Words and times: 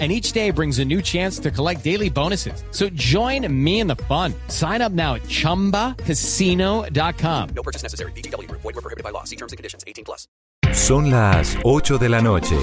and 0.00 0.10
each 0.10 0.32
day 0.32 0.50
brings 0.50 0.80
a 0.80 0.84
new 0.84 1.00
chance 1.00 1.38
to 1.38 1.52
collect 1.52 1.84
daily 1.84 2.10
bonuses. 2.10 2.64
So 2.72 2.88
join 2.90 3.46
me 3.64 3.78
in 3.78 3.86
the 3.86 3.94
fun. 4.08 4.34
Sign 4.48 4.82
up 4.82 4.90
now 4.90 5.14
at 5.14 5.22
ChumbaCasino.com. 5.22 7.48
No 7.54 7.62
purchase 7.62 7.84
necessary. 7.84 8.10
BGW. 8.12 8.50
Void 8.50 8.64
were 8.64 8.72
prohibited 8.72 9.04
by 9.04 9.10
law. 9.10 9.22
See 9.22 9.36
terms 9.36 9.52
and 9.52 9.56
conditions. 9.56 9.84
18 9.86 10.04
plus. 10.04 10.26
Son 10.72 11.10
las 11.10 11.56
8 11.62 11.98
de 11.98 12.08
la 12.08 12.20
noche. 12.20 12.56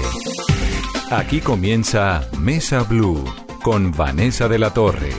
Aquí 1.10 1.40
comienza 1.40 2.28
Mesa 2.38 2.82
Blue 2.82 3.24
con 3.62 3.92
Vanessa 3.92 4.48
de 4.48 4.58
la 4.58 4.70
Torre. 4.70 5.12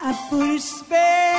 I 0.00 0.12
put 0.28 0.56
a 0.56 0.60
spell 0.60 1.33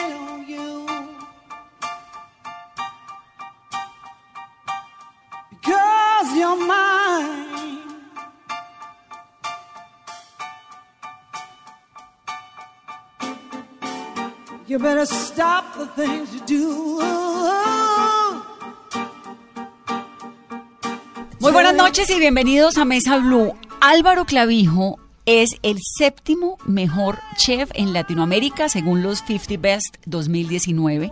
You 14.76 14.82
better 14.82 15.06
stop 15.06 15.64
the 15.78 15.88
things 15.96 16.34
you 16.34 16.42
do. 16.46 17.00
Muy 21.40 21.54
buenas 21.54 21.73
noches 21.73 22.09
y 22.09 22.20
bienvenidos 22.20 22.78
a 22.78 22.84
Mesa 22.84 23.20
Blue. 23.20 23.54
Álvaro 23.80 24.26
Clavijo 24.26 25.00
es 25.26 25.52
el 25.64 25.78
séptimo 25.98 26.58
mejor 26.66 27.20
chef 27.38 27.70
en 27.73 27.94
Latinoamérica 27.94 28.67
según 28.67 29.02
los 29.02 29.20
50 29.20 29.62
Best 29.62 29.95
2019 30.08 31.10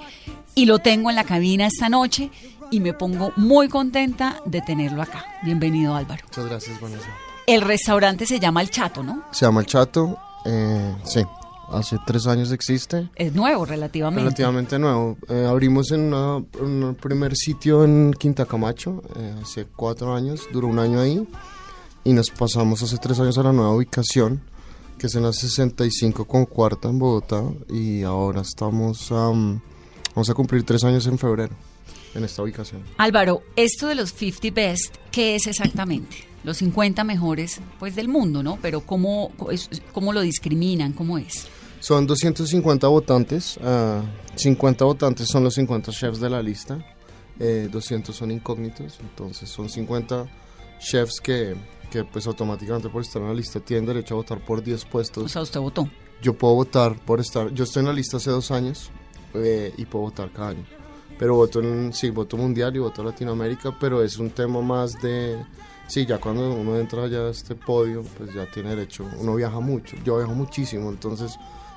y 0.56 0.66
lo 0.66 0.80
tengo 0.80 1.10
en 1.10 1.16
la 1.16 1.24
cabina 1.24 1.68
esta 1.68 1.88
noche 1.88 2.32
y 2.70 2.82
me 2.82 2.92
pongo 2.92 3.32
muy 3.38 3.70
contenta 3.70 4.42
de 4.44 4.60
tenerlo 4.60 5.02
acá. 5.02 5.24
Bienvenido 5.42 5.96
Álvaro. 5.96 6.26
Muchas 6.26 6.48
gracias, 6.48 6.82
Vanessa. 6.82 7.08
El 7.48 7.62
restaurante 7.62 8.26
se 8.26 8.42
llama 8.42 8.62
El 8.62 8.70
Chato, 8.70 9.04
¿no? 9.04 9.24
Se 9.32 9.46
llama 9.46 9.62
El 9.62 9.68
Chato, 9.68 10.18
eh, 10.44 10.96
sí, 11.06 11.24
hace 11.70 11.98
tres 12.06 12.28
años 12.28 12.52
existe, 12.52 13.10
Es 13.16 13.34
nuevo 13.34 13.66
relativamente. 13.66 14.24
relativamente 14.24 14.78
nuevo. 14.80 15.18
Eh, 15.30 15.46
abrimos 15.50 15.92
en 15.92 16.02
una- 16.14 16.38
un 16.62 16.96
primer 17.02 17.36
sitio 17.36 17.84
en 17.84 18.14
Quinta 18.14 18.46
Camacho, 18.46 19.02
eh, 19.16 19.36
hace 19.42 19.66
cuatro 19.76 20.14
años, 20.16 20.42
duró 20.52 20.68
un 20.68 20.80
año 20.80 21.00
ahí, 21.00 21.28
y 22.04 22.14
nos 22.14 22.30
pasamos 22.30 22.82
hace 22.84 22.98
tres 22.98 23.20
años 23.20 23.38
a 23.38 23.44
la 23.44 23.54
nueva 23.54 23.72
ubicación, 23.76 24.42
que 24.98 25.08
es 25.08 25.16
en 25.16 25.24
la 25.24 25.34
65 25.34 26.26
con 26.26 26.46
cuarta 26.46 26.90
en 26.90 27.00
Bogotá, 27.00 27.44
y 27.70 28.04
ahora 28.04 28.42
estamos, 28.42 29.12
am, 29.12 29.60
vamos 30.16 30.30
a 30.30 30.34
cumplir 30.34 30.64
tres 30.64 30.84
años 30.84 31.08
en 31.08 31.18
febrero, 31.18 31.54
en 32.16 32.24
esta 32.24 32.44
ubicación. 32.44 32.84
Álvaro, 32.98 33.42
esto 33.56 33.88
de 33.88 33.96
los 33.96 34.12
50 34.12 34.50
Best, 34.54 34.96
¿qué 35.12 35.36
es 35.36 35.48
exactamente? 35.48 36.18
Los 36.44 36.58
50 36.58 37.04
mejores 37.04 37.62
pues 37.80 37.96
del 37.96 38.10
mundo, 38.10 38.44
¿no? 38.44 38.60
Pero 38.62 38.82
¿cómo, 38.82 39.32
cómo 39.94 40.12
lo 40.14 40.22
discriminan? 40.22 40.94
¿Cómo 40.94 41.18
es? 41.18 41.48
Son 41.80 42.06
250 42.08 42.88
votantes, 42.88 43.58
ah, 43.64 44.02
50 44.36 44.86
votantes 44.86 45.28
son 45.28 45.44
los 45.44 45.54
50 45.56 45.92
chefs 45.92 46.20
de 46.20 46.30
la 46.30 46.42
lista, 46.42 46.78
eh, 47.40 47.68
200 47.72 48.16
son 48.16 48.32
incógnitos, 48.32 49.00
entonces 49.02 49.50
son 49.50 49.70
50 49.70 50.26
chefs 50.80 51.20
que, 51.22 51.56
que 51.92 52.04
pues 52.06 52.26
automáticamente 52.28 52.88
por 52.90 53.02
estar 53.02 53.22
en 53.22 53.30
la 53.30 53.34
lista 53.34 53.60
tienen 53.60 53.86
derecho 53.86 54.14
a 54.14 54.18
votar 54.18 54.44
por 54.46 54.64
10 54.64 54.84
O 54.84 54.90
puestos. 54.90 55.32
sea, 55.32 55.42
usted 55.42 55.60
votó. 55.60 55.90
Yo 56.22 56.34
puedo 56.38 56.56
votar 56.56 56.98
por 57.04 57.20
estar, 57.20 57.54
yo 57.54 57.66
estoy 57.66 57.82
en 57.82 57.88
la 57.88 57.94
lista 57.94 58.16
hace 58.18 58.30
dos 58.32 58.52
años 58.52 58.90
eh, 59.34 59.74
y 59.78 59.86
puedo 59.86 60.06
votar 60.06 60.32
cada 60.32 60.50
año, 60.50 60.66
pero 61.20 61.36
voto 61.36 61.62
en, 61.62 61.94
sí, 61.94 62.10
voto 62.10 62.38
mundial 62.38 62.76
y 62.76 62.80
voto 62.80 63.04
Latinoamérica, 63.04 63.76
pero 63.80 64.04
es 64.04 64.18
un 64.18 64.30
tema 64.32 64.62
más 64.62 65.02
de... 65.02 65.44
Sí, 65.88 66.06
ya 66.06 66.18
cuando 66.18 66.54
uno 66.54 66.78
entra 66.78 67.08
ya 67.08 67.20
a 67.20 67.30
este 67.30 67.56
podio, 67.56 68.04
pues 68.18 68.34
ya 68.34 68.50
tiene 68.52 68.70
derecho. 68.70 69.06
Uno 69.20 69.36
viaja 69.36 69.60
mucho, 69.60 69.96
yo 70.04 70.18
viajo 70.18 70.34
muchísimo, 70.34 70.90
entonces 70.90 71.36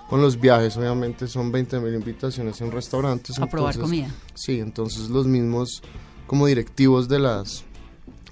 con 0.08 0.22
los 0.22 0.38
viajes 0.40 0.76
obviamente 0.76 1.26
son 1.26 1.50
20 1.50 1.80
mil 1.80 1.92
invitaciones 1.94 2.60
en 2.60 2.70
restaurantes. 2.70 3.38
A 3.40 3.46
probar 3.46 3.74
entonces- 3.74 4.00
comida. 4.00 4.14
Sí, 4.34 4.60
entonces 4.60 5.10
los 5.10 5.26
mismos 5.26 5.82
como 6.28 6.46
directivos 6.46 7.08
de 7.08 7.18
las 7.18 7.64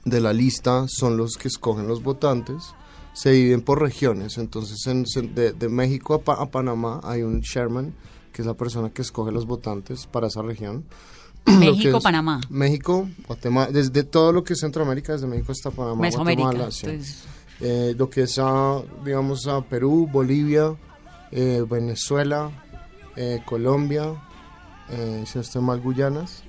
de 0.05 0.21
la 0.21 0.33
lista 0.33 0.85
son 0.89 1.17
los 1.17 1.37
que 1.37 1.49
escogen 1.49 1.89
los 1.89 2.03
votantes. 2.03 2.63
Se 3.13 3.31
dividen 3.31 3.63
por 3.63 3.81
regiones, 3.81 4.39
entonces 4.39 4.87
en- 4.87 5.05
de, 5.35 5.53
de 5.53 5.69
México 5.69 6.15
a, 6.15 6.21
Pa- 6.23 6.35
a 6.41 6.47
Panamá 6.51 7.01
hay 7.03 7.23
un 7.23 7.43
chairman, 7.43 7.95
que 8.35 8.43
es 8.43 8.47
la 8.47 8.55
persona 8.55 8.91
que 8.91 9.01
escoge 9.01 9.31
los 9.33 9.47
votantes 9.47 10.07
para 10.07 10.27
esa 10.27 10.43
región. 10.43 10.85
México, 11.47 12.01
Panamá. 12.01 12.41
México, 12.51 13.09
Guatemala, 13.27 13.71
desde 13.71 14.03
todo 14.03 14.33
lo 14.33 14.43
que 14.43 14.55
es 14.55 14.61
Centroamérica, 14.61 15.13
desde 15.13 15.27
México 15.27 15.53
hasta 15.53 15.71
Panamá, 15.71 16.03
Mesoamérica. 16.03 16.43
Guatemala, 16.43 16.71
sí. 16.71 16.87
Entonces, 16.87 17.25
Eh, 17.61 17.95
lo 17.97 18.11
que 18.11 18.23
es, 18.23 18.37
a, 18.41 18.83
digamos, 19.05 19.47
a 19.47 19.61
Perú, 19.63 20.09
Bolivia, 20.11 20.75
eh, 21.31 21.65
Venezuela, 21.71 22.51
eh, 23.15 23.41
Colombia, 23.47 24.13
eh, 24.91 25.23
si 25.25 25.39
no 25.39 25.43
estoy 25.43 25.63
mal, 25.63 25.81
Guyanas, 25.81 26.43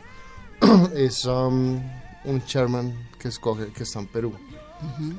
es 0.96 1.26
um, 1.26 1.80
un 2.26 2.46
chairman 2.48 2.92
que 3.20 3.28
escoge, 3.28 3.68
que 3.68 3.84
está 3.84 4.00
en 4.00 4.08
Perú. 4.08 4.34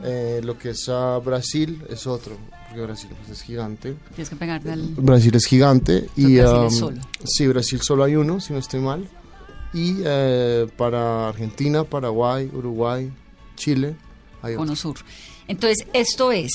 Eh, 0.03 0.41
lo 0.43 0.59
que 0.59 0.71
es 0.71 0.89
a 0.89 1.19
Brasil 1.19 1.85
es 1.89 2.07
otro, 2.09 2.37
porque 2.77 2.87
Brasil 2.93 3.11
pues, 3.19 3.31
es 3.39 3.43
gigante. 3.43 3.95
tienes 4.15 4.29
que 4.31 4.37
pegarte 4.37 4.71
al... 4.73 4.83
Brasil 4.97 5.35
es 5.35 5.47
gigante 5.47 6.09
y 6.17 6.37
Brasil 6.37 6.59
um, 6.59 6.67
es 6.67 6.77
solo. 6.77 7.01
sí, 7.25 7.47
Brasil 7.47 7.81
solo 7.81 8.05
hay 8.05 8.17
uno, 8.17 8.39
si 8.41 8.53
no 8.53 8.59
estoy 8.59 8.81
mal. 8.81 9.09
Y 9.73 9.97
eh, 10.05 10.67
para 10.77 11.29
Argentina, 11.29 11.85
Paraguay, 11.85 12.51
Uruguay, 12.53 13.11
Chile, 13.57 13.97
hay 14.43 14.53
otro. 14.55 14.59
Cono 14.65 14.77
Sur. 14.77 14.97
Entonces, 15.49 15.87
esto 15.93 16.33
es 16.33 16.53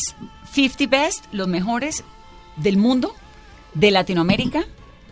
50 0.54 0.86
Best, 0.88 1.26
los 1.32 1.48
mejores 1.48 2.04
del 2.58 2.78
mundo, 2.78 3.14
de 3.74 3.92
Latinoamérica, 3.92 4.64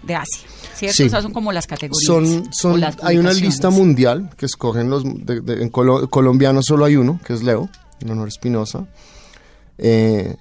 de 0.04 0.16
Asia. 0.16 0.48
¿Cierto? 0.76 0.96
Sí. 0.98 1.04
O 1.04 1.10
sea, 1.10 1.22
son 1.22 1.34
como 1.34 1.52
las 1.52 1.68
categorías. 1.68 2.04
Son, 2.06 2.54
son, 2.54 2.80
las 2.80 2.98
hay 3.04 3.18
una 3.18 3.34
lista 3.34 3.70
mundial 3.70 4.30
que 4.38 4.46
escogen 4.46 4.90
los, 4.90 5.04
de- 5.04 5.42
de- 5.42 5.62
en 5.64 5.72
colo- 5.72 6.10
colombiano 6.10 6.62
solo 6.64 6.86
hay 6.86 6.96
uno, 6.96 7.20
que 7.26 7.34
es 7.34 7.44
Leo, 7.44 7.70
en 8.00 8.10
honor 8.12 8.26
a 8.26 8.30
Espinosa. 8.30 8.88
Eh, 9.78 10.36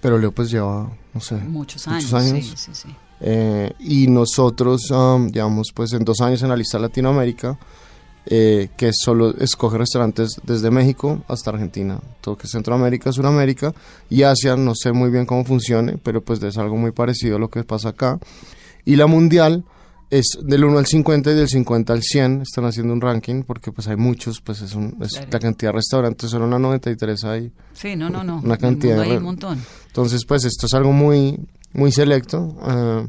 pero 0.00 0.18
Leo 0.18 0.32
pues 0.32 0.50
lleva, 0.50 0.90
no 1.14 1.20
sé, 1.20 1.36
Muchos 1.36 1.86
años. 1.88 2.04
muchos 2.04 2.14
años. 2.14 2.44
Sí, 2.46 2.52
sí, 2.56 2.70
sí. 2.74 2.88
Eh, 3.20 3.72
y 3.80 4.06
nosotros, 4.06 4.90
um, 4.90 5.28
llevamos 5.28 5.68
pues 5.74 5.92
en 5.92 6.04
dos 6.04 6.20
años 6.20 6.42
en 6.42 6.50
la 6.50 6.56
lista 6.56 6.78
Latinoamérica, 6.78 7.58
eh, 8.26 8.68
que 8.76 8.90
solo 8.92 9.34
escoge 9.38 9.78
restaurantes 9.78 10.40
desde 10.44 10.70
México 10.70 11.22
hasta 11.28 11.50
Argentina, 11.50 11.98
todo 12.20 12.36
que 12.36 12.46
es 12.46 12.52
Centroamérica, 12.52 13.10
Suramérica 13.10 13.72
y 14.10 14.22
Asia, 14.22 14.54
no 14.56 14.74
sé 14.74 14.92
muy 14.92 15.10
bien 15.10 15.24
cómo 15.24 15.44
funcione, 15.44 15.96
pero 15.96 16.20
pues 16.20 16.42
es 16.42 16.58
algo 16.58 16.76
muy 16.76 16.92
parecido 16.92 17.36
a 17.36 17.38
lo 17.38 17.48
que 17.48 17.64
pasa 17.64 17.88
acá. 17.90 18.18
Y 18.84 18.96
la 18.96 19.06
mundial 19.06 19.64
es 20.10 20.38
del 20.42 20.64
1 20.64 20.78
al 20.78 20.86
50 20.86 21.30
y 21.32 21.34
del 21.34 21.48
50 21.48 21.92
al 21.92 22.02
100, 22.02 22.42
están 22.42 22.64
haciendo 22.64 22.92
un 22.94 23.00
ranking 23.00 23.42
porque 23.42 23.72
pues 23.72 23.88
hay 23.88 23.96
muchos, 23.96 24.40
pues 24.40 24.62
es, 24.62 24.74
un, 24.74 24.96
es 25.00 25.12
Claro. 25.12 25.28
la 25.32 25.38
cantidad 25.38 25.70
de 25.70 25.76
restaurantes, 25.76 26.30
solo 26.30 26.46
en 26.46 26.50
la 26.52 26.58
93 26.58 27.24
hay. 27.24 27.52
Sí, 27.74 27.94
no, 27.96 28.08
no, 28.08 28.24
no. 28.24 28.40
Una 28.42 28.56
cantidad 28.56 29.00
hay 29.00 29.16
un 29.16 29.22
montón. 29.24 29.60
Entonces 29.86 30.24
pues 30.24 30.44
esto 30.44 30.66
es 30.66 30.74
algo 30.74 30.92
muy, 30.92 31.38
muy 31.72 31.92
selecto 31.92 32.56
eh, 32.66 33.08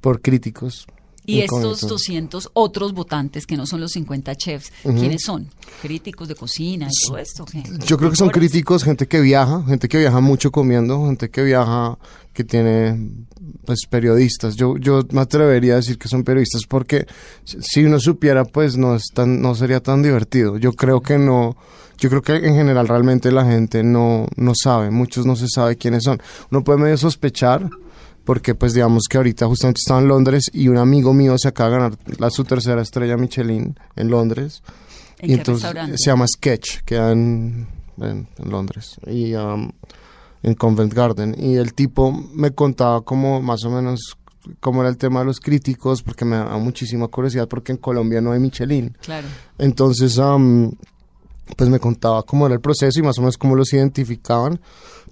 por 0.00 0.20
críticos. 0.20 0.86
Y 1.26 1.40
estos 1.40 1.58
incógnitos. 1.58 1.88
200 1.88 2.50
otros 2.52 2.92
votantes 2.92 3.46
que 3.46 3.56
no 3.56 3.64
son 3.64 3.80
los 3.80 3.92
50 3.92 4.34
chefs, 4.34 4.70
¿quiénes 4.82 5.22
son? 5.22 5.48
¿Críticos 5.80 6.28
de 6.28 6.34
cocina 6.34 6.86
y 6.90 7.06
todo 7.06 7.16
esto? 7.16 7.46
¿qué? 7.46 7.62
Yo 7.86 7.96
creo 7.96 8.10
que 8.10 8.16
son 8.16 8.28
críticos, 8.28 8.84
gente 8.84 9.08
que 9.08 9.22
viaja, 9.22 9.62
gente 9.66 9.88
que 9.88 9.96
viaja 9.96 10.20
mucho 10.20 10.52
comiendo, 10.52 11.06
gente 11.06 11.30
que 11.30 11.42
viaja, 11.42 11.96
que 12.34 12.44
tiene 12.44 13.08
pues 13.64 13.80
periodistas. 13.88 14.56
Yo, 14.56 14.76
yo 14.76 15.02
me 15.12 15.20
atrevería 15.22 15.74
a 15.74 15.76
decir 15.76 15.98
que 15.98 16.08
son 16.08 16.24
periodistas 16.24 16.62
porque 16.68 17.06
si- 17.44 17.84
uno 17.84 17.98
supiera 18.00 18.44
pues 18.44 18.76
no 18.76 18.94
es 18.94 19.04
tan, 19.14 19.40
no 19.42 19.54
sería 19.54 19.80
tan 19.80 20.02
divertido. 20.02 20.56
Yo 20.58 20.72
creo 20.72 21.00
que 21.00 21.18
no, 21.18 21.56
yo 21.98 22.08
creo 22.10 22.22
que 22.22 22.36
en 22.36 22.54
general 22.54 22.88
realmente 22.88 23.30
la 23.32 23.44
gente 23.44 23.82
no, 23.82 24.26
no 24.36 24.52
sabe, 24.54 24.90
muchos 24.90 25.26
no 25.26 25.36
se 25.36 25.46
sabe 25.48 25.76
quiénes 25.76 26.04
son. 26.04 26.20
Uno 26.50 26.64
puede 26.64 26.78
medio 26.78 26.96
sospechar 26.96 27.68
porque 28.24 28.54
pues 28.54 28.72
digamos 28.72 29.02
que 29.08 29.18
ahorita 29.18 29.46
justamente 29.46 29.80
estaba 29.84 30.00
en 30.00 30.08
Londres 30.08 30.50
y 30.52 30.68
un 30.68 30.78
amigo 30.78 31.12
mío 31.12 31.36
se 31.38 31.48
acaba 31.48 31.70
de 31.70 31.76
ganar 31.76 31.98
la, 32.18 32.30
su 32.30 32.44
tercera 32.44 32.80
estrella 32.80 33.16
Michelin 33.18 33.78
en 33.96 34.08
Londres. 34.10 34.62
¿En 35.18 35.26
y 35.30 35.34
qué 35.34 35.40
entonces 35.40 35.70
se 36.00 36.10
llama 36.10 36.26
Sketch, 36.26 36.80
queda 36.84 37.12
en, 37.12 37.66
en, 37.98 38.26
en 38.38 38.50
Londres 38.50 38.96
y 39.06 39.34
um, 39.34 39.70
en 40.44 40.54
Covent 40.54 40.94
Garden. 40.94 41.34
Y 41.36 41.56
el 41.56 41.74
tipo 41.74 42.12
me 42.12 42.52
contaba 42.52 43.00
como 43.00 43.42
más 43.42 43.64
o 43.64 43.70
menos 43.70 44.16
cómo 44.60 44.82
era 44.82 44.90
el 44.90 44.98
tema 44.98 45.20
de 45.20 45.26
los 45.26 45.40
críticos, 45.40 46.02
porque 46.02 46.24
me 46.24 46.36
da 46.36 46.56
muchísima 46.58 47.08
curiosidad, 47.08 47.48
porque 47.48 47.72
en 47.72 47.78
Colombia 47.78 48.20
no 48.20 48.32
hay 48.32 48.38
Michelin. 48.38 48.96
Claro. 49.00 49.26
Entonces, 49.58 50.18
am, 50.18 50.72
pues 51.56 51.68
me 51.70 51.78
contaba 51.78 52.22
cómo 52.22 52.46
era 52.46 52.54
el 52.54 52.60
proceso 52.60 52.98
y 52.98 53.02
más 53.02 53.18
o 53.18 53.20
menos 53.20 53.36
cómo 53.38 53.54
los 53.54 53.72
identificaban. 53.72 54.58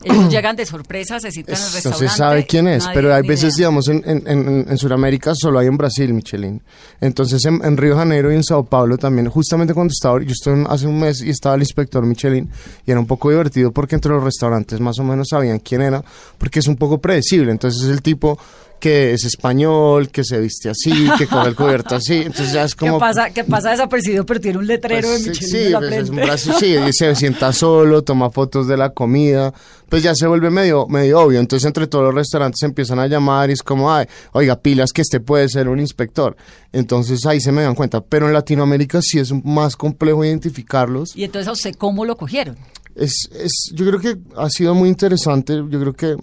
Ellos 0.02 0.28
llegan 0.30 0.56
de 0.56 0.66
sorpresa, 0.66 1.20
se 1.20 1.30
citan 1.30 1.54
el 1.54 1.60
Es- 1.60 1.68
no 1.68 1.74
restaurante. 1.74 2.08
se 2.08 2.16
sabe 2.16 2.46
quién 2.46 2.66
es, 2.66 2.84
nadie 2.84 2.94
pero 2.94 3.14
hay 3.14 3.22
veces, 3.22 3.54
idea. 3.54 3.68
digamos, 3.68 3.88
en, 3.88 4.02
en, 4.06 4.26
en, 4.26 4.66
en 4.68 4.78
Sudamérica 4.78 5.32
solo 5.34 5.58
hay 5.58 5.66
en 5.68 5.76
Brasil 5.76 6.12
Michelin. 6.12 6.60
Entonces, 7.00 7.44
en, 7.44 7.64
en 7.64 7.76
Río 7.76 7.90
de 7.92 7.98
Janeiro 7.98 8.32
y 8.32 8.34
en 8.34 8.42
Sao 8.42 8.64
Paulo 8.64 8.98
también, 8.98 9.28
justamente 9.28 9.74
cuando 9.74 9.92
estaba, 9.92 10.20
yo 10.22 10.32
estuve 10.32 10.64
hace 10.68 10.86
un 10.86 10.98
mes 10.98 11.20
y 11.22 11.30
estaba 11.30 11.54
el 11.54 11.60
inspector 11.62 12.04
Michelin 12.04 12.48
y 12.86 12.90
era 12.90 12.98
un 12.98 13.06
poco 13.06 13.30
divertido 13.30 13.70
porque 13.70 13.94
entre 13.94 14.12
los 14.12 14.24
restaurantes 14.24 14.80
más 14.80 14.98
o 14.98 15.04
menos 15.04 15.28
sabían 15.30 15.58
quién 15.60 15.82
era, 15.82 16.02
porque 16.38 16.58
es 16.60 16.66
un 16.66 16.76
poco 16.76 16.98
predecible. 16.98 17.52
Entonces, 17.52 17.82
es 17.82 17.88
el 17.90 18.02
tipo 18.02 18.38
que 18.82 19.12
es 19.12 19.22
español, 19.24 20.08
que 20.08 20.24
se 20.24 20.40
viste 20.40 20.68
así, 20.68 20.90
que 21.16 21.28
coge 21.28 21.50
el 21.50 21.54
cubierto 21.54 21.94
así. 21.94 22.14
Entonces, 22.14 22.52
ya 22.52 22.64
es 22.64 22.74
como. 22.76 22.94
¿Qué 22.94 23.00
pasa, 23.00 23.30
que 23.30 23.44
pasa 23.44 23.70
desapercibido, 23.70 24.26
pero 24.26 24.40
tiene 24.40 24.58
un 24.58 24.66
letrero 24.66 25.06
Pues, 25.06 25.22
de 25.24 25.30
Michelin 25.30 25.50
sí, 25.52 25.58
en 25.66 25.72
la 25.72 25.78
pues, 25.78 25.92
es 25.92 26.10
un 26.10 26.16
brazo- 26.16 26.58
sí, 26.58 26.74
y 26.88 26.92
se 26.92 27.14
sienta 27.14 27.52
solo, 27.52 28.02
toma 28.02 28.30
fotos 28.30 28.66
de 28.66 28.76
la 28.76 28.90
comida, 28.90 29.54
pues 29.88 30.02
ya 30.02 30.16
se 30.16 30.26
vuelve 30.26 30.50
medio, 30.50 30.88
medio 30.88 31.20
obvio. 31.20 31.38
Entonces 31.38 31.64
entre 31.64 31.86
todos 31.86 32.04
los 32.06 32.14
restaurantes 32.14 32.58
se 32.58 32.66
empiezan 32.66 32.98
a 32.98 33.06
llamar 33.06 33.50
y 33.50 33.52
es 33.52 33.62
como, 33.62 33.92
ay, 33.94 34.06
oiga, 34.32 34.56
pilas 34.60 34.90
que 34.92 35.02
este 35.02 35.20
puede 35.20 35.48
ser 35.48 35.68
un 35.68 35.78
inspector. 35.78 36.36
Entonces 36.72 37.24
ahí 37.26 37.40
se 37.40 37.52
me 37.52 37.62
dan 37.62 37.76
cuenta. 37.76 38.00
Pero 38.00 38.26
en 38.26 38.32
Latinoamérica 38.32 39.00
sí 39.00 39.20
es 39.20 39.32
más 39.44 39.76
complejo 39.76 40.24
identificarlos. 40.24 41.14
Y 41.16 41.22
entonces, 41.22 41.46
¿a 41.46 41.52
usted 41.52 41.74
cómo 41.76 42.04
lo 42.04 42.16
cogieron? 42.16 42.56
Es, 42.96 43.28
es, 43.32 43.70
yo 43.74 43.86
creo 43.86 44.00
que 44.00 44.16
ha 44.36 44.50
sido 44.50 44.74
muy 44.74 44.88
interesante. 44.88 45.54
Yo 45.68 45.78
creo 45.80 45.92
que 45.92 46.16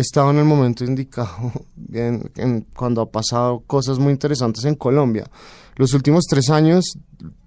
estado 0.00 0.30
en 0.30 0.38
el 0.38 0.44
momento 0.44 0.84
indicado 0.84 1.52
en- 1.92 2.66
cuando 2.74 3.00
ha 3.02 3.10
pasado 3.10 3.60
cosas 3.66 3.98
muy 3.98 4.12
interesantes 4.12 4.64
en 4.64 4.74
Colombia. 4.74 5.28
Los 5.76 5.92
últimos 5.94 6.24
tres 6.28 6.48
años, 6.50 6.98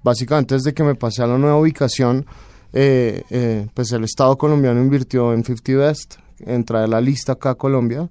básicamente 0.04 0.56
desde 0.56 0.74
que 0.74 0.84
me 0.84 0.96
pasé 0.96 1.24
a 1.24 1.28
la 1.28 1.38
nueva 1.38 1.58
ubicación, 1.60 2.26
eh, 2.74 3.24
eh, 3.32 3.68
pues 3.74 3.92
el 3.92 4.04
Estado 4.04 4.38
colombiano 4.38 4.80
invirtió 4.82 5.34
en 5.34 5.44
50 5.44 5.74
Best, 5.78 6.16
en 6.40 6.64
traer 6.64 6.90
la 6.90 7.02
lista 7.02 7.34
acá 7.34 7.52
a 7.52 7.56
Colombia. 7.56 8.10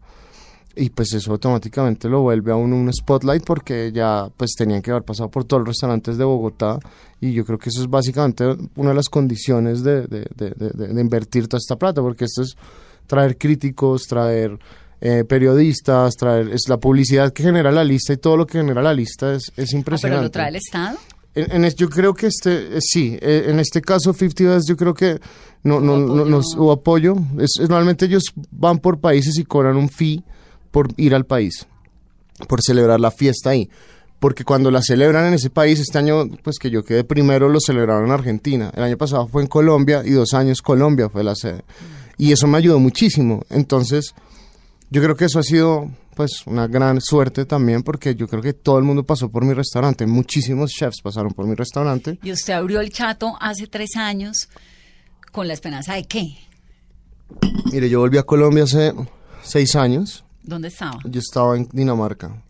Y 0.77 0.91
pues 0.91 1.13
eso 1.13 1.33
automáticamente 1.33 2.09
lo 2.09 2.21
vuelve 2.23 2.53
a 2.53 2.57
uno 2.57 2.77
un 2.77 2.93
spotlight 2.93 3.43
porque 3.45 3.91
ya 3.93 4.29
pues 4.37 4.53
tenían 4.57 4.81
que 4.81 4.93
haber 4.93 5.03
pasado 5.03 5.29
por 5.29 5.45
todos 5.45 5.63
los 5.63 5.69
restaurantes 5.71 6.17
de 6.19 6.23
Bogotá 6.25 6.79
y 7.21 7.33
yo 7.33 7.45
creo 7.45 7.59
que 7.59 7.69
eso 7.71 7.81
es 7.81 7.89
básicamente 7.91 8.45
una 8.77 8.91
de 8.91 8.95
las 8.95 9.09
condiciones 9.09 9.83
de- 9.83 10.07
de 10.07 11.01
invertir 11.01 11.49
toda 11.49 11.59
esta 11.59 11.75
plata 11.75 12.01
porque 12.01 12.27
esto 12.27 12.43
es 12.43 12.57
traer 13.09 13.37
críticos, 13.37 14.03
traer 14.07 14.57
eh, 15.01 15.25
periodistas, 15.25 16.15
traer 16.15 16.49
es 16.51 16.69
la 16.69 16.77
publicidad 16.79 17.33
que 17.33 17.43
genera 17.43 17.73
la 17.73 17.83
lista 17.83 18.13
y 18.13 18.17
todo 18.19 18.37
lo 18.37 18.47
que 18.47 18.59
genera 18.59 18.81
la 18.83 18.95
lista 18.95 19.35
es, 19.35 19.51
es 19.57 19.75
Ah, 19.75 19.77
impresionante. 19.77 20.19
¿Pero 20.21 20.23
lo 20.27 20.31
trae 20.31 20.49
el 20.51 20.57
Estado? 20.57 20.99
En, 21.35 21.53
en 21.53 21.65
es- 21.65 21.75
yo 21.77 21.89
creo 21.89 22.15
que 22.15 22.27
este, 22.27 22.77
eh, 22.77 22.81
sí, 22.81 23.17
eh, 23.21 23.47
en 23.49 23.59
este 23.61 23.81
caso 23.81 24.13
50 24.13 24.45
Best 24.55 24.69
yo 24.69 24.77
creo 24.77 24.95
que 24.95 25.21
no, 25.63 25.81
no, 25.81 25.97
no, 25.99 26.25
nos- 26.25 26.55
hubo 26.57 26.73
apoyo. 26.73 27.15
Es, 27.39 27.59
es- 27.61 27.69
normalmente 27.69 28.07
ellos 28.07 28.25
van 28.51 28.79
por 28.79 28.99
países 29.01 29.37
y 29.39 29.45
cobran 29.45 29.77
un 29.77 29.89
fee 29.89 30.23
por 30.71 30.89
ir 30.97 31.15
al 31.15 31.25
país, 31.27 31.67
por 32.49 32.61
celebrar 32.63 32.99
la 33.01 33.11
fiesta 33.11 33.51
ahí. 33.51 33.69
Porque 34.19 34.43
cuando 34.43 34.73
la 34.73 34.83
celebran 34.83 35.27
en 35.27 35.35
ese 35.35 35.49
país, 35.49 35.79
este 35.79 35.97
año, 35.97 36.25
pues 36.43 36.59
que 36.59 36.71
yo 36.71 36.83
quedé 36.85 37.05
primero, 37.05 37.49
lo 37.49 37.61
celebraron 37.61 38.07
en 38.07 38.11
Argentina. 38.11 38.73
El 38.75 38.83
año 38.83 38.97
pasado 38.99 39.29
fue 39.29 39.43
en 39.43 39.49
Colombia 39.49 40.03
y 40.05 40.11
dos 40.11 40.35
años 40.35 40.61
Colombia 40.61 41.09
fue 41.09 41.23
la 41.23 41.37
sede. 41.37 41.63
Y 42.19 42.33
eso 42.33 42.47
me 42.47 42.59
ayudó 42.59 42.79
muchísimo. 42.81 43.45
Entonces, 43.49 44.15
yo 44.91 45.01
creo 45.03 45.17
que 45.17 45.27
eso 45.27 45.39
ha 45.39 45.43
sido 45.43 45.89
pues 46.15 46.43
una 46.47 46.67
gran 46.67 47.01
suerte 47.01 47.45
también 47.45 47.85
porque 47.85 48.17
yo 48.17 48.27
creo 48.27 48.43
que 48.43 48.53
todo 48.53 48.77
el 48.79 48.85
mundo 48.85 49.05
pasó 49.05 49.29
por 49.31 49.45
mi 49.45 49.55
restaurante, 49.55 50.05
muchísimos 50.05 50.73
chefs 50.73 51.01
pasaron 51.01 51.33
por 51.33 51.47
mi 51.47 51.55
restaurante. 51.55 52.19
Y 52.25 52.33
usted 52.33 52.55
abrió 52.55 52.81
el 52.81 52.91
chato 52.91 53.37
hace 53.41 53.69
tres 53.69 53.95
años 53.95 54.49
con 55.31 55.47
la 55.47 55.55
esperanza 55.55 55.95
de 55.95 56.05
qué? 56.05 56.37
Mire, 57.73 57.89
yo 57.89 58.01
volví 58.01 58.19
a 58.19 58.25
Colombia 58.25 58.65
hace 58.65 58.93
seis 59.45 59.77
años, 59.77 60.25
¿Dónde 60.43 60.69
estaba? 60.69 60.99
yo 61.05 61.21
estaba 61.21 61.57
en 61.57 61.69
Dinamarca, 61.73 62.43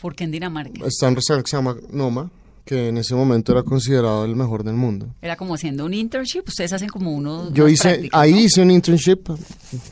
¿Por 0.00 0.14
qué 0.14 0.24
en 0.24 0.30
Dinamarca? 0.30 0.86
estaba 0.86 1.08
en 1.08 1.12
un 1.12 1.16
restaurante 1.16 1.44
que 1.44 1.50
se 1.50 1.56
llama 1.58 1.76
Noma, 1.90 2.30
que 2.64 2.88
en 2.88 2.96
ese 2.98 3.14
momento 3.14 3.52
era 3.52 3.62
considerado 3.62 4.24
el 4.24 4.36
mejor 4.36 4.64
del 4.64 4.74
mundo. 4.74 5.08
Era 5.20 5.36
como 5.36 5.54
haciendo 5.54 5.84
un 5.84 5.92
internship. 5.94 6.44
Ustedes 6.48 6.72
hacen 6.72 6.88
como 6.88 7.12
uno. 7.12 7.50
Yo 7.52 7.68
hice, 7.68 8.08
ahí 8.12 8.32
¿no? 8.32 8.38
hice 8.40 8.62
un 8.62 8.70
internship, 8.70 9.18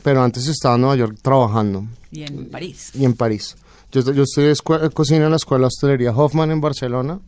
pero 0.03 0.23
antes 0.23 0.47
estaba 0.47 0.75
en 0.75 0.81
Nueva 0.81 0.95
York 0.95 1.17
trabajando 1.21 1.85
Y 2.11 2.23
en 2.23 2.49
París. 2.49 2.91
y 2.95 3.05
en 3.05 3.13
París. 3.13 3.55
Yo, 3.91 4.01
yo 4.11 4.23
estudié 4.23 4.53
cocina 4.91 5.25
en 5.25 5.29
la 5.31 5.35
Escuela 5.37 5.63
de 5.63 5.67
Hostelería 5.67 6.11
Hoffman 6.11 6.49
en 6.49 6.61
Barcelona 6.61 7.19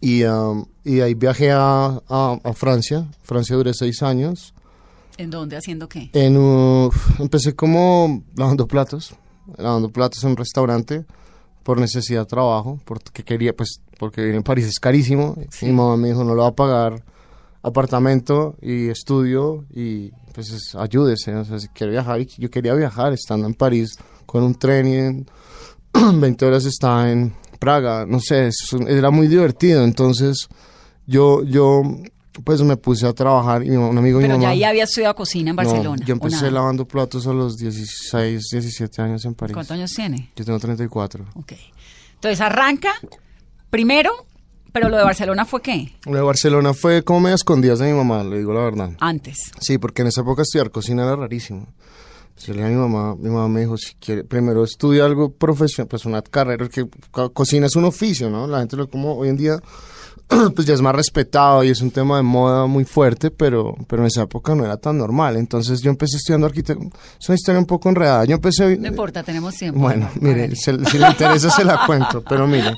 y, 0.00 0.22
um, 0.24 0.64
y 0.84 1.00
ahí 1.00 1.14
viajé 1.14 1.50
a, 1.50 2.00
a- 2.08 2.38
a 2.44 2.52
Francia. 2.54 3.06
Francia 3.22 3.56
duré 3.56 3.74
seis 3.74 4.02
años. 4.02 4.54
¿En 5.16 5.30
dónde? 5.30 5.56
¿Haciendo 5.56 5.88
qué? 5.88 6.10
En, 6.12 6.36
uh, 6.36 6.90
empecé 7.18 7.54
como 7.56 8.22
lavando 8.36 8.68
platos, 8.68 9.14
lavando 9.56 9.90
platos 9.90 10.22
en 10.22 10.30
un 10.30 10.36
restaurante 10.36 11.04
por 11.64 11.80
necesidad 11.80 12.20
de 12.20 12.26
trabajo, 12.26 12.80
porque 12.84 13.24
quería, 13.24 13.52
pues, 13.54 13.80
porque 13.98 14.20
vivir 14.22 14.36
en 14.36 14.42
París 14.42 14.66
es 14.66 14.78
carísimo. 14.78 15.36
Mi 15.62 15.72
mamá 15.72 15.96
me 15.96 16.08
dijo, 16.08 16.24
no 16.24 16.34
lo 16.34 16.42
va 16.42 16.48
a 16.48 16.54
pagar 16.54 17.02
apartamento 17.62 18.56
y 18.62 18.88
estudio 18.88 19.64
y 19.74 20.10
pues 20.32 20.50
es- 20.52 20.74
ayúdese, 20.76 21.34
o 21.34 21.44
sea, 21.44 21.58
si 21.58 21.68
quiere 21.68 21.92
viajar, 21.92 22.20
yo 22.20 22.50
quería 22.50 22.74
viajar 22.74 23.12
estando 23.12 23.46
en 23.46 23.54
París 23.54 23.98
con 24.26 24.42
un 24.44 24.54
tren 24.54 24.86
y 24.86 24.94
en 24.96 25.26
20 26.20 26.46
horas 26.46 26.64
estaba 26.64 27.10
en 27.10 27.34
Praga, 27.58 28.06
no 28.06 28.20
sé, 28.20 28.50
era 28.86 29.10
muy 29.10 29.26
divertido, 29.26 29.82
entonces 29.82 30.46
yo, 31.06 31.42
yo 31.42 31.82
pues 32.44 32.62
me 32.62 32.76
puse 32.76 33.04
a 33.04 33.12
trabajar 33.12 33.64
y 33.64 33.70
un 33.70 33.98
amigo 33.98 34.18
de 34.20 34.28
mi 34.28 34.28
Pero 34.28 34.34
ya 34.34 34.38
mamá... 34.38 34.50
ahí 34.50 34.62
había 34.62 34.84
estudiado 34.84 35.16
cocina 35.16 35.50
en 35.50 35.56
No, 35.56 35.62
Barcelona. 35.64 36.04
yo 36.06 36.14
¿o 36.14 36.16
empecé 36.16 36.50
lavando 36.52 36.86
platos 36.86 37.26
a 37.26 37.32
los 37.32 37.56
16, 37.56 38.44
17 38.52 39.02
años 39.02 39.24
en 39.24 39.34
París. 39.34 39.54
¿Cuántos 39.54 39.72
años 39.74 39.90
tiene? 39.92 40.30
Yo 40.36 40.44
tengo 40.44 40.60
34. 40.60 41.24
Ok. 41.34 41.52
Entonces 42.14 42.40
arranca 42.40 42.90
primero, 43.70 44.10
pero 44.72 44.88
lo 44.88 44.96
de 44.96 45.04
Barcelona 45.04 45.44
fue 45.44 45.62
qué? 45.62 45.92
Lo 46.06 46.14
de 46.16 46.22
Barcelona 46.22 46.74
fue 46.74 47.02
como 47.02 47.20
medio 47.20 47.34
escondidas 47.36 47.78
de 47.78 47.90
mi 47.92 47.96
mamá, 47.96 48.22
le 48.24 48.38
digo 48.38 48.52
la 48.52 48.60
verdad. 48.60 48.90
Antes. 49.00 49.36
Sí, 49.60 49.78
porque 49.78 50.02
en 50.02 50.08
esa 50.08 50.20
época 50.22 50.42
estudiar 50.42 50.70
cocina 50.70 51.04
era 51.04 51.16
rarísimo. 51.16 51.66
Yo 52.46 52.52
le 52.54 52.60
dije 52.62 52.66
a 52.66 52.70
mi 52.70 52.76
mamá, 52.76 53.16
mi 53.16 53.30
mamá 53.30 53.48
me 53.48 53.60
dijo, 53.62 53.76
si 53.76 53.94
quiere, 53.94 54.22
primero 54.22 54.62
estudia 54.62 55.04
algo 55.04 55.32
profesional, 55.32 55.88
pues 55.88 56.04
una 56.04 56.22
carrera, 56.22 56.68
que 56.68 56.86
co- 57.10 57.32
cocina 57.32 57.66
es 57.66 57.74
un 57.74 57.84
oficio, 57.84 58.30
¿no? 58.30 58.46
La 58.46 58.60
gente 58.60 58.76
lo 58.76 58.88
como 58.88 59.16
hoy 59.16 59.28
en 59.28 59.36
día, 59.36 59.60
pues 60.54 60.66
ya 60.66 60.74
es 60.74 60.82
más 60.82 60.94
respetado 60.94 61.64
y 61.64 61.70
es 61.70 61.80
un 61.80 61.90
tema 61.90 62.16
de 62.18 62.22
moda 62.22 62.66
muy 62.66 62.84
fuerte, 62.84 63.30
pero, 63.30 63.74
pero 63.86 64.02
en 64.02 64.06
esa 64.08 64.22
época 64.22 64.54
no 64.54 64.64
era 64.64 64.76
tan 64.76 64.98
normal. 64.98 65.36
Entonces 65.36 65.80
yo 65.80 65.90
empecé 65.90 66.16
estudiando 66.18 66.46
arquitectura, 66.46 66.90
es 67.18 67.28
una 67.28 67.36
historia 67.36 67.58
un 67.58 67.66
poco 67.66 67.88
enredada. 67.88 68.24
Yo 68.26 68.34
empecé... 68.34 68.76
No 68.76 68.88
importa, 68.88 69.22
tenemos 69.22 69.54
tiempo. 69.56 69.80
Bueno, 69.80 70.08
mire, 70.20 70.54
se- 70.54 70.84
si 70.86 70.98
le 70.98 71.08
interesa 71.08 71.50
se 71.50 71.64
la 71.64 71.80
cuento, 71.86 72.22
pero 72.28 72.46
mire, 72.46 72.74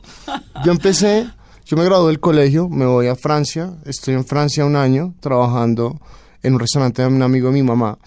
yo 0.64 0.70
empecé, 0.72 1.28
yo 1.66 1.76
me 1.76 1.84
gradué 1.84 2.08
del 2.08 2.20
colegio, 2.20 2.68
me 2.68 2.86
voy 2.86 3.08
a 3.08 3.16
Francia, 3.16 3.72
estoy 3.84 4.14
en 4.14 4.24
Francia 4.24 4.64
un 4.64 4.76
año 4.76 5.14
trabajando 5.20 6.00
en 6.42 6.54
un 6.54 6.60
restaurante 6.60 7.02
de 7.02 7.08
un 7.08 7.20
amigo 7.22 7.48
de 7.48 7.54
mi 7.54 7.62
mamá, 7.62 7.98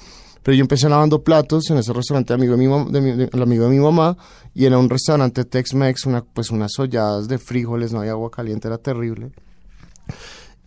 pero 0.43 0.55
yo 0.55 0.61
empecé 0.61 0.87
lavando 0.89 1.23
platos 1.23 1.69
en 1.71 1.77
ese 1.77 1.93
restaurante 1.93 2.33
amigo 2.33 2.55
de 2.55 2.57
mi, 2.59 2.65
mam- 2.67 2.89
de 2.91 3.01
mi- 3.01 3.11
de- 3.13 3.29
el 3.33 3.41
amigo 3.41 3.63
de 3.65 3.69
mi 3.71 3.79
mamá 3.79 4.15
y 4.53 4.65
era 4.65 4.77
un 4.77 4.89
restaurante 4.89 5.45
Tex-Mex, 5.45 6.05
una, 6.05 6.23
pues 6.23 6.51
unas 6.51 6.77
olladas 6.77 7.27
de 7.27 7.37
frijoles, 7.39 7.91
no 7.93 7.99
había 8.01 8.11
agua 8.11 8.29
caliente, 8.29 8.67
era 8.67 8.77
terrible. 8.77 9.31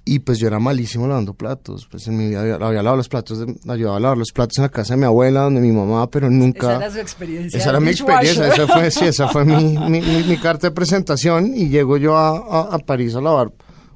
Y 0.08 0.20
pues 0.20 0.38
yo 0.38 0.46
era 0.46 0.60
malísimo 0.60 1.08
lavando 1.08 1.34
platos, 1.34 1.88
pues 1.90 2.06
en 2.06 2.16
mi 2.16 2.28
vida 2.28 2.40
había, 2.40 2.54
había 2.54 2.80
lavado 2.80 2.96
los 2.98 3.08
platos, 3.08 3.40
de- 3.40 3.56
ayudaba 3.68 3.96
a 3.96 4.00
lavar 4.00 4.16
los 4.16 4.30
platos 4.32 4.56
en 4.58 4.62
la 4.62 4.68
casa 4.68 4.94
de 4.94 4.98
mi 5.00 5.04
abuela, 5.04 5.40
donde 5.42 5.60
mi 5.60 5.72
mamá, 5.72 6.08
pero 6.08 6.30
nunca... 6.30 6.74
Esa 6.74 6.76
era 6.76 6.90
su 6.92 6.98
experiencia. 7.00 7.58
Esa 7.58 7.70
era 7.70 7.80
mi 7.80 7.90
experiencia, 7.90 8.46
esa 8.46 8.68
fue, 8.68 8.90
sí, 8.92 9.04
esa 9.04 9.26
fue 9.28 9.44
mi, 9.44 9.76
mi, 9.76 10.00
mi- 10.00 10.22
mi 10.22 10.36
carta 10.38 10.68
de 10.68 10.70
presentación 10.70 11.52
y 11.56 11.68
llego 11.70 11.96
yo 11.96 12.16
a, 12.16 12.36
a- 12.38 12.74
a 12.76 12.78
París 12.78 13.16
a 13.16 13.20
lavar 13.20 13.50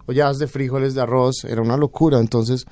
olladas 0.06 0.38
de 0.40 0.48
frijoles, 0.48 0.94
de 0.94 1.02
arroz, 1.02 1.44
era 1.44 1.62
una 1.62 1.76
locura, 1.76 2.18
entonces 2.18 2.64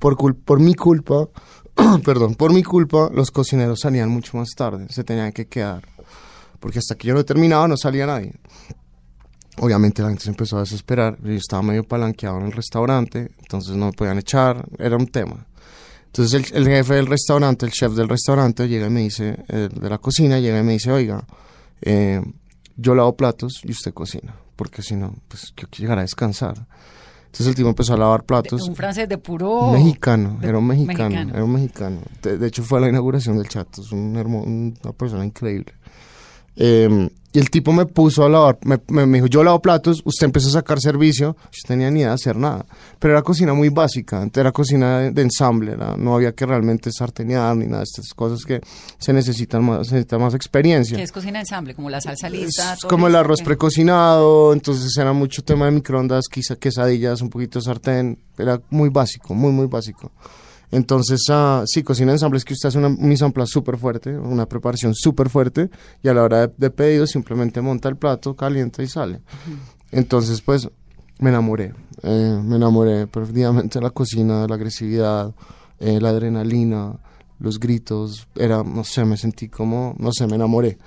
por, 0.00 0.16
cul- 0.16 0.36
por 0.44 0.58
mi 0.58 0.74
culpa, 0.74 1.28
perdón, 2.04 2.34
por 2.34 2.52
mi 2.52 2.62
culpa 2.62 3.10
los 3.12 3.30
cocineros 3.30 3.80
salían 3.80 4.08
mucho 4.08 4.36
más 4.36 4.50
tarde, 4.56 4.86
se 4.90 5.04
tenían 5.04 5.32
que 5.32 5.46
quedar, 5.46 5.86
porque 6.60 6.78
hasta 6.78 6.94
que 6.96 7.08
yo 7.08 7.14
no 7.14 7.24
terminaba 7.24 7.68
no 7.68 7.76
salía 7.76 8.06
nadie. 8.06 8.34
Obviamente 9.58 10.02
la 10.02 10.08
gente 10.08 10.24
se 10.24 10.30
empezó 10.30 10.58
a 10.58 10.60
desesperar, 10.60 11.18
yo 11.22 11.32
estaba 11.32 11.62
medio 11.62 11.84
palanqueado 11.84 12.38
en 12.38 12.46
el 12.46 12.52
restaurante, 12.52 13.30
entonces 13.38 13.74
no 13.76 13.86
me 13.86 13.92
podían 13.92 14.18
echar, 14.18 14.66
era 14.78 14.96
un 14.96 15.06
tema. 15.06 15.46
Entonces 16.06 16.50
el, 16.52 16.56
el 16.56 16.68
jefe 16.68 16.94
del 16.94 17.06
restaurante, 17.06 17.66
el 17.66 17.72
chef 17.72 17.92
del 17.92 18.08
restaurante, 18.08 18.68
llega 18.68 18.86
y 18.86 18.90
me 18.90 19.00
dice, 19.00 19.44
eh, 19.48 19.68
de 19.72 19.90
la 19.90 19.98
cocina, 19.98 20.38
llega 20.38 20.58
y 20.58 20.62
me 20.62 20.72
dice, 20.72 20.90
oiga, 20.90 21.26
eh, 21.82 22.22
yo 22.76 22.94
lavo 22.94 23.16
platos 23.16 23.60
y 23.64 23.72
usted 23.72 23.92
cocina, 23.92 24.34
porque 24.56 24.82
si 24.82 24.94
no, 24.94 25.14
pues 25.28 25.52
yo 25.56 25.68
quiero 25.68 25.82
llegar 25.82 25.98
a 25.98 26.02
descansar. 26.02 26.66
Entonces 27.36 27.48
el 27.48 27.54
tipo 27.54 27.68
empezó 27.68 27.92
a 27.92 27.98
lavar 27.98 28.24
platos. 28.24 28.66
Un 28.66 28.74
francés 28.74 29.06
de 29.10 29.18
puro. 29.18 29.70
Mexicano, 29.70 30.38
de- 30.40 30.48
era 30.48 30.56
un 30.56 30.66
mexicano, 30.66 31.04
mexicano. 31.10 31.34
era 31.34 31.44
un 31.44 31.52
mexicano. 31.52 31.98
De, 32.22 32.38
de 32.38 32.46
hecho 32.46 32.62
fue 32.62 32.78
a 32.78 32.80
la 32.82 32.88
inauguración 32.88 33.36
del 33.36 33.46
chat, 33.46 33.66
es 33.78 33.92
un 33.92 34.16
hermo- 34.16 34.42
una 34.42 34.92
persona 34.96 35.22
increíble. 35.22 35.74
Eh, 36.56 37.08
y 37.32 37.38
el 37.38 37.50
tipo 37.50 37.70
me 37.70 37.84
puso 37.84 38.24
a 38.24 38.30
lavar, 38.30 38.58
me, 38.64 38.80
me- 38.88 39.04
me 39.04 39.18
dijo, 39.18 39.26
yo 39.26 39.44
lavo 39.44 39.60
platos, 39.60 40.00
usted 40.06 40.24
empezó 40.24 40.48
a 40.48 40.52
sacar 40.52 40.80
servicio, 40.80 41.36
yo 41.52 41.60
tenía 41.68 41.90
ni 41.90 41.98
idea 42.00 42.08
de 42.08 42.14
hacer 42.14 42.34
nada. 42.34 42.64
Pero 42.98 43.12
era 43.12 43.20
cocina 43.22 43.52
muy 43.52 43.68
básica, 43.68 44.26
era 44.34 44.52
cocina 44.52 45.00
de, 45.00 45.10
de 45.10 45.20
ensamble, 45.20 45.72
era- 45.72 45.96
no 45.98 46.14
había 46.14 46.32
que 46.32 46.46
realmente 46.46 46.90
sartenear 46.90 47.54
ni 47.54 47.66
nada 47.66 47.78
de 47.80 47.84
estas 47.84 48.14
cosas 48.14 48.42
que 48.46 48.62
se 48.98 49.12
necesitan 49.12 49.62
más, 49.64 49.86
se 49.88 49.94
necesita 49.96 50.16
más 50.18 50.32
experiencia. 50.32 50.96
Que 50.96 51.02
es 51.02 51.12
cocina 51.12 51.34
de 51.34 51.40
ensamble, 51.40 51.74
como 51.74 51.90
la 51.90 52.00
salsa 52.00 52.30
lista. 52.30 52.72
Es 52.72 52.78
todo 52.78 52.88
como 52.88 53.06
el 53.06 53.14
arroz 53.16 53.40
¿qué? 53.40 53.44
precocinado, 53.44 54.54
entonces 54.54 54.96
era 54.96 55.12
mucho 55.12 55.44
tema 55.44 55.66
de 55.66 55.72
microondas, 55.72 56.28
quizá 56.30 56.56
quesadillas, 56.56 57.20
un 57.20 57.28
poquito 57.28 57.58
de 57.58 57.66
sartén, 57.66 58.18
era 58.38 58.62
muy 58.70 58.88
básico, 58.88 59.34
muy, 59.34 59.52
muy 59.52 59.66
básico. 59.66 60.10
Entonces, 60.70 61.20
ah, 61.30 61.62
sí, 61.66 61.82
cocina 61.82 62.08
de 62.08 62.16
ensamble 62.16 62.38
es 62.38 62.44
que 62.44 62.54
usted 62.54 62.68
hace 62.68 62.78
una 62.78 62.88
mise 62.88 63.24
en 63.24 63.32
place 63.32 63.52
súper 63.52 63.76
fuerte, 63.76 64.16
una 64.16 64.46
preparación 64.46 64.94
súper 64.94 65.28
fuerte, 65.28 65.70
y 66.02 66.08
a 66.08 66.14
la 66.14 66.22
hora 66.22 66.46
de, 66.46 66.54
de 66.56 66.70
pedido 66.70 67.06
simplemente 67.06 67.60
monta 67.60 67.88
el 67.88 67.96
plato, 67.96 68.34
calienta 68.34 68.82
y 68.82 68.88
sale. 68.88 69.20
Entonces, 69.92 70.40
pues, 70.40 70.68
me 71.18 71.30
enamoré, 71.30 71.72
eh, 72.02 72.40
me 72.42 72.56
enamoré 72.56 73.06
perdidamente 73.06 73.78
de 73.78 73.84
la 73.84 73.90
cocina, 73.90 74.42
de 74.42 74.48
la 74.48 74.54
agresividad, 74.54 75.34
eh, 75.78 76.00
la 76.00 76.10
adrenalina, 76.10 76.98
los 77.38 77.58
gritos, 77.58 78.26
era, 78.34 78.62
no 78.62 78.84
sé, 78.84 79.04
me 79.04 79.16
sentí 79.16 79.48
como, 79.48 79.94
no 79.98 80.12
sé, 80.12 80.26
me 80.26 80.36
enamoré. 80.36 80.78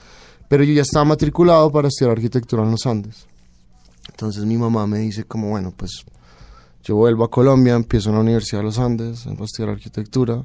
Pero 0.48 0.64
yo 0.64 0.74
ya 0.74 0.82
estaba 0.82 1.06
matriculado 1.06 1.72
para 1.72 1.88
estudiar 1.88 2.12
arquitectura 2.12 2.64
en 2.64 2.72
los 2.72 2.86
Andes. 2.86 3.28
Entonces 4.10 4.46
mi 4.46 4.58
mamá 4.58 4.88
me 4.88 5.00
dice 5.00 5.24
como, 5.24 5.50
bueno, 5.50 5.74
pues 5.76 6.04
yo 6.90 6.96
vuelvo 6.96 7.24
a 7.24 7.30
Colombia, 7.30 7.76
empiezo 7.76 8.10
en 8.10 8.16
la 8.16 8.22
Universidad 8.22 8.62
de 8.62 8.64
los 8.64 8.80
Andes, 8.80 9.28
a 9.28 9.32
estudiar 9.44 9.70
arquitectura. 9.70 10.44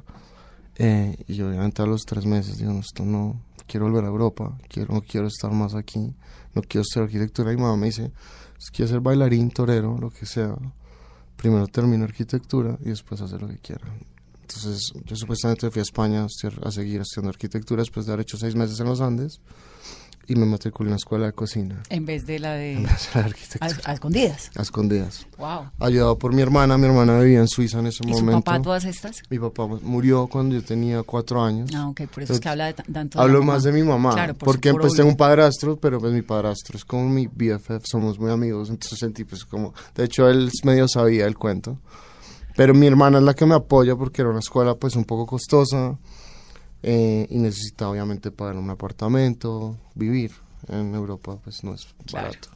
eh, 0.77 1.15
y 1.27 1.41
obviamente 1.41 1.81
a 1.81 1.87
los 1.87 2.03
tres 2.05 2.27
meses 2.27 2.59
digo, 2.59 2.71
no, 2.71 2.81
esto 2.81 3.03
no, 3.03 3.41
quiero 3.65 3.87
volver 3.87 4.03
a 4.03 4.09
Europa, 4.09 4.55
quiero, 4.67 4.93
no 4.93 5.01
quiero 5.01 5.25
estar 5.25 5.51
más 5.51 5.73
aquí, 5.73 6.13
no 6.53 6.61
quiero 6.61 6.81
estudiar 6.83 7.05
arquitectura. 7.05 7.51
Y 7.51 7.57
mamá 7.57 7.75
me 7.77 7.87
dice, 7.87 8.11
"Si 8.59 8.71
quieres 8.71 8.91
ser 8.91 8.99
bailarín, 8.99 9.49
torero, 9.49 9.97
lo 9.97 10.11
que 10.11 10.27
sea. 10.27 10.55
Primero 11.35 11.65
termino 11.65 12.03
arquitectura 12.03 12.77
y 12.81 12.89
después 12.89 13.21
hacer 13.21 13.41
lo 13.41 13.47
que 13.47 13.57
quiera. 13.57 13.87
Entonces 14.41 14.91
yo 15.03 15.15
supuestamente 15.15 15.71
fui 15.71 15.79
a 15.79 15.83
España 15.83 16.21
a, 16.21 16.25
estudiar- 16.27 16.67
a 16.67 16.69
seguir 16.71 17.01
estudiando 17.01 17.29
arquitectura 17.31 17.81
después 17.81 18.05
de 18.05 18.11
haber 18.13 18.21
hecho 18.21 18.37
seis 18.37 18.53
meses 18.55 18.79
en 18.79 18.85
los 18.85 19.01
Andes 19.01 19.41
y 20.27 20.35
me 20.35 20.45
matriculé 20.45 20.87
en 20.87 20.91
la 20.91 20.97
escuela 20.97 21.25
de 21.27 21.33
cocina. 21.33 21.81
En 21.89 22.05
vez 22.05 22.25
de 22.25 22.39
la 22.39 22.53
de. 22.53 22.73
En 22.73 22.83
vez 22.83 23.09
de 23.13 23.19
la 23.19 23.25
arquitectura. 23.27 23.71
a 23.85 23.93
escondidas. 23.93 24.51
A 24.55 24.61
escondidas. 24.61 25.27
Wow. 25.37 25.71
Ayudado 25.79 26.17
por 26.17 26.33
mi 26.33 26.41
hermana, 26.41 26.77
mi 26.77 26.85
hermana 26.85 27.19
vivía 27.19 27.39
en 27.39 27.47
Suiza 27.47 27.79
en 27.79 27.87
ese 27.87 28.03
¿Y 28.05 28.11
momento. 28.11 28.41
papá 28.41 28.61
todas 28.61 28.85
estas? 28.85 29.21
Mi 29.29 29.37
papá 29.39 29.67
murió 29.81 30.27
cuando 30.27 30.55
yo 30.55 30.63
tenía 30.63 31.03
cuatro 31.03 31.43
años. 31.43 31.69
Ah, 31.75 31.87
ok, 31.89 32.01
por 32.07 32.23
eso 32.23 32.33
es 32.33 32.39
que 32.39 32.49
habla 32.49 32.67
de 32.67 32.73
ta- 32.73 32.83
tanto 32.91 33.19
Hablo 33.21 33.43
más 33.43 33.63
de 33.63 33.71
mi 33.71 33.83
mamá, 33.83 34.13
Claro, 34.13 34.33
por 34.33 34.45
porque 34.45 34.71
por 34.71 34.81
pues 34.81 34.93
obvio. 34.93 34.97
tengo 35.03 35.09
un 35.11 35.17
padrastro, 35.17 35.77
pero 35.77 35.99
pues 35.99 36.13
mi 36.13 36.21
padrastro 36.21 36.77
es 36.77 36.85
como 36.85 37.07
mi 37.09 37.27
BFF, 37.27 37.83
somos 37.85 38.17
muy 38.19 38.31
amigos, 38.31 38.69
entonces 38.69 38.97
sentí 38.99 39.23
pues 39.23 39.45
como, 39.45 39.73
de 39.95 40.03
hecho 40.05 40.29
él 40.29 40.49
medio 40.63 40.87
sabía 40.87 41.25
el 41.25 41.37
cuento, 41.37 41.77
pero 42.55 42.73
mi 42.73 42.87
hermana 42.87 43.17
es 43.17 43.23
la 43.23 43.33
que 43.33 43.45
me 43.45 43.55
apoya 43.55 43.95
porque 43.95 44.21
era 44.21 44.29
una 44.31 44.39
escuela 44.39 44.75
pues 44.75 44.95
un 44.95 45.03
poco 45.05 45.25
costosa 45.25 45.97
eh, 46.87 47.25
y 47.31 47.39
necesitaba 47.39 47.89
obviamente 47.91 48.29
pagar 48.29 48.57
un 48.57 48.69
apartamento, 48.69 49.75
vivir 49.95 50.31
en 50.67 50.93
Europa 50.93 51.35
pues 51.43 51.63
no 51.63 51.73
es 51.73 51.87
Claro. 52.05 52.27
barato. 52.27 52.49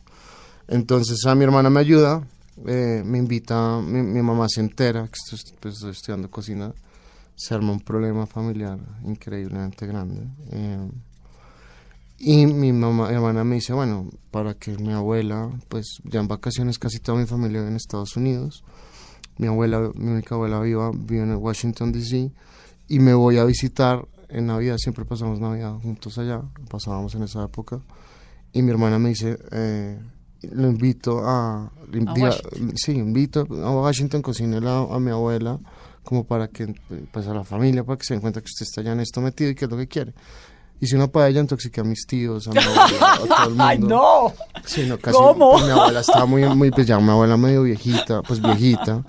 Entonces 0.67 1.25
a 1.25 1.33
mi 1.33 1.45
hermana 1.45 1.71
me 1.71 1.79
ayuda, 1.79 2.23
eh, 2.67 3.01
me 3.03 3.17
invita, 3.17 3.81
mi, 3.81 4.03
mi 4.03 4.21
mamá 4.21 4.47
se 4.47 4.61
entera 4.61 5.07
que 5.07 5.17
estoy, 5.33 5.55
pues, 5.59 5.73
estoy 5.75 5.91
estudiando 5.91 6.29
cocina, 6.29 6.71
se 7.35 7.55
arma 7.55 7.71
un 7.71 7.79
problema 7.79 8.27
familiar 8.27 8.77
increíblemente 9.03 9.87
grande. 9.87 10.21
eh, 10.51 10.89
y 12.19 12.45
mi 12.45 12.71
mamá, 12.71 13.07
mi 13.07 13.15
hermana 13.15 13.43
me 13.43 13.55
dice, 13.55 13.73
bueno, 13.73 14.09
para 14.29 14.53
que 14.53 14.77
mi 14.77 14.91
abuela, 14.91 15.49
pues 15.69 16.01
ya 16.03 16.19
en 16.19 16.27
vacaciones 16.27 16.77
casi 16.77 16.99
toda 16.99 17.17
mi 17.17 17.25
familia 17.25 17.61
vive 17.61 17.69
en 17.71 17.77
Estados 17.77 18.15
Unidos. 18.17 18.63
Mi 19.37 19.47
abuela, 19.47 19.89
mi 19.95 20.11
única 20.11 20.35
abuela 20.35 20.59
viva, 20.59 20.91
vive 20.93 21.23
en 21.23 21.33
Washington, 21.35 21.93
D.C. 21.93 22.29
Y 22.89 22.99
me 22.99 23.13
voy 23.13 23.37
a 23.37 23.45
visitar 23.45 24.05
en 24.29 24.47
Navidad, 24.47 24.77
siempre 24.77 25.05
pasamos 25.05 25.39
Navidad 25.39 25.73
juntos 25.81 26.17
allá, 26.17 26.41
pasábamos 26.69 27.15
en 27.15 27.23
esa 27.23 27.43
época. 27.43 27.81
Y 28.53 28.61
mi 28.61 28.71
hermana 28.71 28.97
me 28.99 29.09
dice, 29.09 29.37
eh, 29.51 29.99
lo 30.51 30.67
invito 30.67 31.21
a... 31.25 31.65
A 31.65 31.71
diga- 31.91 32.35
sí, 32.75 32.93
invito 32.93 33.41
a 33.63 33.71
Washington, 33.71 34.21
cocínele 34.21 34.67
a, 34.69 34.79
a 34.79 34.99
mi 34.99 35.11
abuela, 35.11 35.59
como 36.03 36.23
para 36.25 36.47
que, 36.47 36.73
pues 37.11 37.27
a 37.27 37.33
la 37.33 37.43
familia, 37.43 37.83
para 37.83 37.97
que 37.97 38.05
se 38.05 38.13
den 38.13 38.21
cuenta 38.21 38.39
que 38.41 38.45
usted 38.45 38.63
está 38.65 38.81
ya 38.81 38.93
en 38.93 38.99
esto 39.01 39.21
metido 39.21 39.49
y 39.51 39.55
que 39.55 39.65
es 39.65 39.71
lo 39.71 39.77
que 39.77 39.87
quiere. 39.87 40.13
Hice 40.81 40.95
una 40.95 41.07
paella, 41.07 41.41
intoxiqué 41.41 41.81
a 41.81 41.83
mis 41.83 42.05
tíos, 42.07 42.47
a 42.47 42.51
mi 42.51 42.57
abuela, 42.59 43.13
a 43.13 43.17
todo 43.17 43.43
el 43.43 43.49
mundo. 43.49 43.63
¡Ay, 43.63 43.79
no! 43.79 44.33
Sí, 44.65 44.85
no, 44.87 44.97
casi. 44.97 45.17
¿Cómo? 45.17 45.51
pues, 45.51 45.65
mi 45.65 45.71
abuela 45.71 45.99
estaba 45.99 46.25
muy, 46.25 46.45
muy, 46.55 46.71
pues 46.71 46.87
ya 46.87 46.99
mi 46.99 47.09
abuela 47.09 47.35
medio 47.35 47.63
viejita, 47.63 48.21
pues 48.23 48.41
viejita. 48.41 49.03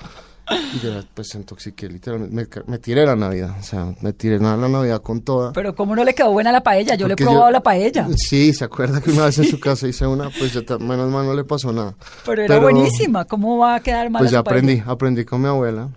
Y 0.50 0.78
yo 0.80 1.00
pues 1.14 1.34
intoxiqué 1.34 1.88
literalmente. 1.88 2.62
Me, 2.66 2.78
tiré 2.78 3.04
la 3.06 3.14
Navidad, 3.16 3.56
o 3.58 3.62
sea, 3.62 3.94
me 4.00 4.12
tiré 4.12 4.38
la, 4.38 4.56
la 4.56 4.68
Navidad 4.68 5.00
con 5.02 5.20
toda. 5.22 5.52
Pero 5.52 5.74
¿cómo 5.74 5.94
no 5.94 6.04
le 6.04 6.14
quedó 6.14 6.32
buena 6.32 6.50
la 6.52 6.62
paella? 6.62 6.94
Yo 6.96 7.06
le 7.06 7.14
he 7.14 7.16
probado 7.16 7.46
yo- 7.46 7.50
la 7.50 7.62
paella. 7.62 8.08
Sí, 8.16 8.52
se 8.52 8.64
acuerda 8.64 9.00
que 9.00 9.10
una 9.10 9.26
vez 9.26 9.38
en 9.38 9.44
su 9.44 9.60
casa 9.60 9.86
hice 9.88 10.06
una, 10.06 10.30
pues 10.30 10.52
yo 10.52 10.62
menos 10.80 11.10
mal 11.10 11.24
no 11.26 11.34
le 11.34 11.44
pasó 11.44 11.72
nada. 11.72 11.94
Pero 12.24 12.42
era 12.42 12.58
buenísima. 12.58 13.24
¿Cómo 13.24 13.58
va 13.58 13.76
a 13.76 13.80
quedar 13.80 14.10
mal 14.10 14.20
Pues 14.20 14.30
ya 14.32 14.42
paella? 14.42 14.58
aprendí, 14.60 14.82
aprendí 14.86 15.24
con 15.24 15.40
mi 15.42 15.48
abuela. 15.48 15.88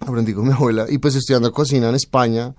Aprendí 0.00 0.32
con 0.34 0.46
mi 0.46 0.52
abuela. 0.52 0.86
Y 0.88 0.98
pues 0.98 1.14
estudiando 1.16 1.50
cocina 1.52 1.88
en 1.88 1.94
España, 1.94 2.54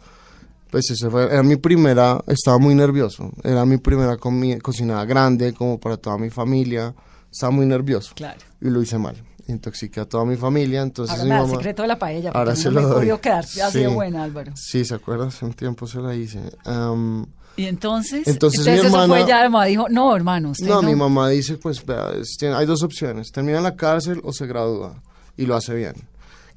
pues 0.72 0.90
eso 0.92 1.10
fue, 1.10 1.26
era 1.26 1.44
mi 1.44 1.56
primera, 1.56 2.20
estaba 2.28 2.58
muy 2.58 2.76
nervioso. 2.76 3.32
Era 3.44 3.66
mi 3.66 3.78
primera 3.78 4.18
comi- 4.18 4.62
cocinada 4.62 5.06
grande, 5.06 5.54
como 5.54 5.80
para 5.80 5.98
toda 5.98 6.18
mi 6.18 6.30
familia. 6.30 6.94
Estaba 7.32 7.52
muy 7.52 7.66
nervioso. 7.66 8.14
Claro. 8.16 8.40
Y 8.62 8.70
lo 8.70 8.82
hice 8.82 8.98
mal. 8.98 9.16
Intoxiqué 9.48 10.02
a 10.02 10.06
toda 10.06 10.26
mi 10.26 10.36
familia, 10.36 10.82
entonces 10.82 11.12
Ahora 11.14 11.24
mi 11.24 11.30
da 11.30 11.36
el 11.38 11.42
mamá... 11.44 11.56
secreto 11.56 11.82
de 11.84 11.88
la 11.88 11.98
paella. 12.00 12.32
Ahora 12.34 12.56
se 12.56 12.70
no 12.70 12.82
lo 12.82 13.00
me 13.00 13.06
doy. 13.08 13.18
quedar 13.20 13.40
así 13.46 13.60
de 13.80 13.88
Sí. 13.88 13.94
buena, 13.94 14.24
Álvaro. 14.24 14.52
Sí, 14.56 14.84
¿se 14.84 14.94
acuerda? 14.96 15.28
Hace 15.28 15.46
un 15.46 15.54
tiempo 15.54 15.88
se 15.88 16.00
la 16.00 16.14
hice. 16.16 16.42
Am, 16.66 17.26
Y 17.56 17.66
entonces, 17.66 18.28
Entonces 18.28 18.66
mi 18.68 18.74
eso 18.74 18.86
hermana- 18.86 19.08
fue 19.08 19.26
ya, 19.28 19.44
la 19.44 19.50
mamá 19.50 19.66
dijo, 19.66 19.88
no, 19.90 20.16
hermano, 20.16 20.52
usted 20.52 20.68
No, 20.68 20.82
no. 20.82 20.88
mi 20.90 20.96
mamá 20.96 21.30
dice, 21.30 21.58
pues, 21.58 21.84
vea, 21.86 22.10
hay 22.56 22.66
dos 22.68 22.84
opciones, 22.84 23.32
termina 23.32 23.58
en 23.58 23.64
la 23.64 23.76
cárcel 23.76 24.22
o 24.24 24.32
se 24.34 24.46
gradúa 24.46 25.02
y 25.38 25.46
lo 25.46 25.56
hace 25.56 25.74
bien. 25.74 25.94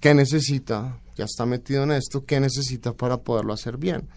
¿Qué 0.01 0.13
necesita? 0.15 0.99
Ya 1.17 1.25
está 1.27 1.47
metido 1.47 1.85
en 1.85 1.93
esto, 1.93 2.25
¿qué 2.27 2.39
necesita 2.41 2.93
para 2.93 3.19
poderlo 3.19 3.53
hacer 3.53 3.77
bien? 3.79 4.09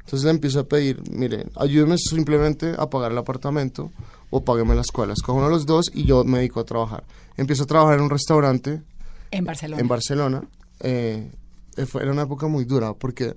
Entonces 0.00 0.24
le 0.24 0.30
empiezo 0.30 0.60
a 0.60 0.64
pedir, 0.64 1.02
mire, 1.10 1.46
ayúdeme 1.56 1.96
simplemente 1.98 2.74
a 2.78 2.88
pagar 2.90 3.12
el 3.12 3.18
apartamento 3.18 3.90
o 4.36 4.44
págueme 4.44 4.74
la 4.74 4.80
escuela. 4.80 5.12
Escojo 5.12 5.38
uno 5.38 5.46
de 5.46 5.52
los 5.52 5.64
dos 5.64 5.92
y 5.94 6.02
yo 6.06 6.24
me 6.24 6.38
dedico 6.38 6.58
a 6.58 6.64
trabajar. 6.64 7.04
Empiezo 7.36 7.62
a 7.62 7.66
trabajar 7.66 7.98
en 7.98 8.00
un 8.00 8.10
restaurante 8.10 8.82
En 9.30 9.44
Barcelona. 9.44 9.80
en 9.80 9.86
Barcelona. 9.88 10.42
eh, 10.80 11.30
eh, 11.76 11.86
fue, 11.86 12.02
era 12.02 12.10
una 12.10 12.22
época 12.22 12.48
muy 12.48 12.64
dura 12.64 12.94
porque 12.94 13.36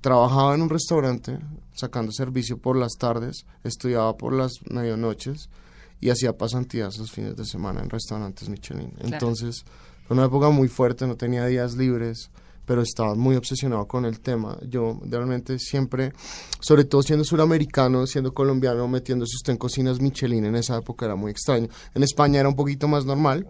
trabajaba 0.00 0.54
en 0.54 0.62
un 0.62 0.68
restaurante 0.68 1.40
sacando 1.74 2.12
servicio 2.12 2.58
por 2.58 2.76
las 2.76 2.92
tardes, 2.92 3.44
estudiaba 3.64 4.16
por 4.16 4.32
las 4.32 4.52
medianoches 4.70 5.48
y 6.00 6.10
hacía 6.10 6.36
pasantías 6.38 6.96
los 6.98 7.10
fines 7.10 7.34
de 7.34 7.44
semana 7.44 7.80
en 7.82 7.90
restaurantes 7.90 8.48
Michelin. 8.48 8.92
Entonces 9.00 9.64
fue 10.06 10.16
una 10.16 10.26
época 10.26 10.50
muy 10.50 10.68
fuerte, 10.68 11.08
no 11.08 11.16
tenía 11.16 11.44
días 11.46 11.74
libres, 11.74 12.30
pero 12.66 12.82
estaba 12.82 13.14
muy 13.14 13.36
obsesionado 13.36 13.86
con 13.86 14.04
el 14.04 14.20
tema. 14.20 14.58
Yo 14.68 15.00
realmente 15.08 15.58
siempre, 15.58 16.12
sobre 16.60 16.84
todo 16.84 17.02
siendo 17.02 17.24
suramericano, 17.24 18.06
siendo 18.06 18.34
colombiano, 18.34 18.86
metiéndose 18.88 19.36
usted 19.36 19.52
en 19.52 19.58
cocinas 19.58 20.00
Michelin 20.00 20.44
en 20.44 20.56
esa 20.56 20.76
época 20.76 21.06
era 21.06 21.14
muy 21.16 21.30
extraño. 21.30 21.68
En 21.94 22.02
España 22.02 22.40
era 22.40 22.48
un 22.48 22.56
poquito 22.56 22.88
más 22.88 23.06
normal 23.06 23.46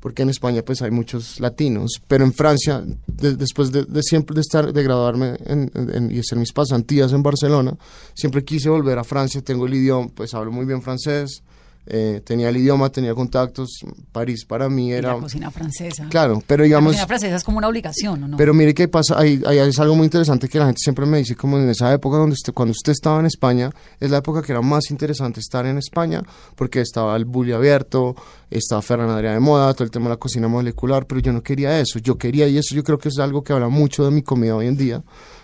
porque 0.00 0.22
en 0.22 0.30
España 0.30 0.62
pues 0.62 0.80
hay 0.82 0.92
muchos 0.92 1.40
latinos, 1.40 2.00
pero 2.06 2.24
en 2.24 2.32
Francia, 2.32 2.84
de- 3.08 3.34
después 3.34 3.72
de, 3.72 3.84
siempre 4.02 4.34
de 4.36 4.42
estar, 4.42 4.72
de 4.72 4.82
graduarme 4.84 5.36
en- 5.44 6.10
y 6.12 6.20
hacer 6.20 6.38
mis 6.38 6.52
pasantías 6.52 7.12
en 7.12 7.22
Barcelona, 7.22 7.76
siempre 8.14 8.44
quise 8.44 8.68
volver 8.68 8.96
a 8.98 9.02
Francia, 9.04 9.42
tengo 9.42 9.66
el 9.66 9.74
idioma, 9.74 10.08
pues 10.14 10.34
hablo 10.34 10.52
muy 10.52 10.66
bien 10.66 10.82
francés, 10.82 11.42
eh, 11.90 12.20
tenía 12.24 12.50
el 12.50 12.56
idioma, 12.58 12.90
tenía 12.90 13.14
contactos, 13.14 13.80
París 14.12 14.44
para 14.44 14.68
mí 14.68 14.88
Y 14.88 14.92
era... 14.92 15.14
la 15.14 15.20
cocina 15.20 15.50
francesa. 15.50 16.06
Claro, 16.10 16.42
pero 16.46 16.62
La 16.62 16.66
digamos... 16.66 16.92
cocina 16.92 17.06
francesa 17.06 17.36
es 17.36 17.44
como 17.44 17.58
una 17.58 17.68
obligación, 17.68 18.22
¿o 18.24 18.28
no? 18.28 18.36
Pero 18.36 18.52
mire 18.52 18.74
qué 18.74 18.88
pasa, 18.88 19.18
ahí, 19.18 19.42
ahí 19.46 19.58
es 19.58 19.78
algo 19.78 19.94
muy 19.94 20.04
interesante 20.04 20.48
que 20.48 20.58
la 20.58 20.66
gente 20.66 20.80
siempre 20.82 21.06
me 21.06 21.18
dice, 21.18 21.34
como 21.34 21.58
en 21.58 21.68
esa 21.70 21.92
época 21.92 22.18
donde 22.18 22.34
usted, 22.34 22.52
cuando 22.52 22.72
usted 22.72 22.92
estaba 22.92 23.20
en 23.20 23.26
España, 23.26 23.70
es 24.00 24.10
la 24.10 24.18
época 24.18 24.42
que 24.42 24.52
era 24.52 24.60
más 24.60 24.90
interesante 24.90 25.40
estar 25.40 25.64
en 25.64 25.78
España, 25.78 26.22
porque 26.56 26.80
estaba 26.80 27.16
el 27.16 27.24
bully 27.24 27.52
abierto, 27.52 28.14
estaba 28.50 28.82
Ferran 28.82 29.08
Adrià 29.08 29.32
de 29.32 29.40
moda, 29.40 29.72
todo 29.72 29.84
el 29.84 29.90
tema 29.90 30.06
de 30.06 30.10
la 30.10 30.16
cocina 30.18 30.46
molecular, 30.46 31.06
pero 31.06 31.20
yo 31.20 31.32
no 31.32 31.42
quería 31.42 31.80
eso, 31.80 31.98
yo 31.98 32.18
quería, 32.18 32.48
y 32.48 32.58
eso 32.58 32.74
yo 32.74 32.84
creo 32.84 32.98
que 32.98 33.08
es 33.08 33.18
algo 33.18 33.42
que 33.42 33.52
habla 33.52 33.68
mucho 33.68 34.04
de 34.04 34.10
mi 34.10 34.22
comida 34.22 34.54
hoy 34.56 34.66
en 34.66 34.76
día, 34.76 35.02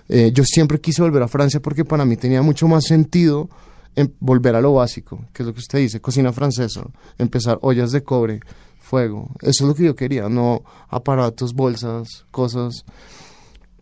eh, 0.08 0.30
yo 0.34 0.44
siempre 0.44 0.80
quise 0.80 1.00
volver 1.00 1.22
a 1.22 1.28
Francia 1.28 1.60
porque 1.60 1.84
para 1.84 2.04
mí 2.04 2.16
tenía 2.16 2.42
mucho 2.42 2.68
más 2.68 2.84
sentido 2.84 3.48
en 3.96 4.14
volver 4.20 4.54
a 4.56 4.60
lo 4.60 4.74
básico, 4.74 5.24
que 5.32 5.42
es 5.42 5.46
lo 5.46 5.52
que 5.54 5.60
usted 5.60 5.78
dice, 5.78 6.00
cocina 6.00 6.32
francesa, 6.32 6.84
empezar 7.18 7.58
ollas 7.62 7.92
de 7.92 8.02
cobre, 8.02 8.40
fuego, 8.78 9.30
eso 9.40 9.64
es 9.64 9.68
lo 9.68 9.74
que 9.74 9.84
yo 9.84 9.94
quería, 9.96 10.28
no 10.28 10.62
aparatos, 10.88 11.54
bolsas, 11.54 12.24
cosas. 12.30 12.84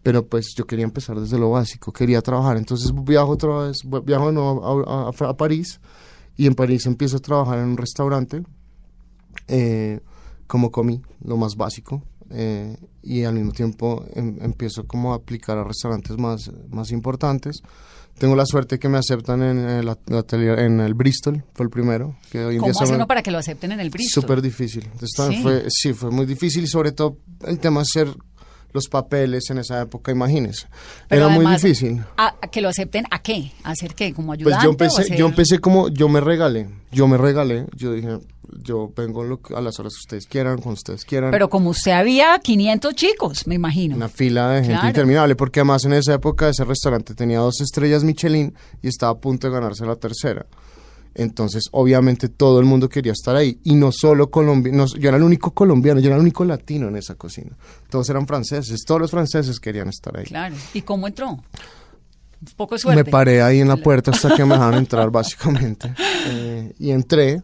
pero 0.02 0.26
pues 0.26 0.54
yo 0.56 0.66
quería 0.66 0.84
empezar 0.84 1.18
desde 1.20 1.38
lo 1.38 1.50
básico, 1.50 1.92
quería 1.92 2.20
trabajar. 2.22 2.56
Entonces 2.56 2.90
viajo 3.04 3.30
otra 3.32 3.56
vez, 3.66 3.78
viajo 4.04 4.32
de 4.32 4.86
a- 5.20 5.28
a 5.30 5.36
París 5.36 5.80
y 6.36 6.46
en 6.46 6.54
París 6.54 6.86
empiezo 6.86 7.18
a 7.18 7.20
trabajar 7.20 7.58
en 7.60 7.66
un 7.66 7.76
restaurante 7.76 8.42
eh, 9.48 10.00
como 10.48 10.70
comí, 10.72 11.02
lo 11.22 11.36
más 11.36 11.54
básico. 11.56 12.02
Eh, 12.32 12.76
y 13.02 13.24
al 13.24 13.34
mismo 13.34 13.52
tiempo 13.52 14.04
em- 14.14 14.38
empiezo 14.42 14.84
como 14.86 15.12
a 15.12 15.16
aplicar 15.16 15.58
a 15.58 15.64
restaurantes 15.64 16.16
más, 16.18 16.50
más 16.70 16.90
importantes. 16.90 17.62
Tengo 18.18 18.36
la 18.36 18.44
suerte 18.44 18.78
que 18.78 18.88
me 18.88 18.98
aceptan 18.98 19.42
en 19.42 19.58
el, 19.58 19.88
atelier, 19.88 20.58
en 20.60 20.80
el 20.80 20.92
Bristol, 20.94 21.44
fue 21.54 21.64
el 21.64 21.70
primero. 21.70 22.16
Que 22.30 22.44
hoy 22.44 22.54
en 22.56 22.60
¿Cómo 22.60 22.72
día 22.72 22.82
hace 22.82 22.94
uno 22.94 23.06
para 23.06 23.22
que 23.22 23.30
lo 23.30 23.38
acepten 23.38 23.72
en 23.72 23.80
el 23.80 23.88
Bristol? 23.90 24.22
Súper 24.22 24.42
difícil. 24.42 24.84
Entonces, 24.92 25.10
Sí. 25.28 25.42
Fue, 25.42 25.64
sí, 25.68 25.92
fue 25.94 26.10
muy 26.10 26.26
difícil 26.26 26.64
y 26.64 26.66
sobre 26.66 26.92
todo 26.92 27.16
el 27.46 27.58
tema 27.58 27.80
de 27.80 27.82
hacer 27.82 28.14
los 28.72 28.88
papeles 28.88 29.50
en 29.50 29.58
esa 29.58 29.82
época, 29.82 30.12
imagínese. 30.12 30.66
Pero 31.08 31.26
Era 31.26 31.34
muy 31.34 31.46
difícil. 31.46 32.02
¿a, 32.16 32.34
a 32.40 32.48
que 32.48 32.60
lo 32.60 32.68
acepten 32.68 33.04
a 33.10 33.20
qué? 33.22 33.52
¿A 33.64 33.70
hacer 33.72 33.94
qué? 33.94 34.12
¿Como 34.14 34.28
Pues 34.28 34.40
ayudante? 34.40 34.64
yo 34.64 34.68
o 34.70 34.72
empecé, 34.72 35.02
hacer- 35.02 35.16
yo 35.18 35.26
empecé 35.26 35.58
como, 35.58 35.88
yo 35.88 36.08
me 36.08 36.20
regalé, 36.20 36.68
yo 36.90 37.06
me 37.08 37.16
regalé, 37.18 37.66
yo 37.76 37.92
dije, 37.92 38.18
yo 38.62 38.92
vengo 38.96 39.24
lo 39.24 39.40
a 39.56 39.60
las 39.60 39.78
horas 39.78 39.94
que 39.94 40.00
ustedes 40.00 40.26
quieran, 40.26 40.56
cuando 40.56 40.74
ustedes 40.74 41.04
quieran. 41.04 41.30
Pero 41.30 41.48
como 41.48 41.70
usted 41.70 41.92
había 41.92 42.38
500 42.38 42.94
chicos, 42.94 43.46
me 43.46 43.54
imagino. 43.54 43.96
una 43.96 44.08
fila 44.08 44.48
de 44.50 44.56
gente 44.60 44.72
Claro. 44.74 44.88
interminable, 44.88 45.36
porque 45.36 45.60
además 45.60 45.84
en 45.84 45.94
esa 45.94 46.14
época 46.14 46.48
ese 46.48 46.64
restaurante 46.64 47.14
tenía 47.14 47.38
dos 47.38 47.60
estrellas 47.60 48.04
Michelin 48.04 48.54
y 48.82 48.88
estaba 48.88 49.12
a 49.12 49.18
punto 49.18 49.46
de 49.48 49.54
ganarse 49.54 49.84
la 49.86 49.96
tercera. 49.96 50.46
Entonces, 51.14 51.64
obviamente, 51.72 52.28
todo 52.28 52.58
el 52.60 52.66
mundo 52.66 52.88
quería 52.88 53.12
estar 53.12 53.36
ahí. 53.36 53.58
Y 53.64 53.74
no 53.74 53.92
solo 53.92 54.30
colombianos, 54.30 54.94
yo 54.94 55.08
era 55.08 55.18
el 55.18 55.22
único 55.22 55.52
colombiano, 55.52 56.00
yo 56.00 56.06
era 56.06 56.16
el 56.16 56.22
único 56.22 56.44
latino 56.44 56.88
en 56.88 56.96
esa 56.96 57.14
cocina. 57.14 57.56
Todos 57.90 58.08
eran 58.10 58.26
franceses, 58.26 58.84
todos 58.86 59.00
los 59.00 59.10
franceses 59.10 59.60
querían 59.60 59.88
estar 59.88 60.16
ahí. 60.16 60.24
Claro. 60.24 60.54
¿Y 60.74 60.82
cómo 60.82 61.06
entró? 61.06 61.42
Poco 62.56 62.76
suerte. 62.76 63.04
Me 63.04 63.10
paré 63.10 63.42
ahí 63.42 63.60
en 63.60 63.68
la 63.68 63.76
puerta 63.82 64.10
hasta 64.10 64.34
que 64.34 64.44
me 64.44 64.54
dejaron 64.54 64.78
entrar, 64.78 65.10
básicamente. 65.10 65.94
Eh, 66.24 66.72
y 66.78 66.92
entré, 66.92 67.42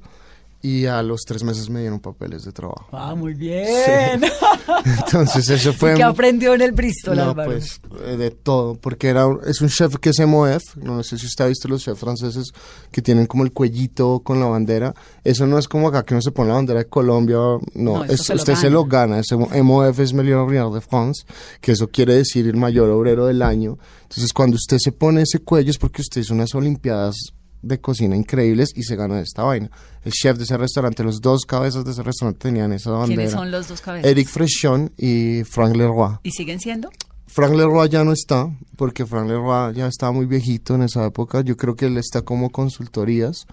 y 0.60 0.86
a 0.86 1.02
los 1.02 1.20
tres 1.22 1.44
meses 1.44 1.70
me 1.70 1.80
dieron 1.80 2.00
papeles 2.00 2.42
de 2.44 2.52
trabajo. 2.52 2.88
Ah, 2.92 3.14
muy 3.14 3.34
bien. 3.34 4.22
Entonces, 4.84 5.48
eso 5.50 5.72
fue. 5.72 5.92
¿Y 5.92 5.96
qué 5.96 6.02
aprendió 6.02 6.54
en 6.54 6.62
el 6.62 6.72
Bristol, 6.72 7.16
No, 7.16 7.30
Álvaro? 7.30 7.50
pues 7.50 7.80
eh, 8.04 8.16
de 8.16 8.30
todo, 8.30 8.74
porque 8.74 9.08
era 9.08 9.26
un- 9.26 9.40
es 9.46 9.60
un 9.60 9.68
chef 9.68 9.96
que 9.96 10.10
es 10.10 10.18
MOF, 10.20 10.76
no 10.76 11.02
sé 11.02 11.16
si 11.18 11.26
usted 11.26 11.44
ha 11.44 11.48
visto 11.48 11.68
los 11.68 11.82
chefs 11.82 12.00
franceses 12.00 12.52
que 12.90 13.02
tienen 13.02 13.26
como 13.26 13.44
el 13.44 13.52
cuellito 13.52 14.20
con 14.20 14.40
la 14.40 14.46
bandera, 14.46 14.94
eso 15.24 15.46
no 15.46 15.58
es 15.58 15.68
como 15.68 15.88
acá 15.88 16.02
que 16.02 16.14
uno 16.14 16.22
se 16.22 16.30
pone 16.32 16.48
la 16.48 16.56
bandera 16.56 16.80
de 16.80 16.86
Colombia, 16.88 17.36
no, 17.36 17.60
No, 17.74 18.04
es- 18.04 18.22
se 18.24 18.34
usted 18.34 18.54
se 18.54 18.62
gana. 18.64 18.70
lo 18.70 18.84
gana, 18.84 19.18
ese 19.20 19.36
MOF 19.36 19.98
es 20.00 20.12
Meilleur 20.12 20.40
Ouvrier 20.40 20.66
de 20.70 20.80
France, 20.80 21.24
que 21.60 21.72
eso 21.72 21.88
quiere 21.88 22.14
decir 22.14 22.46
el 22.46 22.56
mayor 22.56 22.90
obrero 22.90 23.26
del 23.26 23.42
año, 23.42 23.78
entonces 24.02 24.32
cuando 24.32 24.56
usted 24.56 24.78
se 24.80 24.92
pone 24.92 25.22
ese 25.22 25.38
cuello 25.40 25.70
es 25.70 25.78
porque 25.78 26.02
usted 26.02 26.20
hizo 26.22 26.34
unas 26.34 26.54
olimpiadas 26.54 27.16
de 27.62 27.80
cocina 27.80 28.16
increíbles 28.16 28.70
y 28.74 28.82
se 28.82 28.96
gana 28.96 29.20
esta 29.20 29.42
vaina. 29.42 29.70
El 30.04 30.12
chef 30.12 30.36
de 30.38 30.44
ese 30.44 30.56
restaurante, 30.56 31.02
los 31.02 31.20
dos 31.20 31.44
cabezas 31.44 31.84
de 31.84 31.90
ese 31.92 32.02
restaurante 32.02 32.38
tenían 32.48 32.72
esa 32.72 32.90
bandera. 32.90 33.16
¿Quiénes 33.16 33.32
son 33.32 33.50
los 33.50 33.68
dos 33.68 33.80
cabezas? 33.80 34.10
Eric 34.10 34.28
Frechon 34.28 34.92
y 34.96 35.42
Frank 35.44 35.74
Leroy. 35.76 36.16
¿Y 36.22 36.30
siguen 36.30 36.60
siendo? 36.60 36.90
Frank 37.26 37.52
Leroy 37.52 37.88
ya 37.90 38.04
no 38.04 38.12
está, 38.12 38.48
porque 38.76 39.04
Frank 39.04 39.28
Leroy 39.28 39.74
ya 39.74 39.86
estaba 39.86 40.12
muy 40.12 40.24
viejito 40.26 40.74
en 40.76 40.82
esa 40.82 41.04
época. 41.04 41.42
Yo 41.42 41.56
creo 41.58 41.76
que 41.76 41.84
él 41.86 41.98
está 41.98 42.22
como 42.22 42.50
consultorías, 42.50 43.46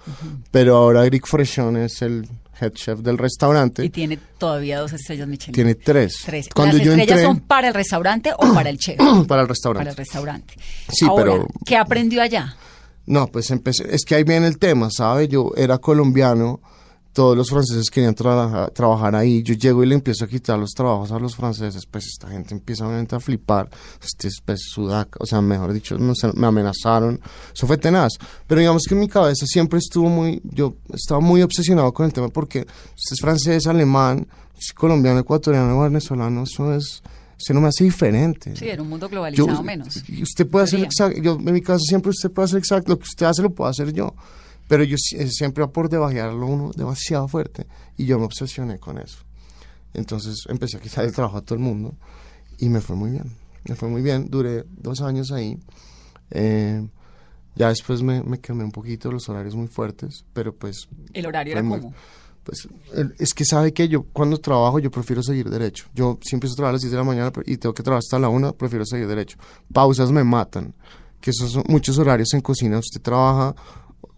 pero 0.51 0.77
ahora 0.77 1.05
Eric 1.05 1.27
Frechon 1.27 1.75
es 1.77 2.01
el 2.01 2.27
head 2.61 2.71
chef 2.71 2.99
del 2.99 3.17
restaurante. 3.17 3.83
Y 3.83 3.89
tiene 3.89 4.17
todavía 4.37 4.79
dos 4.79 4.93
estrellas 4.93 5.27
Michelin. 5.27 5.53
Tiene 5.53 5.75
tres. 5.75 6.19
Tres. 6.25 6.47
Cuando 6.55 6.77
¿Las 6.77 6.85
yo 6.85 6.91
estrellas 6.93 7.17
entré 7.19 7.25
son 7.25 7.39
para 7.41 7.67
el 7.67 7.73
restaurante 7.73 8.31
o 8.37 8.53
para 8.53 8.69
el 8.69 8.77
chef? 8.77 8.95
para 8.97 9.11
el 9.19 9.25
para 9.27 9.45
restaurante. 9.45 9.89
el 9.89 9.95
restaurante. 9.97 10.53
Sí, 10.89 11.05
Ahora, 11.05 11.23
pero- 11.33 11.47
¿qué 11.65 11.75
aprendió 11.75 12.21
allá? 12.21 12.55
No, 13.05 13.27
pues 13.27 13.51
empecé, 13.51 13.93
es 13.93 14.03
que 14.03 14.15
ahí 14.15 14.23
viene 14.23 14.47
el 14.47 14.57
tema, 14.57 14.89
¿sabe? 14.89 15.27
Yo 15.27 15.51
era 15.55 15.77
colombiano, 15.77 16.59
todos 17.15 17.37
los 17.37 17.49
franceses 17.49 17.89
querían 17.89 18.13
trabajar, 18.13 18.71
trabajar 18.71 19.15
ahí, 19.15 19.41
yo 19.41 19.53
llego 19.53 19.83
y 19.83 19.87
le 19.87 19.95
empiezo 19.95 20.25
a 20.25 20.27
quitar 20.27 20.59
los 20.59 20.71
trabajos 20.71 21.13
a 21.13 21.17
los 21.17 21.33
franceses, 21.33 21.85
pues 21.85 22.07
esta 22.07 22.27
gente 22.27 22.53
empieza 22.53 22.85
a 22.85 23.19
flipar, 23.21 23.69
este 24.03 24.27
es 24.27 24.41
pues, 24.43 24.59
sudaca, 24.69 25.17
o 25.21 25.25
sea, 25.25 25.39
mejor 25.39 25.71
dicho, 25.71 25.97
no 25.97 26.13
sé, 26.13 26.29
me 26.33 26.47
amenazaron, 26.47 27.21
eso 27.53 27.65
fue 27.67 27.77
tenaz, 27.77 28.11
pero 28.45 28.59
digamos 28.59 28.83
que 28.83 28.95
mi 28.95 29.07
cabeza 29.07 29.45
siempre 29.45 29.79
estuvo 29.79 30.09
muy, 30.09 30.41
yo 30.43 30.75
estaba 30.93 31.21
muy 31.21 31.41
obsesionado 31.41 31.93
con 31.93 32.05
el 32.05 32.11
tema 32.11 32.27
porque 32.27 32.59
usted 32.59 33.13
es 33.13 33.21
francés, 33.21 33.65
alemán, 33.65 34.27
es 34.57 34.73
colombiano, 34.73 35.19
ecuatoriano, 35.19 35.79
venezolano, 35.79 36.43
eso 36.43 36.73
es, 36.73 37.01
eso 37.37 37.53
no 37.53 37.61
me 37.61 37.67
hace 37.67 37.83
diferente. 37.83 38.55
Sí, 38.55 38.69
en 38.69 38.81
un 38.81 38.89
mundo 38.89 39.09
globalizado 39.09 39.47
Yo- 39.49 39.63
menos. 39.63 40.03
Usted 40.21 40.47
puede 40.47 40.65
hacer 40.65 40.81
exacto, 40.83 41.21
yo 41.21 41.33
en 41.39 41.53
mi 41.53 41.61
caso 41.61 41.79
siempre 41.79 42.09
usted 42.11 42.31
puede 42.31 42.45
hacer 42.45 42.59
exacto, 42.59 42.91
lo 42.91 42.97
que 42.97 43.03
usted 43.03 43.25
hace 43.25 43.41
lo 43.41 43.49
puedo 43.51 43.69
hacer 43.69 43.91
yo, 43.93 44.15
pero 44.67 44.83
yo 44.83 44.95
eh, 45.17 45.27
siempre 45.27 45.63
va 45.63 45.71
por 45.71 45.89
debajearlo 45.89 46.45
uno 46.47 46.71
demasiado 46.75 47.27
fuerte 47.27 47.67
y 47.97 48.05
yo 48.05 48.17
me 48.19 48.25
obsesioné 48.25 48.79
con 48.79 48.97
eso. 48.97 49.19
Entonces 49.93 50.43
empecé 50.49 50.77
a 50.77 50.79
quitar 50.81 51.05
el 51.05 51.11
trabajo 51.13 51.37
a 51.37 51.41
todo 51.41 51.55
el 51.55 51.61
mundo 51.61 51.95
y 52.57 52.69
me 52.69 52.81
fue 52.81 52.95
muy 52.95 53.11
bien, 53.11 53.31
me 53.67 53.75
fue 53.75 53.89
muy 53.89 54.01
bien, 54.01 54.29
duré 54.29 54.63
dos 54.69 55.01
años 55.01 55.31
ahí, 55.31 55.57
eh, 56.31 56.85
ya 57.55 57.69
después 57.69 58.01
me, 58.01 58.21
me 58.23 58.39
quemé 58.39 58.63
un 58.65 58.71
poquito, 58.71 59.11
los 59.11 59.29
horarios 59.29 59.55
muy 59.55 59.67
fuertes, 59.67 60.25
pero 60.33 60.53
pues 60.53 60.87
¿El 61.13 61.25
horario 61.25 61.53
era 61.53 61.63
muy- 61.63 61.79
cómo? 61.79 61.93
Pues 62.45 62.67
es 63.19 63.33
que 63.33 63.43
sabe 63.43 63.73
que 63.73 63.87
yo 63.89 64.03
cuando 64.13 64.37
trabajo 64.37 64.79
yo 64.79 64.89
prefiero 64.91 65.21
seguir 65.23 65.49
derecho. 65.49 65.85
Yo 65.93 66.17
si 66.21 66.35
empiezo 66.35 66.65
a 66.65 66.71
las 66.71 66.81
10 66.81 66.91
de 66.91 66.97
la 66.97 67.03
mañana 67.03 67.31
y 67.45 67.57
tengo 67.57 67.73
que 67.73 67.83
trabajar 67.83 67.99
hasta 68.05 68.19
la 68.19 68.29
1, 68.29 68.53
prefiero 68.55 68.85
seguir 68.85 69.07
derecho. 69.07 69.37
Pausas 69.73 70.11
me 70.11 70.23
matan, 70.23 70.73
que 71.19 71.31
esos 71.31 71.51
son 71.51 71.63
muchos 71.67 71.97
horarios 71.97 72.33
en 72.35 72.41
cocina. 72.41 72.77
Usted 72.77 73.01
trabaja 73.01 73.55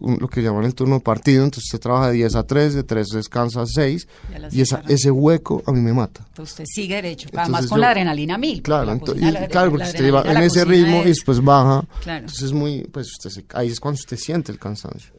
un- 0.00 0.18
lo 0.20 0.28
que 0.28 0.42
llaman 0.42 0.64
el 0.64 0.74
turno 0.74 1.00
partido, 1.00 1.42
entonces 1.42 1.64
usted 1.64 1.80
trabaja 1.80 2.08
de 2.08 2.12
10 2.16 2.34
a 2.36 2.46
3, 2.46 2.74
de 2.74 2.84
3 2.84 3.08
descansa 3.08 3.62
a 3.62 3.66
6 3.66 4.06
Y 4.52 4.58
y 4.58 4.60
esa, 4.60 4.82
ese 4.86 5.10
hueco 5.10 5.62
a 5.66 5.72
mí 5.72 5.80
me 5.80 5.92
mata. 5.94 6.24
Entonces 6.28 6.52
usted 6.52 6.64
sigue 6.68 6.96
derecho. 6.96 7.28
Además 7.32 7.46
Entonces 7.48 7.70
con 7.70 7.78
yo- 7.78 7.80
la 7.80 7.88
adrenalina 7.90 8.38
mil. 8.38 8.62
Claro, 8.62 8.84
La 8.84 8.94
ento- 8.94 9.06
cocina, 9.06 9.28
y- 9.28 9.32
la- 9.32 9.46
claro, 9.48 9.66
la 9.66 9.70
porque 9.72 9.84
usted 9.86 9.98
adrenalina 10.00 10.22
va 10.28 10.34
de 10.34 10.38
en 10.38 10.42
ese 10.50 10.64
ritmo 10.66 10.96
y 10.98 11.00
es- 11.00 11.06
después 11.06 11.42
baja. 11.42 11.84
Claro. 12.02 12.20
Entonces 12.26 12.52
muy, 12.52 12.82
pues 12.92 13.08
usted 13.10 13.30
se- 13.30 13.46
ahí 13.54 13.68
es 13.68 13.80
cuando 13.80 13.96
usted 13.98 14.16
siente 14.18 14.52
el 14.52 14.58
cansancio. 14.58 15.14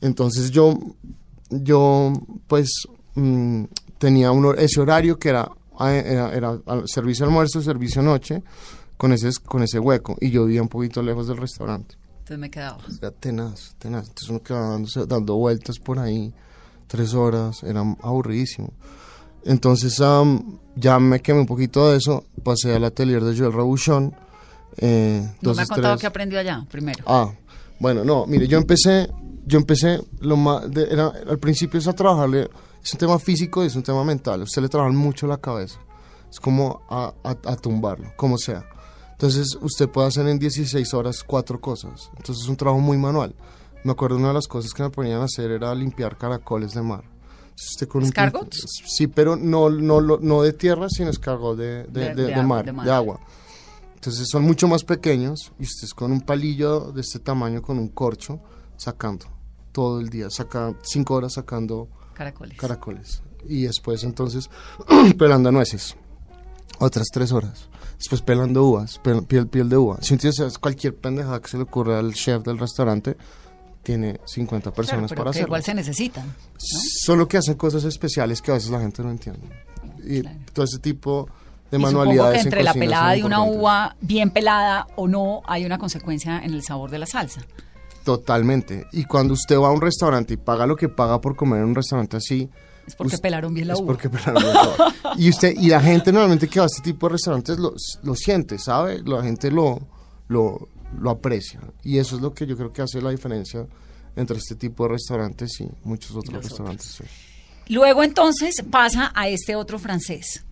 Entonces 0.00 0.50
yo, 0.50 0.78
yo 1.50 2.12
pues 2.46 2.70
mm, 3.14 3.64
tenía 3.98 4.30
un, 4.32 4.54
ese 4.58 4.80
horario 4.80 5.18
que 5.18 5.28
era, 5.30 5.50
ah, 5.78 5.92
era, 5.92 6.34
era 6.34 6.58
al- 6.66 6.88
servicio 6.88 7.24
almuerzo, 7.26 7.60
servicio 7.62 8.02
noche, 8.02 8.42
con 8.96 9.12
ese, 9.12 9.30
con 9.44 9.62
ese 9.62 9.78
hueco. 9.78 10.16
Y 10.20 10.30
yo 10.30 10.44
vivía 10.44 10.62
un 10.62 10.68
poquito 10.68 11.02
lejos 11.02 11.26
del 11.28 11.36
restaurante. 11.38 11.96
Entonces 12.20 12.38
me 12.38 12.50
quedaba. 12.50 12.78
Era 12.98 13.10
tenaz, 13.10 13.74
tenaz. 13.78 14.08
Entonces 14.08 14.28
uno 14.30 14.42
quedaba 14.42 14.68
dándose- 14.78 15.06
dando 15.06 15.36
vueltas 15.36 15.78
por 15.78 15.98
ahí, 15.98 16.32
tres 16.86 17.14
horas, 17.14 17.62
era 17.62 17.80
aburridísimo. 18.02 18.72
Entonces 19.44 20.00
am, 20.00 20.58
ya 20.76 20.98
me 20.98 21.20
quemé 21.20 21.40
un 21.40 21.46
poquito 21.46 21.90
de 21.90 21.96
eso, 21.96 22.24
pasé 22.44 22.74
al 22.74 22.84
atelier 22.84 23.24
de 23.24 23.36
Joel 23.36 23.52
Rabuchon. 23.52 24.14
Eh, 24.76 25.26
No 25.40 25.54
me 25.54 25.62
ha 25.62 25.66
contado 25.66 25.96
qué 25.98 26.06
aprendió 26.06 26.38
allá 26.38 26.64
primero. 26.70 27.02
Ah, 27.06 27.30
bueno, 27.80 28.04
no, 28.04 28.26
mire, 28.26 28.46
yo 28.46 28.58
empecé, 28.58 29.10
yo 29.46 29.58
empecé, 29.58 30.00
lo 30.20 30.36
más, 30.36 30.70
de- 30.70 30.88
era, 30.90 31.08
al 31.28 31.38
principio 31.38 31.78
es 31.78 31.86
a 31.88 31.92
trabajarle, 31.92 32.48
es 32.82 32.92
un 32.92 32.98
tema 32.98 33.18
físico 33.18 33.62
y 33.62 33.66
es 33.66 33.76
un 33.76 33.82
tema 33.82 34.04
mental, 34.04 34.42
usted 34.42 34.62
le 34.62 34.68
trabaja 34.68 34.92
mucho 34.92 35.26
la 35.26 35.38
cabeza, 35.38 35.78
es 36.30 36.38
como 36.40 36.82
a, 36.88 37.12
a- 37.24 37.30
a 37.52 37.56
tumbarlo, 37.56 38.12
como 38.16 38.38
sea. 38.38 38.64
Entonces 39.12 39.56
usted 39.60 39.88
puede 39.88 40.08
hacer 40.08 40.26
en 40.28 40.38
16 40.38 40.94
horas 40.94 41.22
cuatro 41.24 41.60
cosas, 41.60 42.10
entonces 42.16 42.44
es 42.44 42.48
un 42.48 42.56
trabajo 42.56 42.80
muy 42.80 42.96
manual. 42.96 43.34
Me 43.84 43.92
acuerdo 43.92 44.16
una 44.16 44.28
de 44.28 44.34
las 44.34 44.46
cosas 44.48 44.72
que 44.74 44.82
me 44.82 44.90
ponían 44.90 45.20
a 45.20 45.24
hacer 45.24 45.50
era 45.50 45.74
limpiar 45.74 46.16
caracoles 46.18 46.72
de 46.74 46.82
mar. 46.82 47.04
Usted 47.56 47.88
con 47.88 48.02
un 48.02 48.08
¿Escargots? 48.08 48.64
Sí, 48.86 49.06
pero 49.06 49.36
no, 49.36 49.68
no, 49.68 50.00
no 50.00 50.42
de 50.42 50.52
tierra, 50.54 50.86
sino 50.88 51.10
escargot 51.10 51.56
de, 51.58 51.84
de, 51.84 52.14
De- 52.14 52.26
de 52.26 52.42
mar. 52.42 52.64
de 52.64 52.90
agua. 52.90 53.20
Entonces 53.94 54.28
son 54.30 54.42
mucho 54.44 54.66
más 54.68 54.82
pequeños 54.84 55.52
y 55.58 55.64
usted 55.64 55.84
es 55.84 55.92
con 55.94 56.10
un 56.12 56.22
palillo 56.22 56.90
de 56.92 57.02
este 57.02 57.18
tamaño, 57.18 57.60
con 57.60 57.78
un 57.78 57.88
corcho, 57.88 58.40
sacando 58.80 59.26
todo 59.72 60.00
el 60.00 60.08
día, 60.08 60.28
saca 60.30 60.74
cinco 60.82 61.14
horas 61.14 61.34
sacando 61.34 61.88
Caracoles. 62.14 62.58
caracoles. 62.58 63.22
Y 63.48 63.62
después 63.62 64.02
entonces 64.04 64.48
pelando 65.18 65.52
nueces, 65.52 65.96
otras 66.78 67.08
tres 67.12 67.32
horas. 67.32 67.68
Después 67.98 68.22
pelando 68.22 68.64
uvas, 68.64 69.00
pel- 69.02 69.26
piel, 69.26 69.46
piel 69.48 69.68
de 69.68 69.76
uva. 69.76 69.98
Si 70.00 70.14
hace 70.14 70.44
cualquier 70.58 70.96
pendejada 70.96 71.40
que 71.40 71.48
se 71.48 71.56
le 71.58 71.64
ocurra 71.64 71.98
al 71.98 72.14
chef 72.14 72.42
del 72.42 72.58
restaurante, 72.58 73.16
tiene 73.82 74.18
50 74.24 74.62
Claro, 74.70 74.74
personas 74.74 75.10
pero 75.10 75.18
para 75.20 75.30
que 75.32 75.38
hacerlo. 75.38 75.48
igual 75.48 75.62
se 75.62 75.74
necesitan. 75.74 76.34
Solo 76.58 77.28
que 77.28 77.36
hacen 77.36 77.54
cosas 77.54 77.84
especiales 77.84 78.40
que 78.40 78.50
a 78.50 78.54
veces 78.54 78.70
la 78.70 78.80
gente 78.80 79.02
no 79.02 79.10
entiende. 79.10 79.46
Y 80.02 80.22
Claro. 80.22 80.38
todo 80.54 80.64
ese 80.64 80.78
tipo 80.78 81.28
de 81.70 81.76
Y 81.78 81.80
manualidades 81.80 82.32
que 82.34 82.40
en 82.40 82.46
entre 82.46 82.62
la 82.62 82.72
pelada 82.74 83.12
de 83.12 83.22
una 83.24 83.42
uva 83.44 83.96
bien 84.00 84.30
pelada 84.30 84.86
o 84.96 85.06
no 85.06 85.42
hay 85.46 85.64
una 85.66 85.78
consecuencia 85.78 86.38
en 86.42 86.52
el 86.54 86.62
sabor 86.62 86.90
de 86.90 86.98
la 86.98 87.06
salsa. 87.06 87.42
Totalmente. 88.16 88.86
Y 88.92 89.04
cuando 89.04 89.34
usted 89.34 89.56
va 89.56 89.68
a 89.68 89.70
un 89.70 89.80
restaurante 89.80 90.34
y 90.34 90.36
paga 90.36 90.66
lo 90.66 90.74
que 90.76 90.88
paga 90.88 91.20
por 91.20 91.36
comer 91.36 91.60
en 91.60 91.66
un 91.68 91.74
restaurante 91.76 92.16
así, 92.16 92.48
Es 92.86 92.96
porque 92.96 93.18
pelaron 93.18 93.54
bien 93.54 93.68
la 93.68 93.74
es 93.74 93.78
uva. 93.80 93.86
porque 93.86 94.10
pelaron 94.10 94.42
bien 94.42 94.52
la 94.54 94.62
uva. 94.68 94.94
Y 95.16 95.28
usted 95.28 95.54
y 95.56 95.68
la 95.68 95.80
gente 95.80 96.10
normalmente 96.12 96.48
que 96.48 96.58
va 96.58 96.64
a 96.64 96.66
este 96.66 96.82
tipo 96.82 97.06
de 97.08 97.12
restaurantes 97.12 97.58
lo, 97.58 97.72
lo 98.02 98.14
siente, 98.16 98.58
¿sabe? 98.58 99.00
La 99.04 99.22
gente 99.22 99.50
lo, 99.50 99.78
lo, 100.28 100.68
lo 100.98 101.10
aprecia. 101.10 101.60
Y 101.84 101.98
eso 101.98 102.16
es 102.16 102.22
lo 102.22 102.34
que 102.34 102.46
yo 102.46 102.56
creo 102.56 102.72
que 102.72 102.82
hace 102.82 103.00
la 103.00 103.10
diferencia 103.10 103.64
entre 104.16 104.38
este 104.38 104.56
tipo 104.56 104.82
de 104.84 104.90
restaurantes 104.94 105.60
y 105.60 105.68
muchos 105.84 106.16
otros 106.16 106.42
restaurantes. 106.42 106.86
sí. 106.86 107.04
Luego 107.68 108.02
entonces 108.02 108.56
pasa 108.68 109.12
a 109.14 109.28
este 109.28 109.54
otro 109.54 109.78
francés. 109.78 110.44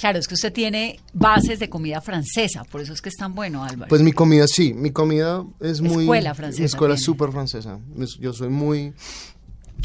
Claro, 0.00 0.18
es 0.18 0.26
que 0.26 0.32
usted 0.34 0.50
tiene 0.50 0.98
bases 1.12 1.58
de 1.58 1.68
comida 1.68 2.00
francesa, 2.00 2.64
por 2.64 2.80
eso 2.80 2.94
es 2.94 3.02
que 3.02 3.10
es 3.10 3.16
tan 3.16 3.34
bueno, 3.34 3.62
Álvaro. 3.62 3.90
Pues 3.90 4.00
mi 4.00 4.12
comida 4.12 4.46
sí, 4.48 4.72
mi 4.72 4.92
comida 4.92 5.44
es 5.60 5.82
muy... 5.82 6.04
Escuela 6.04 6.34
francesa 6.34 6.64
escuela 6.64 6.96
súper 6.96 7.30
francesa. 7.32 7.78
Es- 7.98 8.16
Yo 8.18 8.32
soy 8.32 8.48
muy, 8.48 8.94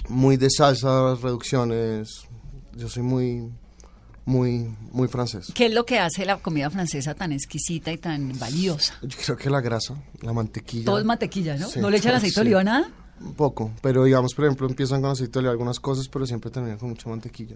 muy 0.07 0.37
de 0.37 0.49
salsas, 0.49 1.19
reducciones. 1.21 2.21
Yo 2.77 2.87
soy 2.87 3.03
muy, 3.03 3.49
muy, 4.25 4.73
muy 4.93 5.07
francés. 5.09 5.51
¿Qué 5.53 5.65
es 5.65 5.73
lo 5.73 5.85
que 5.85 5.99
hace 5.99 6.25
la 6.25 6.37
comida 6.37 6.69
francesa 6.69 7.13
tan 7.13 7.33
exquisita 7.33 7.91
y 7.91 7.97
tan 7.97 8.31
valiosa? 8.39 8.93
Yo 9.01 9.17
creo 9.23 9.35
que 9.37 9.49
la 9.49 9.59
grasa, 9.59 9.95
la 10.21 10.31
mantequilla. 10.31 10.85
Todo 10.85 10.99
es 10.99 11.05
mantequilla, 11.05 11.57
¿no? 11.57 11.67
Sí. 11.67 11.79
¿No 11.81 11.89
le 11.89 11.97
echan 11.97 12.15
aceite 12.15 12.27
de 12.31 12.33
Sí. 12.35 12.39
oliva 12.39 12.63
nada? 12.63 12.89
Un 13.19 13.33
poco, 13.33 13.71
pero 13.81 14.03
digamos, 14.05 14.33
por 14.33 14.45
ejemplo, 14.45 14.65
empiezan 14.67 15.01
con 15.01 15.11
aceite 15.11 15.33
de 15.33 15.39
oliva 15.39 15.51
algunas 15.51 15.79
cosas, 15.81 16.07
pero 16.07 16.25
siempre 16.25 16.51
terminan 16.51 16.77
con 16.77 16.89
mucha 16.89 17.09
mantequilla. 17.09 17.55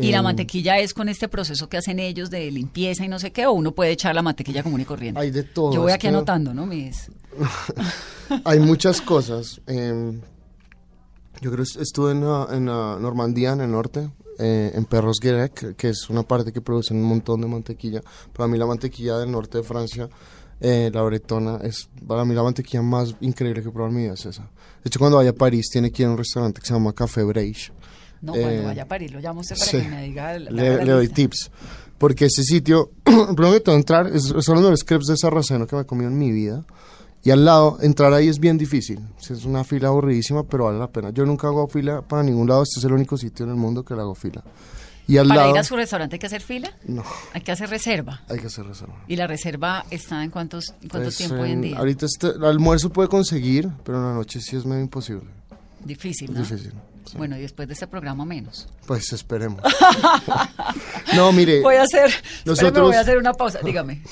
¿Y 0.00 0.10
la 0.12 0.18
Eh, 0.18 0.22
mantequilla 0.22 0.78
es 0.78 0.94
con 0.94 1.08
este 1.08 1.28
proceso 1.28 1.68
que 1.68 1.76
hacen 1.76 1.98
ellos 1.98 2.30
de 2.30 2.50
limpieza 2.50 3.04
y 3.04 3.08
no 3.08 3.18
sé 3.18 3.32
qué? 3.32 3.46
¿O 3.46 3.52
uno 3.52 3.72
puede 3.72 3.90
echar 3.92 4.14
la 4.14 4.22
mantequilla 4.22 4.62
común 4.62 4.80
y 4.80 4.84
corriente? 4.84 5.20
Hay 5.20 5.30
de 5.30 5.42
todo, 5.42 5.72
Yo 5.74 5.82
voy 5.82 5.92
aquí 5.92 6.02
que- 6.02 6.08
anotando, 6.08 6.54
¿no? 6.54 6.66
Mis... 6.66 7.10
Hay 8.44 8.60
muchas 8.60 9.00
cosas. 9.00 9.60
eh, 9.66 10.20
yo 11.40 11.52
creo 11.52 11.64
que 11.64 11.82
estuve 11.82 12.12
en, 12.12 12.20
la- 12.22 12.48
en 12.50 12.66
la 12.66 12.98
Normandía, 13.00 13.52
en 13.52 13.60
el 13.60 13.70
norte, 13.70 14.10
eh, 14.38 14.72
en 14.74 14.84
Perros 14.86 15.18
Guirec, 15.20 15.76
que 15.76 15.88
es 15.90 16.10
una 16.10 16.22
parte 16.24 16.52
que 16.52 16.60
produce 16.60 16.92
un 16.94 17.02
montón 17.02 17.40
de 17.40 17.46
mantequilla. 17.46 18.00
Para 18.32 18.48
mí 18.48 18.58
la 18.58 18.66
mantequilla 18.66 19.18
del 19.18 19.30
norte 19.30 19.58
de 19.58 19.64
Francia, 19.64 20.08
eh, 20.60 20.90
la 20.92 21.02
bretona, 21.02 21.58
es 21.62 21.88
para 22.06 22.24
mí 22.24 22.34
la 22.34 22.42
mantequilla 22.42 22.82
más 22.82 23.14
increíble 23.20 23.62
que 23.62 23.68
he 23.68 23.72
probado 23.72 23.90
en 23.90 23.96
mi 23.96 24.02
vida 24.04 24.14
es 24.14 24.26
esa. 24.26 24.42
De 24.42 24.88
hecho, 24.88 24.98
cuando 24.98 25.16
vaya 25.18 25.30
a 25.30 25.34
París, 25.34 25.68
tiene 25.70 25.90
que 25.92 26.02
ir 26.02 26.08
a 26.08 26.12
un 26.12 26.18
restaurante 26.18 26.60
que 26.60 26.66
se 26.66 26.72
llama 26.74 26.92
Café 26.92 27.22
Breich. 27.22 27.72
No, 28.20 28.32
cuando 28.32 28.50
Eh, 28.50 28.64
vaya 28.64 28.82
a 28.82 28.86
París, 28.86 29.12
lo 29.12 29.20
llamo 29.20 29.40
usted 29.40 29.56
para 29.56 29.70
Sí. 29.70 29.80
que 29.80 29.88
me 29.88 30.02
diga... 30.02 30.38
la- 30.38 30.50
le, 30.50 30.84
le 30.84 30.92
doy 30.92 31.08
tips. 31.08 31.50
Porque 31.98 32.26
ese 32.26 32.42
sitio, 32.44 32.90
el 33.06 33.34
primero 33.34 33.52
que 33.54 33.60
tengo 33.60 33.76
que 33.76 33.80
entrar, 33.80 34.06
es, 34.08 34.22
son 34.24 34.36
los 34.54 34.58
mejores 34.62 34.84
crepes 34.84 35.06
de 35.08 35.16
sarraceno 35.16 35.66
que 35.66 35.74
me 35.76 35.82
he 35.82 35.86
comido 35.86 36.10
en 36.10 36.18
mi 36.18 36.30
vida. 36.30 36.64
Y 37.24 37.30
al 37.30 37.44
lado, 37.44 37.78
entrar 37.82 38.12
ahí 38.14 38.28
es 38.28 38.38
bien 38.38 38.56
difícil. 38.58 39.00
Es 39.20 39.44
una 39.44 39.64
fila 39.64 39.88
aburridísima, 39.88 40.44
pero 40.44 40.64
vale 40.64 40.78
la 40.78 40.86
pena. 40.88 41.10
Yo 41.10 41.26
nunca 41.26 41.48
hago 41.48 41.66
fila 41.66 42.02
para 42.02 42.22
ningún 42.22 42.48
lado. 42.48 42.62
Este 42.62 42.78
es 42.78 42.84
el 42.84 42.92
único 42.92 43.16
sitio 43.16 43.44
en 43.44 43.50
el 43.50 43.56
mundo 43.56 43.84
que 43.84 43.94
le 43.94 44.00
hago 44.02 44.14
fila. 44.14 44.42
Y 45.08 45.16
al 45.16 45.26
¿Para 45.26 45.40
lado... 45.40 45.52
ir 45.54 45.58
a 45.58 45.64
su 45.64 45.74
restaurante 45.74 46.14
hay 46.16 46.20
que 46.20 46.26
hacer 46.26 46.42
fila? 46.42 46.70
No, 46.86 47.02
Hay 47.32 47.40
que 47.40 47.50
hacer 47.50 47.68
reserva. 47.70 48.20
hay 48.28 48.38
que 48.38 48.46
hacer 48.46 48.66
reserva. 48.66 48.94
¿Y 49.08 49.16
la 49.16 49.26
reserva 49.26 49.84
está 49.90 50.22
en 50.22 50.30
cuántos, 50.30 50.68
en 50.82 50.88
cuánto 50.90 51.06
Pues, 51.06 51.16
tiempo 51.16 51.36
hoy 51.36 51.52
en- 51.52 51.62
día? 51.62 51.78
Ahorita 51.78 52.04
este- 52.06 52.28
el 52.28 52.44
almuerzo 52.44 52.90
puede 52.90 53.08
conseguir, 53.08 53.68
pero 53.84 53.98
en 53.98 54.04
la 54.04 54.12
noche 54.14 54.40
sí 54.40 54.54
es 54.56 54.64
medio 54.66 54.82
imposible. 54.82 55.24
Difícil, 55.84 56.32
¿no? 56.32 56.40
Difícil. 56.40 56.72
Sí. 57.10 57.16
Bueno, 57.18 57.36
y 57.36 57.40
después 57.42 57.68
de 57.68 57.74
este 57.74 57.86
programa 57.86 58.24
menos. 58.24 58.68
Pues 58.86 59.12
esperemos. 59.12 59.62
no, 61.16 61.32
mire. 61.32 61.62
Voy 61.62 61.76
a 61.76 61.82
hacer, 61.82 62.10
nosotros- 62.44 62.88
voy 62.88 62.96
a 62.96 63.00
hacer 63.00 63.18
una 63.18 63.32
pausa. 63.32 63.60
Dígame. 63.62 64.02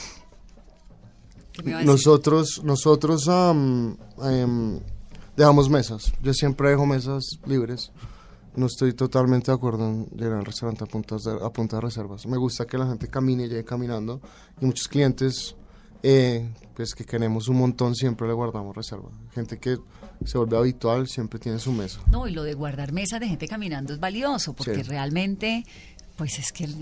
Nosotros, 1.85 2.63
nosotros 2.65 3.29
am, 3.29 3.97
em, 4.23 4.79
dejamos 5.37 5.71
mesas. 5.71 6.13
Yo 6.23 6.35
siempre 6.35 6.71
dejo 6.71 6.85
mesas 6.87 7.39
libres. 7.47 7.93
No 8.55 8.67
estoy 8.67 8.93
totalmente 8.95 9.51
de 9.51 9.55
acuerdo 9.57 9.87
en 9.87 10.07
llegar 10.17 10.39
al 10.39 10.45
restaurante 10.45 10.85
a 10.85 10.87
punta 10.87 11.17
de, 11.17 11.45
a 11.45 11.51
punta 11.51 11.77
de 11.77 11.83
reservas. 11.83 12.27
Me 12.27 12.37
gusta 12.37 12.67
que 12.67 12.79
la 12.79 12.87
gente 12.87 13.09
camine 13.09 13.45
y 13.45 13.49
llegue 13.49 13.65
caminando. 13.65 14.21
Y 14.61 14.67
muchos 14.67 14.89
clientes, 14.89 15.55
eh, 16.09 16.49
pues 16.75 16.95
que 16.95 17.05
queremos 17.05 17.49
un 17.49 17.57
montón, 17.59 17.95
siempre 17.97 18.29
le 18.29 18.33
guardamos 18.35 18.77
reserva. 18.77 19.09
Gente 19.35 19.59
que 19.59 19.77
se 20.25 20.39
vuelve 20.39 20.57
habitual, 20.57 21.09
siempre 21.09 21.41
tiene 21.41 21.59
su 21.59 21.73
mesa. 21.73 21.99
No, 22.13 22.29
y 22.29 22.33
lo 22.33 22.45
de 22.45 22.55
guardar 22.55 22.93
mesas 22.93 23.19
de 23.19 23.27
gente 23.29 23.49
caminando 23.49 23.93
es 23.93 23.99
valioso, 23.99 24.53
porque 24.53 24.77
Sí. 24.77 24.83
realmente, 24.83 25.65
pues 26.17 26.39
es 26.39 26.53
que 26.53 26.65
el, 26.65 26.77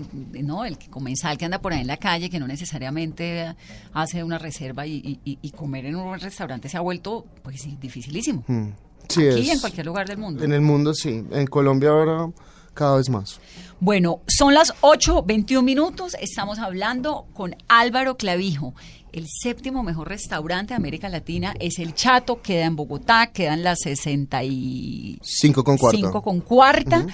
no, 0.45 0.63
el 0.63 0.77
que 0.77 0.89
comensal 0.89 1.37
que 1.39 1.45
anda 1.45 1.59
por 1.59 1.73
ahí 1.73 1.81
en 1.81 1.87
la 1.87 1.97
calle, 1.97 2.29
que 2.29 2.39
no 2.39 2.45
necesariamente 2.47 3.55
hace 3.93 4.23
una 4.23 4.37
reserva 4.37 4.85
y, 4.85 5.19
y- 5.25 5.51
comer 5.51 5.85
en 5.87 5.95
un 5.95 6.19
restaurante 6.19 6.69
se 6.69 6.77
ha 6.77 6.81
vuelto, 6.81 7.25
pues 7.41 7.65
dificilísimo. 7.81 8.43
Mm. 8.47 8.67
Sí, 9.09 9.27
Aquí 9.27 9.41
es- 9.49 9.55
en 9.55 9.59
cualquier 9.59 9.85
lugar 9.87 10.07
del 10.07 10.17
mundo. 10.19 10.43
En 10.43 10.51
el 10.53 10.61
mundo 10.61 10.93
sí. 10.93 11.23
En 11.31 11.47
Colombia 11.47 11.89
ahora 11.89 12.29
cada 12.73 12.97
vez 12.97 13.09
más. 13.09 13.39
Bueno, 13.79 14.21
son 14.27 14.53
las 14.53 14.73
8.21 14.81 15.63
minutos. 15.63 16.15
Estamos 16.19 16.59
hablando 16.59 17.25
con 17.33 17.55
Álvaro 17.69 18.17
Clavijo. 18.17 18.73
El 19.15 19.27
séptimo 19.29 19.81
mejor 19.81 20.09
restaurante 20.09 20.73
de 20.73 20.75
América 20.75 21.07
Latina 21.07 21.53
es 21.57 21.79
El 21.79 21.93
Chato, 21.93 22.41
queda 22.41 22.65
en 22.65 22.75
Bogotá, 22.75 23.27
queda 23.27 23.53
en 23.53 23.63
la 23.63 23.73
65 23.77 25.23
Cinco 25.23 25.63
con 25.63 25.77
cuarta. 25.77 26.21
con 26.21 26.41
cuarta. 26.41 27.07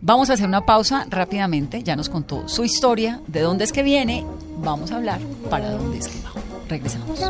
Vamos 0.00 0.30
a 0.30 0.32
hacer 0.32 0.48
una 0.48 0.64
pausa 0.64 1.06
rápidamente. 1.10 1.82
Ya 1.82 1.94
nos 1.94 2.08
contó 2.08 2.48
su 2.48 2.64
historia, 2.64 3.20
de 3.26 3.40
dónde 3.40 3.64
es 3.64 3.72
que 3.72 3.82
viene. 3.82 4.24
Vamos 4.62 4.92
a 4.92 4.96
hablar 4.96 5.20
para 5.50 5.72
dónde 5.72 5.98
es 5.98 6.08
que 6.08 6.22
va. 6.22 6.32
Regresamos. 6.70 7.20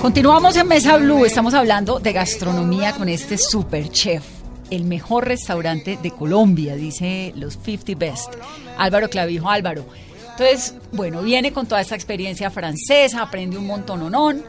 Continuamos 0.00 0.56
en 0.56 0.68
Mesa 0.68 0.96
Blue, 0.96 1.24
estamos 1.24 1.54
hablando 1.54 1.98
de 1.98 2.12
gastronomía 2.12 2.92
con 2.92 3.08
este 3.08 3.36
super 3.36 3.90
chef, 3.90 4.24
el 4.70 4.84
mejor 4.84 5.26
restaurante 5.26 5.98
de 6.02 6.10
Colombia, 6.10 6.74
dice 6.76 7.32
los 7.36 7.58
50 7.62 7.92
Best. 7.98 8.34
Álvaro 8.78 9.10
Clavijo, 9.10 9.50
Álvaro. 9.50 9.84
Entonces, 10.30 10.74
bueno, 10.92 11.22
viene 11.22 11.52
con 11.52 11.66
toda 11.66 11.80
esta 11.80 11.94
experiencia 11.94 12.50
francesa, 12.50 13.22
aprende 13.22 13.58
un 13.58 13.66
montón 13.66 14.02
onón. 14.02 14.42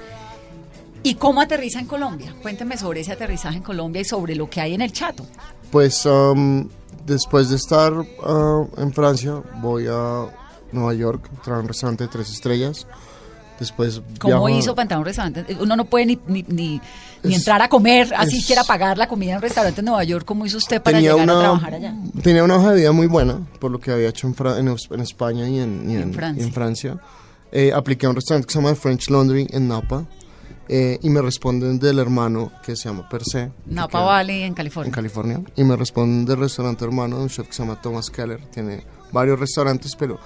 ¿Y 1.01 1.15
cómo 1.15 1.41
aterriza 1.41 1.79
en 1.79 1.87
Colombia? 1.87 2.35
Cuénteme 2.41 2.77
sobre 2.77 3.01
ese 3.01 3.13
aterrizaje 3.13 3.57
en 3.57 3.63
Colombia 3.63 4.01
y 4.01 4.05
sobre 4.05 4.35
lo 4.35 4.49
que 4.49 4.61
hay 4.61 4.73
en 4.73 4.81
el 4.81 4.91
Chato. 4.91 5.25
Pues 5.71 6.05
um, 6.05 6.69
después 7.05 7.49
de 7.49 7.55
estar 7.55 7.93
uh, 7.93 8.69
en 8.77 8.93
Francia, 8.93 9.41
voy 9.61 9.87
a 9.89 10.27
Nueva 10.71 10.93
York, 10.93 11.29
trabajo 11.43 11.59
en 11.61 11.65
un 11.65 11.67
restaurante 11.67 12.03
de 12.05 12.09
tres 12.09 12.29
estrellas. 12.31 12.87
Después 13.59 14.01
¿Cómo 14.19 14.45
viajo 14.45 14.49
hizo 14.49 14.73
para 14.73 14.83
entrar 14.83 14.97
a 14.97 14.99
un 14.99 15.05
restaurante? 15.05 15.57
Uno 15.59 15.75
no 15.75 15.83
puede 15.83 16.05
ni, 16.05 16.17
ni, 16.27 16.43
ni- 16.47 16.79
ni 17.23 17.35
entrar 17.35 17.61
a 17.61 17.67
comer, 17.67 18.13
así 18.15 18.37
es- 18.37 18.45
quiera 18.45 18.63
pagar 18.63 18.97
la 18.97 19.07
comida 19.09 19.31
en 19.31 19.35
un 19.37 19.41
restaurante 19.41 19.81
en 19.81 19.85
Nueva 19.85 20.03
York. 20.05 20.23
¿Cómo 20.25 20.45
hizo 20.45 20.55
usted 20.57 20.81
para 20.81 20.97
tenía 20.97 21.11
llegar 21.11 21.25
una, 21.25 21.37
a 21.37 21.41
trabajar 21.41 21.73
allá? 21.73 21.93
Tenía 22.23 22.43
una 22.45 22.55
hoja 22.55 22.71
de 22.71 22.77
vida 22.79 22.91
muy 22.93 23.07
buena, 23.07 23.45
por 23.59 23.69
lo 23.69 23.79
que 23.81 23.91
había 23.91 24.07
hecho 24.07 24.27
en, 24.27 24.35
Fra- 24.35 24.57
en, 24.59 24.69
en 24.69 24.99
España 25.01 25.49
y 25.49 25.59
en, 25.59 25.89
y 25.91 25.95
En 25.97 26.13
Francia. 26.13 26.51
Francia. 26.53 26.97
Eh, 27.51 27.73
apliqué 27.73 28.05
a 28.05 28.09
un 28.11 28.15
restaurante 28.15 28.47
que 28.47 28.53
se 28.53 28.61
llama 28.61 28.75
French 28.75 29.09
Laundry 29.09 29.47
en 29.51 29.67
Napa 29.67 30.05
eh, 30.69 30.97
y 31.01 31.09
me 31.09 31.21
responden 31.21 31.79
del 31.79 31.99
hermano 31.99 32.53
que 32.63 32.77
se 32.77 32.87
llama 32.87 33.09
Per 33.09 33.23
se. 33.25 33.47
que 33.47 33.73
Napa 33.73 33.99
Valley 34.01 34.43
en 34.43 34.53
California. 34.53 34.87
En 34.87 34.93
California. 34.93 35.41
Y 35.57 35.65
me 35.65 35.75
responden 35.75 36.23
del 36.25 36.37
restaurante 36.37 36.85
hermano 36.85 37.17
de 37.17 37.23
un 37.23 37.29
chef 37.29 37.47
que 37.47 37.53
se 37.53 37.63
llama 37.63 37.81
Thomas 37.81 38.09
Keller. 38.09 38.39
Tiene 38.51 38.85
varios 39.11 39.37
restaurantes, 39.37 39.95
pero 39.97 40.17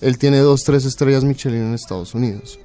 él 0.00 0.18
tiene 0.18 0.38
dos, 0.38 0.64
tres 0.64 0.84
estrellas 0.84 1.24
Michelin 1.24 1.62
en 1.62 1.74
Estados 1.74 2.14
Unidos. 2.14 2.58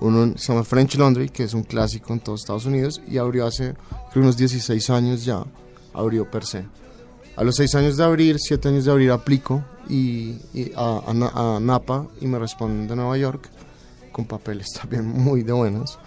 Uno 0.00 0.32
se 0.38 0.52
llama 0.52 0.64
French 0.64 0.96
Laundry, 0.96 1.28
que 1.28 1.44
es 1.44 1.52
un 1.54 1.62
clásico 1.62 2.12
en 2.12 2.20
todos 2.20 2.40
Estados 2.40 2.64
Unidos, 2.66 3.02
y 3.06 3.18
abrió 3.18 3.46
hace 3.46 3.74
creo, 4.12 4.22
unos 4.24 4.36
16 4.36 4.88
años 4.90 5.24
ya, 5.24 5.44
abrió 5.92 6.30
per 6.30 6.44
se. 6.46 6.64
A 7.36 7.44
los 7.44 7.56
6 7.56 7.74
años 7.74 7.96
de 7.96 8.04
abrir, 8.04 8.36
7 8.38 8.68
años 8.68 8.84
de 8.86 8.90
abrir, 8.92 9.10
aplico 9.10 9.62
y, 9.88 10.36
y 10.54 10.72
a, 10.74 11.02
a 11.06 11.56
a 11.56 11.60
Napa 11.60 12.06
y 12.20 12.26
me 12.26 12.38
responden 12.38 12.88
de 12.88 12.96
Nueva 12.96 13.16
York, 13.18 13.48
con 14.12 14.24
papeles 14.24 14.68
también 14.80 15.06
muy 15.06 15.42
de 15.42 15.52
buenos. 15.52 15.98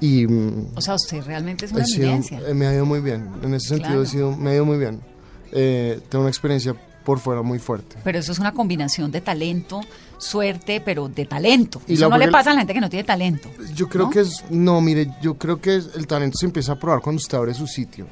Y 0.00 0.26
mm, 0.26 0.70
O 0.76 0.80
sea, 0.80 0.94
usted 0.94 1.22
realmente 1.24 1.66
es 1.66 1.72
una 1.72 1.84
sido- 1.84 2.12
eh, 2.46 2.54
me 2.54 2.66
ha 2.66 2.74
ido 2.74 2.84
muy 2.86 3.00
bien. 3.00 3.28
En 3.42 3.54
ese 3.54 3.68
sentido, 3.68 3.88
Claro. 3.90 4.02
he 4.02 4.06
sido, 4.06 4.36
me 4.36 4.50
ha 4.50 4.54
ido 4.54 4.64
muy 4.64 4.78
bien. 4.78 5.00
Eh, 5.52 6.00
tengo 6.08 6.22
una 6.24 6.30
experiencia 6.30 6.74
por 7.04 7.18
fuera 7.18 7.42
muy 7.42 7.58
fuerte. 7.58 7.96
Pero 8.04 8.18
eso 8.18 8.32
es 8.32 8.38
una 8.38 8.52
combinación 8.52 9.10
de 9.10 9.20
talento, 9.20 9.80
suerte, 10.18 10.80
pero 10.80 11.08
de 11.08 11.26
talento. 11.26 11.80
Y 11.86 11.94
eso 11.94 12.08
no 12.08 12.18
le 12.18 12.30
pasa 12.30 12.50
a 12.50 12.54
la 12.54 12.60
gente 12.60 12.74
que 12.74 12.80
no 12.80 12.88
tiene 12.90 13.04
talento. 13.04 13.48
Yo 13.74 13.88
creo 13.88 14.04
¿No? 14.06 14.10
que 14.10 14.20
es. 14.20 14.44
No, 14.50 14.80
mire, 14.80 15.10
yo 15.20 15.34
creo 15.34 15.60
que 15.60 15.74
el 15.74 16.06
talento 16.06 16.38
se 16.38 16.46
empieza 16.46 16.72
a 16.72 16.76
probar 16.78 17.00
cuando 17.00 17.18
usted 17.20 17.36
abre 17.38 17.54
su 17.54 17.66
sitio. 17.66 18.06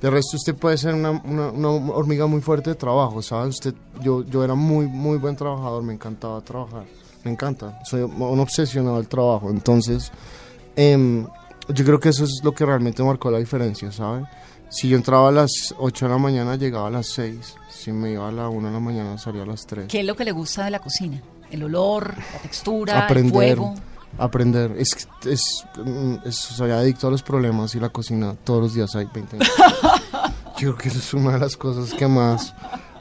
De 0.00 0.10
resto, 0.10 0.36
usted 0.36 0.54
puede 0.56 0.76
ser 0.78 0.94
una, 0.94 1.10
una- 1.12 1.50
una 1.50 1.68
hormiga 1.68 2.26
muy 2.26 2.40
fuerte 2.40 2.70
de 2.70 2.76
trabajo, 2.76 3.22
¿sabes? 3.22 3.54
Usted, 3.54 3.74
yo, 4.00 4.24
yo 4.24 4.42
era 4.42 4.54
muy, 4.56 4.86
muy 4.88 5.16
buen 5.18 5.36
trabajador, 5.36 5.82
me 5.84 5.92
encantaba 5.92 6.40
trabajar. 6.40 6.84
Me 7.22 7.30
encanta, 7.30 7.78
soy 7.84 8.00
un 8.02 8.40
obsesionado 8.40 8.96
al 8.96 9.06
trabajo. 9.06 9.48
Entonces, 9.48 10.10
em, 10.74 11.24
yo 11.68 11.84
creo 11.84 12.00
que 12.00 12.08
eso 12.08 12.24
es 12.24 12.40
lo 12.42 12.52
que 12.52 12.66
realmente 12.66 13.00
marcó 13.04 13.30
la 13.30 13.38
diferencia, 13.38 13.92
¿sabes? 13.92 14.24
Si 14.70 14.88
yo 14.88 14.96
entraba 14.96 15.28
a 15.28 15.32
las 15.32 15.50
8 15.78 16.06
de 16.06 16.10
la 16.12 16.18
mañana, 16.18 16.56
llegaba 16.56 16.88
a 16.88 16.90
las 16.90 17.06
6. 17.08 17.54
Si 17.82 17.90
me 17.90 18.12
iba 18.12 18.28
a 18.28 18.30
la 18.32 18.48
1 18.48 18.68
de 18.68 18.72
la 18.74 18.78
mañana, 18.80 19.18
salía 19.18 19.42
a 19.42 19.46
las 19.46 19.66
3. 19.66 19.86
¿Qué 19.88 20.00
es 20.00 20.06
lo 20.06 20.14
que 20.14 20.24
le 20.24 20.30
gusta 20.32 20.64
de 20.64 20.70
la 20.70 20.78
cocina? 20.78 21.20
El 21.50 21.64
olor, 21.64 22.14
la 22.16 22.38
textura, 22.40 23.06
el 23.08 23.30
fuego. 23.30 23.74
aprender. 24.18 24.74
Es, 24.78 25.08
es, 25.24 25.64
mm, 25.84 26.14
es- 26.24 26.36
soy 26.36 26.70
adicto 26.70 27.08
a 27.08 27.10
los 27.10 27.22
problemas 27.24 27.74
y 27.74 27.80
la 27.80 27.88
cocina 27.88 28.36
todos 28.44 28.60
los 28.62 28.74
días 28.74 28.94
hay 28.94 29.06
20 29.12 29.36
minutos. 29.36 29.56
Yo 30.58 30.76
creo 30.76 30.76
que 30.76 30.88
eso 30.90 30.98
es 30.98 31.14
una 31.14 31.32
de 31.32 31.38
las 31.40 31.56
cosas 31.56 31.92
que 31.94 32.06
más, 32.06 32.54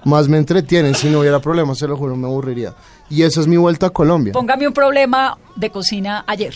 más 0.04 0.28
me 0.28 0.38
entretienen. 0.40 0.96
Si 0.96 1.10
no 1.12 1.20
hubiera 1.20 1.40
problemas, 1.40 1.78
se 1.78 1.88
lo 1.88 1.96
juro, 1.96 2.16
me 2.16 2.26
aburriría. 2.28 2.74
Y 3.10 3.22
esa 3.22 3.40
es 3.42 3.48
mi 3.48 3.58
vuelta 3.58 3.88
a 3.88 3.90
Colombia. 3.92 4.34
Póngame 4.34 4.68
un 4.68 4.74
problema 4.74 5.38
de 5.56 5.70
cocina 5.70 6.24
ayer. 6.26 6.56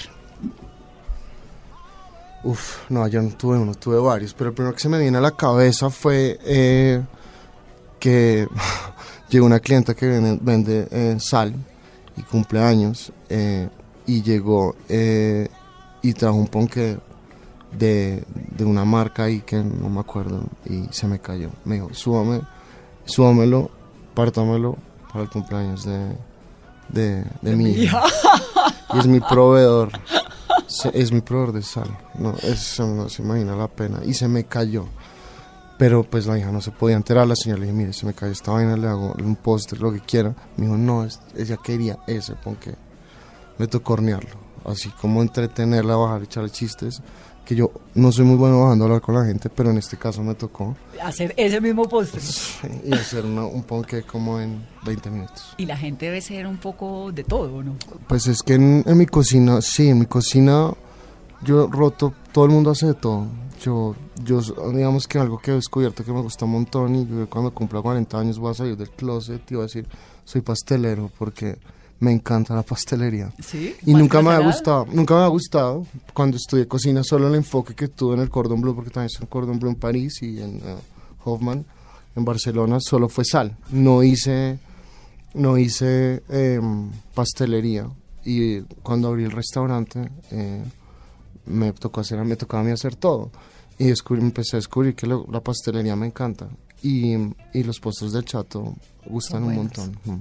Uf, 2.44 2.90
no, 2.90 3.08
yo 3.08 3.22
no 3.22 3.30
tuve 3.36 3.58
uno, 3.58 3.74
tuve 3.76 3.98
varios, 4.00 4.34
pero 4.34 4.50
el 4.50 4.56
primero 4.56 4.74
que 4.76 4.80
se 4.82 4.90
me 4.90 5.00
viene 5.00 5.18
a 5.18 5.22
la 5.22 5.32
cabeza 5.32 5.90
fue 5.90 6.40
eh, 6.44 7.04
que 8.06 8.48
llegó 9.30 9.48
una 9.48 9.60
clienta 9.60 9.96
que 9.96 10.06
vende, 10.06 10.38
vende, 10.40 10.88
eh, 10.92 11.18
sal 11.20 11.56
y 12.16 12.22
cumpleaños 12.22 13.12
eh, 13.30 13.68
y 14.06 14.22
llegó 14.22 14.76
eh, 14.88 15.48
y 16.04 16.14
trajo 16.14 16.36
un 16.36 16.48
ponque 16.48 17.00
de, 17.72 18.24
de 18.56 18.64
una 18.64 18.86
marca 18.86 19.24
ahí 19.24 19.42
que 19.42 19.56
no 19.56 19.90
me 19.90 20.02
acuerdo 20.02 20.44
y 20.66 20.84
se 20.92 21.08
me 21.08 21.18
cayó. 21.18 21.50
Me 21.64 21.76
dijo, 21.76 21.90
súbame, 21.94 22.42
súbamelo, 23.06 23.72
pártamelo 24.14 24.78
para 25.12 25.24
el 25.24 25.30
cumpleaños 25.32 25.84
de, 25.84 26.16
de, 26.90 27.26
de 27.42 27.56
mi 27.56 27.72
hija. 27.72 28.04
Y 28.94 29.00
es 29.00 29.08
mi 29.08 29.20
proveedor. 29.20 29.90
Es 30.94 31.12
mi 31.12 31.20
proveedor 31.20 31.54
de 31.54 31.64
sal. 31.64 31.90
No 32.20 32.38
se 32.38 33.22
imagina 33.22 33.56
la 33.56 33.68
pena. 33.68 34.00
Y 34.06 34.14
se 34.14 34.28
me 34.28 34.46
cayó. 34.46 34.86
Pero 35.78 36.04
pues 36.04 36.26
la 36.26 36.38
hija 36.40 36.52
no 36.52 36.62
se 36.62 36.72
podía 36.72 36.96
enterar. 36.96 37.28
La 37.28 37.36
señora 37.36 37.60
le 37.60 37.66
dije, 37.68 37.78
mire, 37.78 37.94
se 37.94 38.06
me 38.06 38.14
cayó 38.14 38.32
esta 38.32 38.52
vaina, 38.52 38.78
le 38.78 38.88
hago 38.88 39.14
un 39.22 39.36
postre, 39.36 39.78
lo 39.80 39.92
que 39.92 40.00
quiera. 40.00 40.34
Me 40.58 40.66
dijo, 40.66 40.78
no, 40.78 41.04
es- 41.04 41.20
ella 41.36 41.58
quería 41.62 41.98
ese, 42.08 42.36
porque 42.36 42.76
me 43.58 43.68
tocó 43.68 43.94
hornearlo. 43.94 44.46
Así 44.64 44.90
como 44.90 45.22
entretenerla, 45.22 45.96
bajar, 45.96 46.24
echarle 46.24 46.50
chistes. 46.50 47.02
Que 47.46 47.56
yo 47.56 47.70
no 47.94 48.12
soy 48.12 48.26
muy 48.26 48.38
bueno 48.38 48.60
bajando 48.64 48.86
a 48.86 48.88
hablar 48.88 49.02
con 49.02 49.14
la 49.14 49.24
gente, 49.24 49.52
pero 49.52 49.70
en 49.70 49.78
este 49.78 49.98
caso 49.98 50.24
me 50.24 50.34
tocó. 50.34 50.76
Hacer 51.04 51.32
ese 51.38 51.62
mismo 51.62 51.88
postre. 51.88 52.20
Y 52.86 52.92
hacer 52.94 53.24
una- 53.26 53.46
un 53.46 53.62
ponque 53.64 54.02
como 54.02 54.40
en 54.40 54.66
20 54.84 55.12
minutos. 55.12 55.54
Y 55.58 55.66
la 55.68 55.78
gente 55.78 56.06
debe 56.08 56.22
ser 56.22 56.48
un 56.48 56.58
poco 56.58 57.12
de 57.12 57.24
todo, 57.24 57.62
¿no? 57.62 57.76
Pues 58.08 58.26
es 58.26 58.42
que 58.42 58.56
en, 58.56 58.84
en 58.88 58.98
mi 58.98 59.06
cocina, 59.06 59.62
sí, 59.62 59.90
en 59.90 60.00
mi 60.00 60.06
cocina 60.08 60.72
yo 61.44 61.68
roto, 61.68 62.14
todo 62.32 62.46
el 62.46 62.52
mundo 62.52 62.72
hace 62.72 62.88
de 62.88 62.94
todo. 62.96 63.28
Yo, 63.62 63.96
yo, 64.24 64.42
digamos 64.72 65.08
que 65.08 65.18
algo 65.18 65.40
que 65.40 65.52
he 65.52 65.54
descubierto 65.56 66.04
que 66.04 66.12
me 66.12 66.22
gusta 66.22 66.46
un 66.46 66.52
montón 66.52 66.96
y 66.96 67.08
yo 67.08 67.30
cuando 67.30 67.52
cumpla 67.52 67.82
40 67.82 68.20
años 68.20 68.38
voy 68.38 68.52
a 68.52 68.54
salir 68.54 68.78
del 68.78 68.90
closet 68.90 69.50
y 69.50 69.56
voy 69.56 69.64
a 69.64 69.68
decir, 69.68 69.88
soy 70.24 70.42
pastelero 70.42 71.10
porque 71.18 71.58
me 72.00 72.12
encanta 72.12 72.54
la 72.54 72.64
pastelería. 72.64 73.32
Sí. 73.42 73.76
Y 73.86 73.94
nunca 73.94 74.22
me 74.22 74.32
ha 74.32 74.40
gustado, 74.40 74.86
nunca 74.92 75.16
me 75.16 75.22
ha 75.22 75.28
gustado 75.28 75.86
cuando 76.14 76.38
estudié 76.38 76.68
cocina, 76.68 77.04
solo 77.04 77.28
el 77.28 77.36
enfoque 77.36 77.74
que 77.74 77.88
tuve 77.88 78.16
en 78.16 78.22
el 78.22 78.30
Cordon 78.30 78.62
Bleu, 78.62 78.76
porque 78.76 78.90
también 78.90 79.10
hice 79.12 79.24
un 79.24 79.28
Cordon 79.28 79.60
Bleu 79.60 79.72
en 79.72 79.80
París 79.80 80.22
y 80.22 80.42
en 80.42 80.58
eh, 80.58 80.76
Hoffman, 81.24 81.66
en 82.16 82.26
Barcelona, 82.26 82.78
solo 82.80 83.10
fue 83.10 83.26
sal. 83.26 83.58
No 83.72 84.04
hice, 84.04 84.60
no 85.34 85.58
hice 85.58 86.24
em, 86.30 86.92
pastelería. 87.14 87.88
Y 88.24 88.62
cuando 88.82 89.10
abrí 89.10 89.24
el 89.26 89.32
restaurante, 89.32 90.10
eh, 90.32 90.64
me 91.46 91.72
tocó 91.74 92.02
hacer, 92.02 92.18
me 92.24 92.36
tocaba 92.36 92.62
a 92.62 92.66
mí 92.66 92.72
hacer 92.72 92.96
todo. 92.96 93.32
Y 93.78 93.86
descubrí, 93.86 94.22
empecé 94.22 94.56
a 94.56 94.60
descubrir 94.60 94.96
que 94.96 95.06
lo- 95.08 95.26
la 95.32 95.42
pastelería 95.42 95.96
me 95.96 96.08
encanta. 96.08 96.48
Y, 96.82 97.14
y 97.54 97.64
los 97.64 97.80
postres 97.80 98.12
del 98.14 98.24
chato 98.26 98.76
gustan 99.06 99.44
un 99.44 99.56
montón. 99.56 99.98
Mm. 100.06 100.18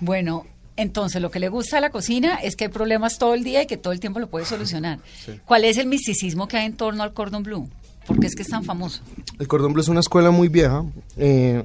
Bueno, 0.00 0.44
entonces 0.76 1.22
lo 1.22 1.30
que 1.30 1.38
le 1.38 1.48
gusta 1.48 1.78
a 1.78 1.80
la 1.80 1.90
cocina 1.90 2.36
es 2.36 2.56
que 2.56 2.64
hay 2.64 2.70
problemas 2.70 3.18
todo 3.18 3.34
el 3.34 3.44
día 3.44 3.62
y 3.62 3.66
que 3.66 3.76
todo 3.76 3.92
el 3.92 4.00
tiempo 4.00 4.18
lo 4.20 4.28
puede 4.28 4.44
solucionar. 4.44 4.98
¿Cuál 5.46 5.64
es 5.64 5.76
el 5.78 5.86
misticismo 5.86 6.48
que 6.48 6.56
hay 6.58 6.66
en 6.66 6.76
torno 6.76 7.02
al 7.02 7.12
cordon 7.14 7.42
bleu? 7.42 7.68
¿Por 8.06 8.18
qué 8.18 8.26
es 8.26 8.34
que 8.34 8.42
es 8.42 8.48
tan 8.48 8.64
famoso? 8.64 9.00
El 9.38 9.46
Cordon 9.46 9.72
Bleu 9.72 9.80
es 9.82 9.86
una 9.88 10.00
escuela 10.00 10.32
muy 10.32 10.48
vieja. 10.48 10.84
eh, 11.16 11.64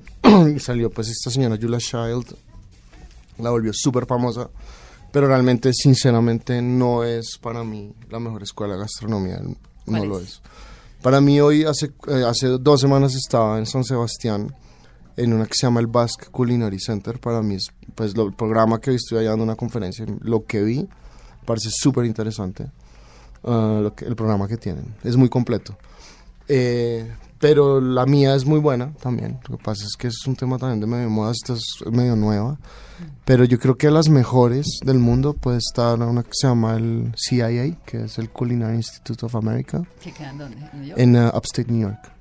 y 0.56 0.60
salió 0.60 0.92
pues 0.92 1.08
esta 1.10 1.32
señora 1.32 1.58
Julia 1.60 1.80
Child. 1.80 2.36
La 3.40 3.50
volvió 3.50 3.72
súper 3.74 4.06
famosa. 4.06 4.48
Pero 5.18 5.30
realmente, 5.30 5.72
sinceramente, 5.74 6.62
no 6.62 7.04
es 7.04 7.40
para 7.42 7.64
mí 7.64 7.92
la 8.12 8.20
mejor 8.20 8.44
escuela 8.44 8.76
de 8.76 8.82
gastronomía. 8.82 9.40
No 9.42 9.56
¿Cuál 9.88 10.10
lo 10.10 10.20
es? 10.20 10.26
es. 10.28 10.42
Para 11.02 11.20
mí 11.22 11.42
hoy, 11.42 11.64
hace, 11.64 11.88
eh, 12.08 12.24
hace 12.24 12.46
dos 12.60 12.80
semanas 12.80 13.16
estaba 13.16 13.58
en 13.58 13.66
San 13.66 13.84
Sebastián 13.84 14.54
en 15.16 15.34
una 15.34 15.48
que 15.48 15.56
se 15.56 15.66
llama 15.66 15.80
el 15.80 15.88
Basque 15.88 16.28
Culinary 16.30 16.80
Center. 16.80 17.20
Para 17.20 17.42
mí 17.42 17.56
es 17.56 17.66
pues 17.96 18.16
lo- 18.16 18.28
el 18.28 18.34
programa 18.36 18.80
que 18.80 18.92
hoy 18.92 18.98
estoy 18.98 19.18
allá 19.18 19.32
dando 19.32 19.44
una 19.46 19.56
conferencia. 19.56 20.06
Lo 20.22 20.46
que 20.46 20.62
vi 20.62 20.88
parece 21.48 21.70
súper 21.72 22.06
interesante. 22.06 22.68
que- 23.96 24.06
el 24.06 24.16
programa 24.16 24.48
que 24.48 24.58
tienen. 24.58 24.94
Es 25.04 25.16
muy 25.18 25.30
completo. 25.30 25.76
Eh, 26.48 27.12
pero 27.40 27.80
la 27.80 28.06
mía 28.06 28.36
es 28.36 28.46
muy 28.46 28.60
buena 28.60 28.94
también. 29.02 29.40
Lo 29.48 29.58
que 29.58 29.64
pasa 29.64 29.86
es 29.86 29.96
que 29.98 30.08
es 30.08 30.26
un 30.26 30.36
tema 30.36 30.58
también 30.58 30.80
de 30.80 30.88
medio 30.88 31.10
moda, 31.10 31.32
esta 31.32 31.54
es 31.54 31.84
medio 31.92 32.16
nueva. 32.16 32.58
Pero 33.26 33.44
yo 33.44 33.60
creo 33.60 33.78
que 33.78 33.92
las 33.92 34.10
mejores 34.10 34.80
del 34.84 34.98
mundo 34.98 35.34
puede 35.34 35.60
estar 35.60 36.00
una 36.00 36.24
que 36.24 36.32
se 36.32 36.48
llama 36.48 36.76
el 36.76 37.14
CIA, 37.16 37.78
que 37.86 38.06
es 38.06 38.18
el 38.18 38.30
Culinary 38.30 38.78
Institute 38.78 39.26
of 39.26 39.36
America, 39.36 39.84
¿Que 40.02 40.12
quedan 40.12 40.38
dónde? 40.38 40.58
¿En 40.58 40.80
New 40.80 40.88
York? 40.88 41.00
en 41.00 41.16
uh, 41.16 41.28
Upstate 41.28 41.72
New 41.72 41.82
York. 41.82 42.12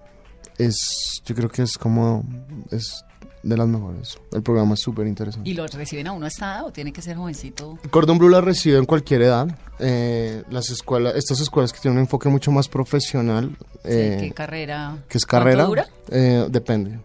Es, 0.58 1.22
yo 1.24 1.34
creo 1.34 1.48
que 1.48 1.62
es 1.62 1.78
como, 1.78 2.24
es 2.70 3.04
de 3.48 3.56
las 3.56 3.68
mejores. 3.68 4.18
El 4.32 4.42
programa 4.42 4.74
es 4.74 4.80
súper 4.80 5.06
interesante. 5.06 5.48
¿Y 5.48 5.54
lo 5.54 5.66
reciben 5.66 6.06
a 6.08 6.12
uno 6.12 6.26
hasta 6.26 6.64
o 6.64 6.72
tiene 6.72 6.92
que 6.92 7.00
ser 7.02 7.16
jovencito? 7.16 7.78
Cordon 7.90 8.18
Bleu 8.18 8.30
la 8.30 8.40
recibe 8.40 8.78
en 8.78 8.84
cualquier 8.86 9.22
edad. 9.22 9.46
Eh, 9.78 10.42
las 10.50 10.70
escuelas, 10.70 11.14
estas 11.16 11.40
escuelas 11.40 11.72
que 11.72 11.80
tienen 11.80 11.98
un 11.98 12.04
enfoque 12.04 12.28
mucho 12.28 12.50
más 12.50 12.68
profesional. 12.68 13.56
eh, 13.84 14.16
¿Qué 14.20 14.32
carrera? 14.32 14.98
¿Qué 15.08 15.18
es 15.18 15.24
¿Cuánto 15.26 15.44
carrera? 15.44 15.64
dura? 15.64 15.86
Eh, 16.10 16.46
depende. 16.50 16.98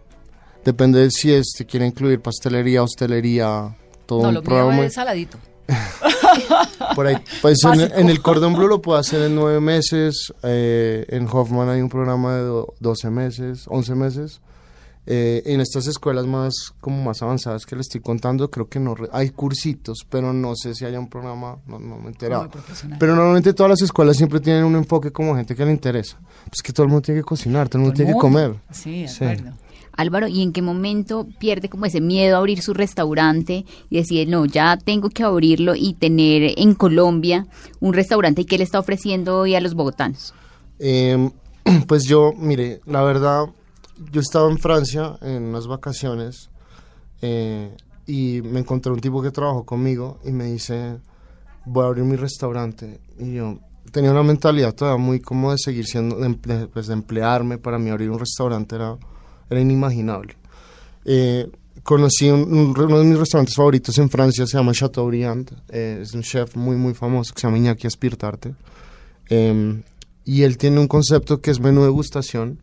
Depende 0.64 1.00
de 1.00 1.10
si 1.10 1.32
este 1.32 1.64
quiere 1.66 1.86
incluir 1.86 2.20
pastelería, 2.20 2.82
hostelería, 2.82 3.76
todo 4.06 4.22
No, 4.22 4.28
un 4.28 4.34
lo 4.34 4.40
mío 4.40 4.48
programa. 4.48 4.72
muy- 4.72 4.86
es 4.86 4.94
saladito. 4.94 5.38
Por 6.94 7.06
ahí, 7.06 7.16
pues 7.40 7.62
en, 7.64 7.80
en 7.80 8.08
el 8.10 8.20
Cordon 8.20 8.54
Bleu 8.54 8.68
lo 8.68 8.82
puedo 8.82 8.98
hacer 8.98 9.22
en 9.22 9.34
nueve 9.34 9.60
meses. 9.60 10.32
eh, 10.42 11.04
en 11.08 11.26
Hoffman 11.30 11.68
hay 11.68 11.80
un 11.80 11.88
programa 11.88 12.34
de 12.36 12.42
do- 12.42 12.74
12 12.80 13.10
meses, 13.10 13.64
11 13.68 13.94
meses. 13.94 14.40
Eh, 15.04 15.42
en 15.46 15.60
estas 15.60 15.88
escuelas 15.88 16.26
más 16.26 16.54
como 16.80 17.02
más 17.02 17.22
avanzadas 17.22 17.66
que 17.66 17.74
le 17.74 17.80
estoy 17.80 18.00
contando, 18.00 18.48
creo 18.50 18.68
que 18.68 18.78
no 18.78 18.94
hay 19.10 19.30
cursitos, 19.30 20.06
pero 20.08 20.32
no 20.32 20.54
sé 20.54 20.74
si 20.76 20.84
haya 20.84 21.00
un 21.00 21.08
programa, 21.08 21.58
no, 21.66 21.80
no 21.80 21.96
me 21.98 22.04
he 22.04 22.08
enterado. 22.08 22.48
Pero 23.00 23.16
normalmente 23.16 23.52
todas 23.52 23.70
las 23.70 23.82
escuelas 23.82 24.16
siempre 24.16 24.38
tienen 24.38 24.62
un 24.64 24.76
enfoque 24.76 25.10
como 25.10 25.34
gente 25.34 25.56
que 25.56 25.64
le 25.64 25.72
interesa. 25.72 26.20
Pues 26.48 26.62
que 26.62 26.72
todo 26.72 26.84
el 26.84 26.90
mundo 26.90 27.02
tiene 27.02 27.20
que 27.20 27.24
cocinar, 27.24 27.68
todo 27.68 27.78
el 27.78 27.82
mundo 27.82 27.94
Todo 27.94 28.02
el 28.02 28.06
tiene 28.06 28.16
que 28.16 28.20
comer. 28.20 28.54
Sí, 28.70 29.02
de 29.02 29.08
Sí. 29.08 29.24
Álvaro, 29.94 30.26
¿y 30.28 30.40
en 30.40 30.52
qué 30.52 30.62
momento 30.62 31.26
pierde 31.38 31.68
como 31.68 31.84
ese 31.84 32.00
miedo 32.00 32.36
a 32.36 32.38
abrir 32.38 32.62
su 32.62 32.72
restaurante 32.72 33.66
y 33.90 33.96
decir, 33.96 34.26
no, 34.28 34.46
ya 34.46 34.78
tengo 34.78 35.10
que 35.10 35.22
abrirlo 35.22 35.74
y 35.74 35.94
tener 35.94 36.54
en 36.56 36.74
Colombia 36.74 37.46
un 37.80 37.92
restaurante 37.92 38.46
que 38.46 38.56
le 38.56 38.64
está 38.64 38.78
ofreciendo 38.78 39.38
hoy 39.40 39.54
a 39.54 39.60
los 39.60 39.74
bogotanos? 39.74 40.32
Eh, 40.78 41.28
pues 41.88 42.04
yo, 42.04 42.32
mire, 42.38 42.80
la 42.86 43.02
verdad, 43.02 43.46
yo 44.10 44.20
estaba 44.20 44.50
en 44.50 44.58
Francia 44.58 45.16
en 45.22 45.44
unas 45.44 45.66
vacaciones 45.66 46.50
eh, 47.20 47.74
y 48.06 48.40
me 48.42 48.60
encontré 48.60 48.92
un 48.92 49.00
tipo 49.00 49.22
que 49.22 49.30
trabajó 49.30 49.64
conmigo 49.64 50.18
y 50.24 50.32
me 50.32 50.44
dice, 50.46 50.98
voy 51.64 51.84
a 51.84 51.88
abrir 51.88 52.04
mi 52.04 52.16
restaurante. 52.16 53.00
Y 53.18 53.34
yo 53.34 53.58
tenía 53.92 54.10
una 54.10 54.22
mentalidad 54.22 54.74
todavía 54.74 55.02
muy 55.04 55.20
como 55.20 55.52
de 55.52 55.58
seguir 55.58 55.86
siendo, 55.86 56.16
de, 56.16 56.66
pues, 56.68 56.86
de 56.88 56.94
emplearme. 56.94 57.58
Para 57.58 57.78
mí 57.78 57.90
abrir 57.90 58.10
un 58.10 58.18
restaurante 58.18 58.74
era, 58.76 58.96
era 59.48 59.60
inimaginable. 59.60 60.36
Eh, 61.04 61.50
conocí 61.84 62.28
un- 62.30 62.52
un- 62.52 62.74
uno 62.80 62.98
de 62.98 63.04
mis 63.04 63.18
restaurantes 63.18 63.54
favoritos 63.54 63.96
en 63.98 64.08
Francia, 64.10 64.46
se 64.46 64.56
llama 64.56 64.72
Chateaubriand. 64.72 65.50
eh, 65.68 66.00
es 66.02 66.12
un 66.14 66.22
chef 66.22 66.56
muy, 66.56 66.76
muy 66.76 66.94
famoso 66.94 67.32
que 67.34 67.40
se 67.40 67.46
llama 67.46 67.58
Iñaki 67.58 67.86
Aspirtarte. 67.86 68.54
Em, 69.28 69.82
y 70.24 70.42
él 70.42 70.58
tiene 70.58 70.78
un 70.80 70.88
concepto 70.88 71.40
que 71.40 71.50
es 71.50 71.60
menú 71.60 71.82
degustación, 71.82 72.58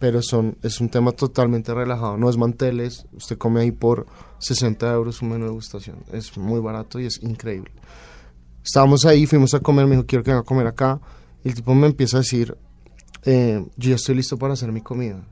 pero 0.00 0.22
son, 0.22 0.56
es 0.62 0.80
un 0.80 0.88
tema 0.88 1.12
totalmente 1.12 1.74
relajado. 1.74 2.16
No 2.16 2.30
es 2.30 2.38
manteles, 2.38 3.06
usted 3.12 3.36
come 3.36 3.60
ahí 3.60 3.70
por 3.70 4.06
60 4.38 4.90
euros 4.92 5.20
un 5.20 5.28
menú 5.28 5.44
degustación. 5.44 5.98
Es 6.10 6.36
muy 6.38 6.58
barato 6.58 6.98
y 6.98 7.04
es 7.04 7.22
increíble. 7.22 7.70
Estábamos 8.64 9.04
ahí, 9.04 9.26
fuimos 9.26 9.52
a 9.52 9.60
comer, 9.60 9.84
me 9.84 9.96
dijo, 9.96 10.06
quiero 10.06 10.24
que 10.24 10.30
venga 10.30 10.40
a 10.40 10.44
comer 10.44 10.66
acá. 10.66 10.98
Y 11.44 11.50
el 11.50 11.54
tipo 11.54 11.74
me 11.74 11.86
empieza 11.86 12.16
a 12.16 12.20
decir, 12.20 12.56
eh, 13.24 13.62
yo 13.76 13.90
ya 13.90 13.96
estoy 13.96 14.14
listo 14.14 14.38
para 14.38 14.54
hacer 14.54 14.72
mi 14.72 14.80
comida. 14.80 15.22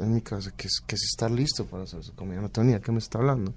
en 0.00 0.14
mi 0.14 0.22
casa, 0.22 0.50
¿qué 0.56 0.66
es, 0.66 0.80
qué 0.86 0.94
es 0.94 1.02
estar 1.04 1.30
listo 1.30 1.66
para 1.66 1.82
hacer 1.82 2.02
su 2.02 2.14
comida? 2.14 2.40
No 2.40 2.48
tenía 2.48 2.80
que 2.80 2.92
me 2.92 2.98
está 2.98 3.18
hablando. 3.18 3.52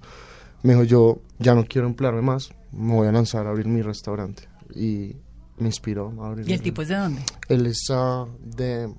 Me 0.62 0.74
dijo, 0.74 0.84
yo 0.84 1.22
ya 1.38 1.54
no 1.54 1.64
quiero 1.64 1.86
emplearme 1.86 2.20
más, 2.20 2.50
me 2.70 2.92
voy 2.92 3.08
a 3.08 3.12
lanzar 3.12 3.46
a 3.46 3.50
abrir 3.50 3.66
mi 3.66 3.80
restaurante. 3.80 4.42
Y 4.74 5.16
me 5.56 5.68
inspiró 5.68 6.12
a 6.22 6.28
abrir 6.28 6.46
¿Y 6.46 6.52
el 6.52 6.60
tipo 6.60 6.82
es 6.82 6.88
de 6.88 6.96
dónde? 6.96 7.22
Él 7.48 7.64
es 7.64 7.86
ah, 7.90 8.26
de... 8.44 8.92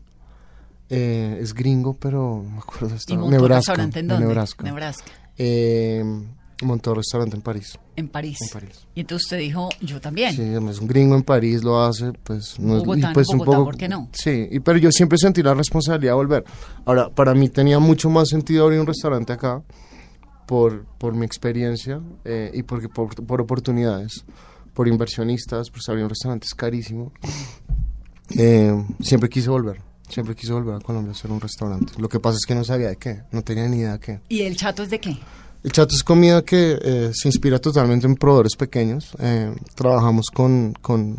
eh, 0.91 1.39
es 1.41 1.53
gringo, 1.53 1.95
pero 1.95 2.43
no 2.43 2.49
me 2.51 2.57
acuerdo 2.59 2.89
de 2.89 2.95
¿Y 3.07 3.13
montó 3.13 3.25
un 3.25 3.31
Nebraska. 3.31 3.55
restaurante 3.71 3.99
en 3.99 4.07
de 4.07 4.13
dónde? 4.13 4.27
Nebraska. 4.27 4.63
Nebraska. 4.63 5.11
Eh, 5.37 6.03
montó 6.63 6.93
restaurante 6.93 7.35
en 7.37 7.41
París. 7.41 7.79
En 7.95 8.07
París. 8.09 8.37
En 8.41 8.49
París. 8.49 8.85
Y 8.93 8.99
entonces 9.01 9.25
usted 9.25 9.39
dijo, 9.39 9.69
yo 9.81 9.99
también. 10.01 10.33
Sí, 10.35 10.41
es 10.43 10.79
un 10.79 10.87
gringo 10.87 11.15
en 11.15 11.23
París, 11.23 11.63
lo 11.63 11.81
hace, 11.81 12.11
pues 12.23 12.59
no 12.59 12.75
es- 12.77 12.83
Bogotá, 12.83 13.09
y 13.11 13.13
pues 13.13 13.29
un 13.29 13.39
poco 13.39 13.63
¿por 13.63 13.77
qué 13.77 13.87
no? 13.89 14.09
Sí, 14.11 14.47
y, 14.51 14.59
pero 14.59 14.77
yo 14.77 14.91
siempre 14.91 15.17
sentí 15.17 15.41
la 15.41 15.53
responsabilidad 15.55 16.11
de 16.11 16.15
volver. 16.15 16.43
Ahora, 16.85 17.09
para 17.09 17.33
mí 17.33 17.49
tenía 17.49 17.79
mucho 17.79 18.09
más 18.09 18.27
sentido 18.29 18.65
abrir 18.65 18.79
un 18.79 18.85
restaurante 18.87 19.33
acá 19.33 19.63
por, 20.45 20.85
por 20.99 21.15
mi 21.15 21.25
experiencia 21.25 21.99
eh, 22.25 22.51
y 22.53 22.61
porque 22.63 22.89
por, 22.89 23.15
por 23.25 23.41
oportunidades, 23.41 24.23
por 24.73 24.87
inversionistas, 24.87 25.69
pues 25.71 25.87
abrir 25.89 26.03
un 26.03 26.09
restaurante 26.09 26.45
es 26.45 26.53
carísimo. 26.53 27.11
Eh, 28.37 28.73
siempre 29.01 29.27
quise 29.27 29.49
volver, 29.49 29.81
siempre 30.11 30.35
quise 30.35 30.53
volver 30.53 30.75
a 30.75 30.79
Colombia 30.79 31.11
a 31.11 31.15
hacer 31.15 31.31
un 31.31 31.41
restaurante. 31.41 31.93
Lo 31.97 32.09
que 32.09 32.19
pasa 32.19 32.37
es 32.37 32.45
que 32.45 32.55
no 32.55 32.63
sabía 32.63 32.89
de 32.89 32.97
qué, 32.97 33.23
no 33.31 33.41
tenía 33.41 33.67
ni 33.67 33.77
idea 33.77 33.93
de 33.93 33.99
qué. 33.99 34.19
¿Y 34.29 34.41
el 34.41 34.55
chato 34.55 34.83
es 34.83 34.89
de 34.89 34.99
qué? 34.99 35.17
El 35.63 35.71
chato 35.71 35.95
es 35.95 36.03
comida 36.03 36.41
que 36.43 36.77
eh, 36.81 37.11
se 37.13 37.27
inspira 37.27 37.59
totalmente 37.59 38.07
en 38.07 38.15
proveedores 38.15 38.55
pequeños. 38.55 39.15
Eh, 39.19 39.53
trabajamos 39.75 40.27
con, 40.33 40.73
con 40.81 41.17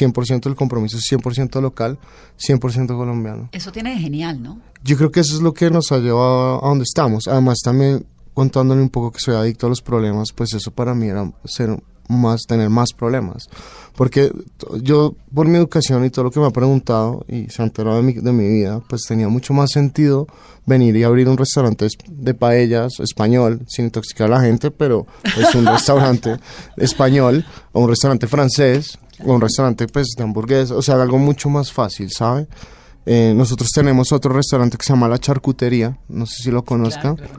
100% 0.00 0.42
del 0.42 0.54
compromiso, 0.54 0.96
es 0.98 1.04
100% 1.10 1.60
local, 1.60 1.98
100% 2.38 2.86
colombiano. 2.96 3.48
Eso 3.52 3.72
tiene 3.72 3.90
de 3.90 3.98
genial, 3.98 4.42
¿no? 4.42 4.60
Yo 4.84 4.96
creo 4.96 5.10
que 5.10 5.20
eso 5.20 5.34
es 5.34 5.42
lo 5.42 5.52
que 5.52 5.70
nos 5.70 5.90
ha 5.92 5.98
llevado 5.98 6.64
a 6.64 6.68
donde 6.68 6.84
estamos. 6.84 7.26
Además, 7.28 7.58
también 7.62 8.06
contándole 8.34 8.80
un 8.80 8.88
poco 8.88 9.12
que 9.12 9.20
soy 9.20 9.34
adicto 9.34 9.66
a 9.66 9.68
los 9.68 9.82
problemas, 9.82 10.28
pues 10.34 10.54
eso 10.54 10.70
para 10.70 10.94
mí 10.94 11.08
era 11.08 11.30
ser 11.44 11.76
más, 12.18 12.42
tener 12.42 12.70
más 12.70 12.92
problemas. 12.92 13.48
Porque 13.96 14.32
yo, 14.80 15.14
por 15.34 15.46
mi 15.46 15.58
educación 15.58 16.04
y 16.04 16.10
todo 16.10 16.24
lo 16.24 16.30
que 16.30 16.40
me 16.40 16.46
ha 16.46 16.50
preguntado 16.50 17.24
y 17.28 17.48
se 17.50 17.60
ha 17.62 17.64
enterado 17.66 17.96
de 17.96 18.02
mi, 18.02 18.12
de 18.14 18.32
mi 18.32 18.48
vida, 18.48 18.80
pues 18.88 19.02
tenía 19.02 19.28
mucho 19.28 19.52
más 19.52 19.70
sentido 19.70 20.26
venir 20.64 20.96
y 20.96 21.02
abrir 21.04 21.28
un 21.28 21.36
restaurante 21.36 21.86
es- 21.86 21.92
de 22.08 22.32
paellas 22.34 23.00
español, 23.00 23.60
sin 23.68 23.86
intoxicar 23.86 24.28
a 24.32 24.36
la 24.36 24.40
gente, 24.40 24.70
pero 24.70 25.06
es 25.36 25.54
un 25.54 25.66
restaurante 25.66 26.36
español 26.76 27.44
o 27.72 27.80
un 27.82 27.88
restaurante 27.88 28.26
francés 28.26 28.98
o 29.24 29.34
un 29.34 29.40
restaurante 29.40 29.86
pues 29.88 30.08
de 30.16 30.22
hamburguesas, 30.22 30.70
o 30.72 30.82
sea, 30.82 31.00
algo 31.02 31.18
mucho 31.18 31.48
más 31.50 31.70
fácil, 31.72 32.10
¿sabe? 32.10 32.46
Eh, 33.04 33.34
nosotros 33.36 33.68
tenemos 33.74 34.12
otro 34.12 34.32
restaurante 34.32 34.76
que 34.78 34.84
se 34.84 34.92
llama 34.92 35.08
La 35.08 35.18
Charcutería, 35.18 35.98
no 36.08 36.24
sé 36.24 36.44
si 36.44 36.50
lo 36.50 36.62
conozcan. 36.64 37.16
Claro. 37.16 37.32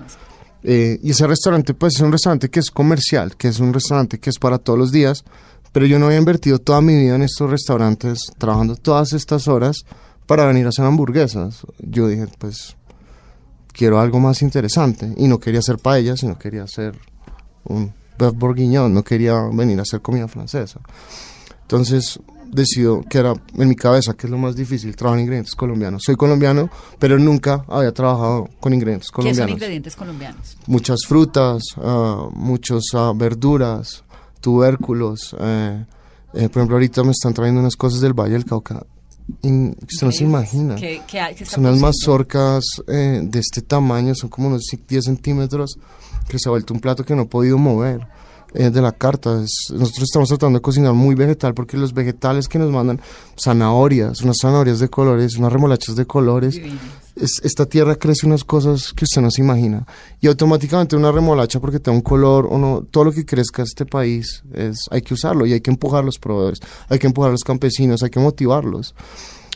Eh, 0.64 1.00
y 1.04 1.12
ese 1.12 1.28
restaurante, 1.28 1.74
pues 1.74 1.96
es 1.96 2.02
un 2.02 2.12
restaurante 2.12 2.50
que 2.50 2.60
es 2.60 2.72
comercial, 2.72 3.36
que 3.36 3.50
es 3.50 3.60
un 3.60 3.74
restaurante 3.74 4.20
que 4.20 4.30
es 4.30 4.40
para 4.40 4.58
todos 4.58 4.80
los 4.80 4.92
días, 4.92 5.24
pero 5.72 5.86
yo 5.86 6.00
no 6.00 6.06
había 6.06 6.20
invertido 6.20 6.60
toda 6.60 6.82
mi 6.82 6.96
vida 6.96 7.16
en 7.16 7.24
estos 7.24 7.50
restaurantes, 7.50 8.32
trabajando 8.38 8.76
todas 8.76 9.14
estas 9.14 9.48
horas 9.48 9.78
para 10.26 10.46
venir 10.46 10.66
a 10.66 10.70
hacer 10.70 10.86
hamburguesas. 10.86 11.66
Yo 11.80 12.08
dije, 12.08 12.28
pues 12.38 12.78
quiero 13.74 14.00
algo 14.00 14.20
más 14.20 14.42
interesante 14.42 15.14
y 15.18 15.28
no 15.28 15.40
quería 15.40 15.60
hacer 15.60 15.80
paella, 15.80 16.16
sino 16.16 16.38
quería 16.38 16.64
hacer 16.64 16.98
un 17.66 17.92
beef 18.18 18.34
bourguignon, 18.34 18.94
no 18.94 19.04
quería 19.04 19.34
venir 19.52 19.80
a 19.80 19.82
hacer 19.82 20.02
comida 20.02 20.28
francesa. 20.28 20.80
Entonces 21.64 22.20
decido 22.54 23.02
que 23.10 23.18
era 23.18 23.34
en 23.58 23.68
mi 23.70 23.76
cabeza 23.76 24.14
que 24.14 24.28
es 24.28 24.32
lo 24.32 24.38
más 24.38 24.56
difícil 24.56 24.96
trabajar 24.96 25.20
en 25.20 25.24
ingredientes 25.26 25.56
colombianos. 25.56 26.04
Soy 26.06 26.16
colombiano, 26.16 26.70
pero 27.00 27.18
nunca 27.20 27.66
había 27.68 27.92
trabajado 27.94 28.50
con 28.60 28.74
ingredientes 28.74 29.10
¿Qué 29.10 29.16
son 29.16 29.24
colombianos 29.24 29.52
ingredientes 29.52 29.96
colombianos? 29.96 30.58
muchas 30.68 31.00
frutas, 31.08 31.64
ah, 31.78 32.28
muchas 32.34 32.82
verduras, 33.16 34.04
tubérculos. 34.42 35.36
eh, 35.40 35.86
eh, 36.34 36.50
por 36.50 36.58
ejemplo, 36.62 36.76
ahorita 36.76 37.04
me 37.04 37.12
están 37.12 37.34
trayendo 37.34 37.60
unas 37.62 37.76
cosas 37.76 38.02
del 38.02 38.14
Valle 38.14 38.34
del 38.34 38.46
Cauca. 38.46 38.86
in- 39.44 39.76
usted 39.90 40.06
no 40.08 40.12
se 40.12 40.24
imagina. 40.26 40.76
¿Qué, 40.76 41.02
qué 41.08 41.46
Son 41.46 41.66
unas 41.66 41.80
mazorcas 41.80 42.64
eh, 42.88 43.22
de 43.24 43.40
este 43.40 43.62
tamaño, 43.62 44.14
son 44.16 44.30
como 44.30 44.48
unos 44.50 44.64
10 44.88 45.06
centímetros, 45.06 45.78
que 46.28 46.38
se 46.40 46.50
ha 46.50 46.52
vuelto 46.52 46.74
un 46.74 46.80
plato 46.82 47.06
que 47.06 47.16
no 47.16 47.22
he 47.24 47.26
podido 47.26 47.58
mover 47.58 48.06
eh, 48.54 48.70
de 48.70 48.82
la 48.82 48.92
carta. 48.92 49.42
Es- 49.44 49.72
nosotros 49.72 50.04
estamos 50.04 50.30
tratando 50.30 50.58
de 50.60 50.62
cocinar 50.62 50.94
muy 50.94 51.16
vegetal 51.16 51.54
porque 51.54 51.78
los 51.78 51.94
vegetales 51.94 52.48
que 52.48 52.60
nos 52.60 52.72
mandan, 52.72 53.00
zanahorias, 53.42 54.22
unas 54.22 54.38
zanahorias 54.42 54.80
de 54.80 54.90
colores, 54.90 55.36
unas 55.38 55.52
remolachas 55.52 55.96
de 55.96 56.06
colores, 56.06 56.60
es- 57.16 57.42
esta 57.44 57.66
tierra 57.66 57.96
crece 57.96 58.26
unas 58.26 58.44
cosas 58.44 58.94
que 58.94 59.06
usted 59.06 59.22
no 59.22 59.30
se 59.32 59.42
imagina. 59.42 59.86
Y 60.22 60.28
automáticamente 60.28 60.96
una 60.96 61.12
remolacha, 61.12 61.60
porque 61.60 61.80
te 61.80 61.92
da 61.92 61.96
un 61.96 62.02
color 62.02 62.48
o 62.50 62.58
no, 62.58 62.84
todo 62.90 63.06
lo 63.06 63.12
que 63.12 63.26
crezca 63.26 63.64
este 63.64 63.86
país, 63.86 64.44
es, 64.54 64.78
hay 64.92 65.02
que 65.02 65.14
usarlo 65.14 65.46
y 65.46 65.54
hay 65.54 65.62
que 65.62 65.72
empujar 65.72 66.02
a 66.04 66.06
los 66.06 66.18
proveedores, 66.20 66.60
hay 66.90 67.00
que 67.00 67.08
empujar 67.08 67.30
a 67.30 67.34
los 67.34 67.44
campesinos, 67.44 68.04
hay 68.04 68.10
que 68.10 68.20
motivarlos. 68.20 68.96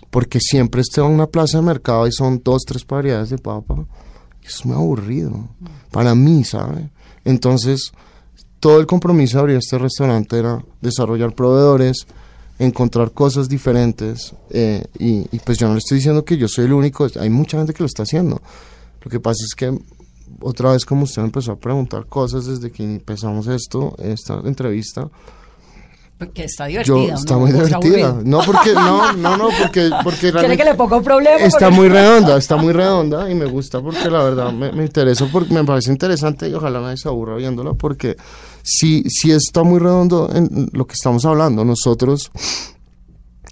Porque 0.10 0.40
siempre 0.40 0.82
esté 0.82 1.02
en 1.02 1.08
una 1.08 1.28
plaza 1.28 1.58
de 1.58 1.64
mercado 1.66 2.08
y 2.08 2.12
son 2.12 2.42
dos, 2.44 2.64
tres 2.66 2.86
variedades 2.88 3.30
de 3.30 3.38
papa. 3.38 3.86
es 4.44 4.66
muy 4.66 4.76
aburrido. 4.76 5.50
Para 5.92 6.16
mí, 6.16 6.46
¿sabe? 6.46 6.90
Entonces, 7.26 7.92
todo 8.68 8.82
el 8.82 8.86
compromiso 8.86 9.38
de 9.38 9.40
abrir 9.40 9.56
este 9.56 9.78
restaurante 9.78 10.38
era 10.38 10.62
desarrollar 10.82 11.34
proveedores, 11.34 12.06
encontrar 12.60 13.12
cosas 13.12 13.48
diferentes 13.48 14.34
eh, 14.50 14.84
y, 15.00 15.26
y 15.34 15.40
pues 15.40 15.58
yo 15.58 15.68
no 15.70 15.74
le 15.76 15.78
estoy 15.80 16.00
diciendo 16.00 16.26
que 16.26 16.36
yo 16.36 16.50
soy 16.50 16.66
el 16.66 16.74
único, 16.74 17.08
hay 17.18 17.30
mucha 17.30 17.58
gente 17.58 17.74
que 17.74 17.82
lo 17.82 17.88
está 17.88 18.04
haciendo. 18.04 18.42
Lo 19.02 19.10
que 19.10 19.22
pasa 19.22 19.38
es 19.46 19.56
que 19.56 19.74
otra 20.42 20.74
vez 20.74 20.84
como 20.84 21.04
usted 21.04 21.22
empezó 21.22 21.54
a 21.54 21.56
preguntar 21.56 22.08
cosas 22.08 22.46
desde 22.46 22.70
que 22.70 22.84
empezamos 22.84 23.48
esto, 23.48 23.96
esta 24.00 24.42
entrevista, 24.44 25.08
Que 26.34 26.44
está 26.44 26.66
divertida. 26.66 26.96
yo 26.96 27.08
¿no? 27.08 27.16
está 27.16 27.38
muy 27.38 27.52
¿O 27.54 27.62
está 27.64 27.80
divertida. 27.80 28.20
No 28.26 28.40
porque 28.46 28.74
no, 28.74 29.14
no, 29.14 29.38
no, 29.38 29.48
porque 29.62 29.90
porque 30.04 30.32
¿Quiere 30.34 30.58
que 30.58 30.66
le 30.66 30.74
ponga 30.74 30.98
un 30.98 31.04
problema? 31.06 31.38
está 31.38 31.68
Porque- 31.68 31.76
muy 31.76 31.88
redonda, 31.90 32.36
está 32.38 32.58
muy 32.58 32.74
redonda 32.74 33.30
y 33.32 33.36
me 33.36 33.46
gusta 33.46 33.80
porque 33.82 34.10
la 34.10 34.24
verdad 34.24 34.52
me, 34.52 34.72
me 34.74 34.84
interesa 34.84 35.26
porque 35.32 35.54
me 35.54 35.64
parece 35.64 35.90
interesante 35.92 36.50
y 36.50 36.54
ojalá 36.56 36.82
nadie 36.82 36.98
se 36.98 37.08
aburra 37.08 37.36
viéndola 37.38 37.74
porque 37.76 38.18
sí, 38.68 39.04
sí 39.08 39.32
está 39.32 39.64
muy 39.64 39.80
redondo 39.80 40.30
en 40.34 40.70
lo 40.74 40.86
que 40.86 40.94
estamos 40.94 41.24
hablando. 41.26 41.64
Nosotros 41.64 42.32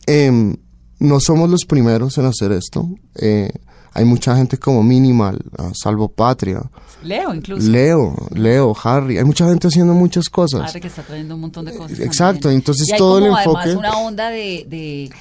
em, 0.07 0.55
no 0.99 1.19
somos 1.19 1.49
los 1.49 1.65
primeros 1.65 2.17
en 2.17 2.25
hacer 2.25 2.51
esto. 2.51 2.87
Eh, 3.15 3.49
hay 3.93 4.03
mucha 4.05 4.35
gente 4.35 4.57
como 4.57 4.83
Minimal, 4.83 5.39
ah, 5.57 5.71
Salvo 5.73 6.09
Patria, 6.09 6.61
Leo, 7.03 7.33
incluso. 7.33 7.69
Leo, 7.69 8.13
Leo, 8.33 8.75
Harry. 8.83 9.17
Hay 9.17 9.23
mucha 9.23 9.47
gente 9.47 9.67
haciendo 9.67 9.93
muchas 9.93 10.27
cosas. 10.29 10.61
Padre 10.63 10.81
que 10.81 10.87
está 10.87 11.01
trayendo 11.03 11.35
un 11.35 11.41
montón 11.41 11.65
de 11.65 11.75
cosas. 11.75 11.99
Exacto, 11.99 12.41
también. 12.41 12.59
entonces 12.59 12.89
Y 12.89 12.93
hay 12.93 12.97
todo 12.97 13.19
el 13.19 13.23
como 13.25 13.37
además 13.37 13.65
enfoque- 13.67 13.77
una 13.77 13.97
onda 13.99 14.29
de, 14.29 14.65
de- 14.67 15.11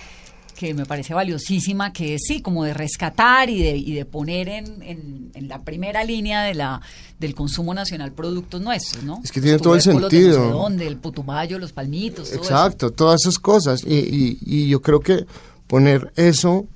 que 0.55 0.73
me 0.75 0.87
parece 0.87 1.15
valiosísima, 1.15 1.93
que 1.93 2.15
es 2.15 2.23
sí, 2.27 2.41
como 2.41 2.65
de 2.65 2.73
rescatar 2.75 3.51
y 3.51 3.63
de, 3.63 3.77
y 3.77 3.93
de 3.95 4.05
poner 4.05 4.49
en, 4.49 4.83
en- 4.83 5.31
en 5.35 5.49
la 5.49 5.63
primera 5.63 6.05
línea 6.05 6.43
de 6.45 6.55
la 6.55 6.81
del 7.19 7.35
consumo 7.35 7.75
nacional 7.75 8.13
productos 8.13 8.61
nuestros, 8.61 9.03
¿no? 9.05 9.21
Es 9.25 9.33
que 9.33 9.41
tiene 9.41 9.55
Los 9.55 9.63
todo 9.63 9.75
el 9.75 9.83
sentido. 9.83 10.51
dónde, 10.51 10.87
el 10.87 10.97
putumayo, 10.97 11.59
los 11.59 11.73
palmitos, 11.73 12.31
todo 12.31 12.43
eso. 12.43 12.53
Exacto, 12.53 12.91
todas 12.91 13.23
esas 13.23 13.39
cosas. 13.39 13.83
Y, 13.85 13.95
y- 13.95 14.39
y 14.45 14.69
yo 14.69 14.81
creo 14.83 15.01
que 15.01 15.25
poner 15.67 16.13
eso 16.17 16.67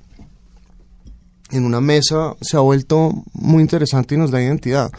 en 1.51 1.65
una 1.65 1.81
mesa 1.81 2.35
se 2.41 2.57
ha 2.57 2.59
vuelto 2.59 3.23
muy 3.33 3.61
interesante 3.61 4.15
y 4.15 4.17
nos 4.17 4.29
da 4.31 4.41
identidad. 4.41 4.89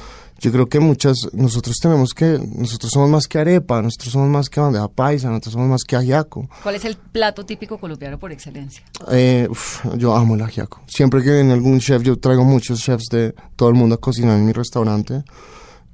Yo 0.41 0.51
creo 0.51 0.67
que 0.67 0.81
muchas, 0.81 1.17
nosotros 1.35 1.77
tenemos 1.81 2.15
que, 2.15 2.41
nosotros 2.57 2.91
somos 2.93 3.11
más 3.11 3.29
que 3.29 3.39
arepa, 3.39 3.83
nosotros 3.83 4.13
somos 4.13 4.29
más 4.31 4.49
que 4.49 4.59
bandeja 4.59 4.89
paisa, 4.89 5.29
nosotros 5.29 5.53
somos 5.53 5.69
más 5.69 5.83
que 5.87 5.97
ajiaco. 5.97 6.49
¿Cuál 6.63 6.77
es 6.77 6.85
el 6.87 6.97
plato 6.97 7.45
típico 7.45 7.79
colombiano 7.79 8.19
por 8.19 8.33
excelencia? 8.33 8.83
Eh, 9.11 9.47
uf, 9.51 9.85
yo 9.99 10.17
amo 10.17 10.37
el 10.37 10.43
ajiaco. 10.43 10.81
Siempre 10.87 11.23
que 11.23 11.33
viene 11.35 11.53
algún 11.53 11.79
chef, 11.79 12.03
yo 12.03 12.19
traigo 12.19 12.43
muchos 12.43 12.81
chefs 12.81 13.09
de 13.11 13.35
todo 13.55 13.69
el 13.69 13.75
mundo 13.75 13.97
a 13.97 13.99
cocinar 13.99 14.39
en 14.39 14.47
mi 14.47 14.53
restaurante. 14.53 15.23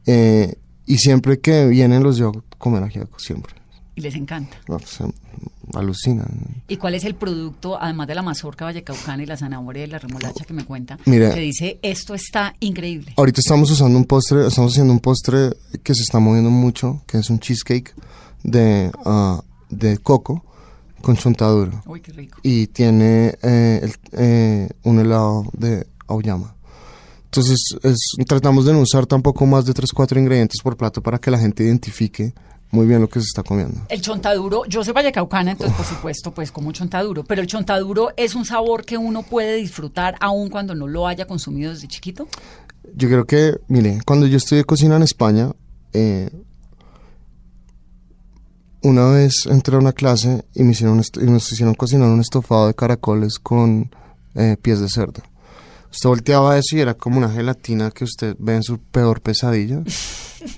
Eh, 0.07 0.55
y 0.87 0.99
siempre 0.99 1.41
que 1.41 1.67
vienen 1.67 2.05
los 2.05 2.17
llevo 2.17 2.39
a 2.39 2.57
comer 2.57 2.85
ajiaco, 2.85 3.19
siempre. 3.19 3.55
Y 3.97 4.03
les 4.03 4.15
encanta. 4.15 4.57
No, 4.69 4.77
pues, 4.79 5.01
em, 5.01 5.11
alucinan. 5.75 6.29
¿Y 6.69 6.77
cuál 6.77 6.95
es 6.95 7.05
el 7.05 7.15
producto, 7.15 7.81
además 7.81 8.07
de 8.07 8.15
la 8.15 8.23
mazorca 8.23 8.65
vallecaucana 8.67 9.23
y 9.23 9.27
la 9.27 9.37
zanahoria 9.37 9.85
y 9.85 9.87
la 9.89 9.99
remolacha 9.99 10.45
que 10.45 10.53
me 10.55 10.65
cuenta, 10.65 10.99
Mira. 11.07 11.35
que 11.35 11.41
dice, 11.41 11.79
esto 11.83 12.15
está 12.15 12.55
increíble? 12.61 13.15
Ahorita 13.17 13.41
estamos 13.41 13.71
usando 13.71 13.99
un 13.99 14.05
postre, 14.05 14.47
estamos 14.47 14.73
haciendo 14.73 14.93
un 14.93 15.01
postre 15.01 15.51
que 15.83 15.95
se 15.95 16.03
está 16.03 16.19
moviendo 16.21 16.51
mucho, 16.51 17.03
que 17.07 17.19
es 17.19 17.31
un 17.31 17.41
cheesecake 17.41 17.95
de, 18.45 18.93
ah, 19.05 19.43
de 19.71 19.99
coco 19.99 20.45
con 21.03 21.17
chontadura. 21.17 21.83
Uy, 21.87 22.01
qué 22.01 22.13
rico. 22.13 22.39
Y 22.43 22.67
tiene 22.69 23.37
eh, 23.43 23.81
el- 23.83 23.95
eh, 24.13 24.69
un 24.85 24.99
helado 25.01 25.45
de 25.53 25.87
auyama. 26.07 26.55
Entonces, 27.25 27.59
es- 27.83 28.27
tratamos 28.27 28.65
de 28.67 28.73
no 28.73 28.81
usar 28.81 29.07
tampoco 29.07 29.47
más 29.47 29.65
de 29.67 29.75
3, 29.75 29.91
4 29.93 30.19
ingredientes 30.19 30.61
por 30.63 30.77
plato 30.77 31.03
para 31.03 31.19
que 31.19 31.31
la 31.31 31.39
gente 31.39 31.65
identifique 31.65 32.33
muy 32.71 32.87
bien 32.87 33.01
lo 33.01 33.09
que 33.09 33.21
se 33.21 33.27
está 33.27 33.43
comiendo. 33.43 33.81
El 33.89 34.01
chontaduro, 34.01 34.65
yo 34.67 34.85
soy 34.85 34.93
vallecaucana, 34.93 35.53
entonces 35.53 35.77
por 35.77 35.87
supuesto, 35.87 36.33
pues 36.33 36.53
como 36.53 36.73
chontaduro, 36.73 37.25
pero 37.25 37.41
el 37.41 37.47
chontaduro 37.47 38.11
es 38.17 38.35
un 38.35 38.45
sabor 38.45 38.85
que 38.85 38.99
uno 38.99 39.23
puede 39.23 39.57
disfrutar 39.57 40.17
aun 40.21 40.49
cuando 40.49 40.75
no 40.75 40.87
lo 40.87 41.07
haya 41.07 41.27
consumido 41.27 41.73
desde 41.73 41.89
chiquito. 41.89 42.27
Yo 42.95 43.09
creo 43.09 43.25
que, 43.25 43.55
mire, 43.69 43.99
cuando 44.07 44.27
yo 44.27 44.37
estudié 44.37 44.65
cocina 44.65 44.97
en 44.97 45.03
España, 45.03 45.53
eh, 45.93 46.31
una 48.83 49.09
vez 49.11 49.47
entré 49.47 49.75
a 49.75 49.79
una 49.79 49.93
clase 49.93 50.45
y, 50.55 50.63
me 50.63 50.73
hicieron 50.73 51.03
y 51.21 51.25
nos 51.25 51.51
hicieron 51.51 51.75
cocinar 51.75 52.09
un 52.09 52.21
estofado 52.21 52.69
de 52.69 52.75
caracoles 52.75 53.39
con 53.39 53.91
eh, 54.35 54.57
pies 54.61 54.81
de 54.81 54.89
cerdo. 54.89 55.23
Usted 55.97 56.09
volteaba 56.11 56.59
eso 56.59 56.77
y 56.77 56.81
era 56.81 56.93
como 56.93 57.17
una 57.17 57.31
gelatina 57.31 57.91
que 57.91 58.05
usted 58.05 58.37
ve 58.39 58.57
en 58.57 58.63
su 58.63 58.79
peor 58.79 59.23
pesadilla. 59.23 59.83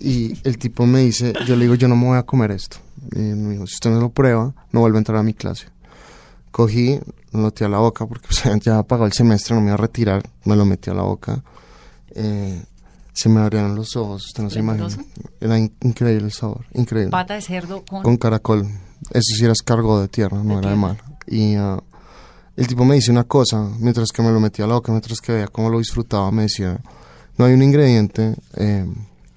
Y 0.01 0.37
el 0.47 0.59
tipo 0.59 0.85
me 0.85 1.01
dice, 1.01 1.33
yo 1.47 1.55
le 1.55 1.63
digo, 1.67 1.77
yo 1.77 1.87
no 1.87 1.95
me 1.95 2.07
voy 2.07 2.19
a 2.19 2.25
comer 2.25 2.51
esto. 2.51 2.79
Y 3.13 3.21
me 3.21 3.53
dijo, 3.53 3.67
si 3.69 3.75
usted 3.75 3.91
no 3.91 4.01
lo 4.01 4.11
prueba, 4.11 4.53
no 4.73 4.81
vuelve 4.81 4.99
a 4.99 5.01
entrar 5.01 5.17
a 5.19 5.23
mi 5.23 5.35
clase. 5.35 5.67
Cogí, 6.51 6.99
lo 7.33 7.39
metí 7.39 7.63
a 7.63 7.69
la 7.69 7.79
boca 7.79 8.05
porque 8.07 8.27
pues, 8.27 8.43
ya 8.65 8.83
pagó 8.83 9.07
el 9.07 9.13
semestre, 9.13 9.55
no 9.55 9.61
me 9.61 9.69
iba 9.69 9.75
a 9.75 9.79
retirar, 9.79 10.29
me 10.45 10.57
lo 10.57 10.65
metí 10.65 10.91
a 10.91 10.95
la 10.95 11.03
boca. 11.03 11.43
Eh, 12.17 12.61
se 13.13 13.29
me 13.29 13.41
abrieron 13.41 13.75
los 13.77 13.95
ojos, 13.97 14.27
usted 14.27 14.43
no 14.43 14.51
se 14.51 14.59
imagina. 14.59 14.89
Era 15.41 15.57
in- 15.59 15.73
increíble 15.83 16.25
el 16.27 16.33
sabor, 16.33 16.67
increíble. 16.75 17.11
Pata 17.13 17.35
de 17.35 17.43
cerdo 17.43 17.85
con... 17.85 18.03
Con 18.03 18.17
caracol. 18.17 18.67
Eso 19.11 19.37
sí 19.37 19.45
era 19.45 19.53
escargot 19.53 20.03
de 20.03 20.09
tierra, 20.09 20.43
no 20.43 20.55
De 20.55 20.59
era 20.63 20.71
de 20.71 20.77
mar. 20.77 20.97
Y 21.29 21.55
ah, 21.55 21.81
el 22.59 22.67
tipo 22.67 22.85
me 22.85 22.97
dice 22.97 23.13
una 23.13 23.23
cosa, 23.23 23.71
mientras 23.79 24.11
que 24.11 24.21
me 24.21 24.33
lo 24.33 24.41
metía 24.41 24.65
a 24.65 24.69
la 24.69 24.75
boca, 24.75 24.91
mientras 24.91 25.21
que 25.21 25.31
veía 25.31 25.47
cómo 25.47 25.71
lo 25.71 25.79
disfrutaba, 25.79 26.33
me 26.33 26.43
decía, 26.43 26.81
no 27.37 27.45
hay 27.45 27.53
un 27.55 27.63
ingrediente 27.63 28.35
eh, 28.57 28.85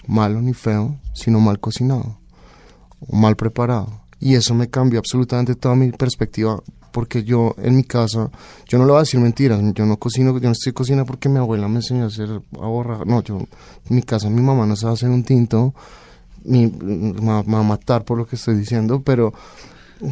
malo 0.07 0.41
ni 0.41 0.55
feo, 0.55 0.97
sino 1.13 1.39
mal 1.39 1.59
cocinado 1.59 2.17
o 2.99 3.15
mal 3.15 3.35
preparado. 3.35 4.01
Y 4.19 4.33
eso 4.33 4.55
me 4.55 4.71
cambió 4.71 4.97
absolutamente 4.97 5.53
toda 5.53 5.75
mi 5.75 5.91
perspectiva, 5.91 6.63
porque 6.91 7.23
yo 7.23 7.53
en 7.59 7.75
mi 7.75 7.83
casa, 7.83 8.31
yo 8.67 8.79
no 8.79 8.85
le 8.85 8.91
voy 8.91 8.97
a 8.97 9.01
decir 9.01 9.19
mentiras, 9.19 9.61
yo 9.75 9.85
no 9.85 9.97
cocino, 9.97 10.35
yo 10.39 10.49
no 10.49 10.53
estoy 10.53 10.73
cocinando 10.73 11.05
porque 11.05 11.29
mi 11.29 11.37
abuela 11.37 11.67
me 11.67 11.75
enseñó 11.75 12.05
a 12.05 12.07
hacer 12.07 12.41
a 12.59 12.65
borrar, 12.65 13.05
no, 13.05 13.21
yo 13.21 13.37
en 13.37 13.95
mi 13.95 14.01
casa 14.01 14.31
mi 14.31 14.41
mamá 14.41 14.65
no 14.65 14.75
sabe 14.75 14.93
hacer 14.93 15.09
un 15.09 15.23
tinto, 15.23 15.75
me 16.43 16.71
va 16.71 17.59
a 17.59 17.63
matar 17.63 18.03
por 18.03 18.17
lo 18.17 18.25
que 18.25 18.35
estoy 18.35 18.55
diciendo, 18.55 19.03
pero 19.05 19.31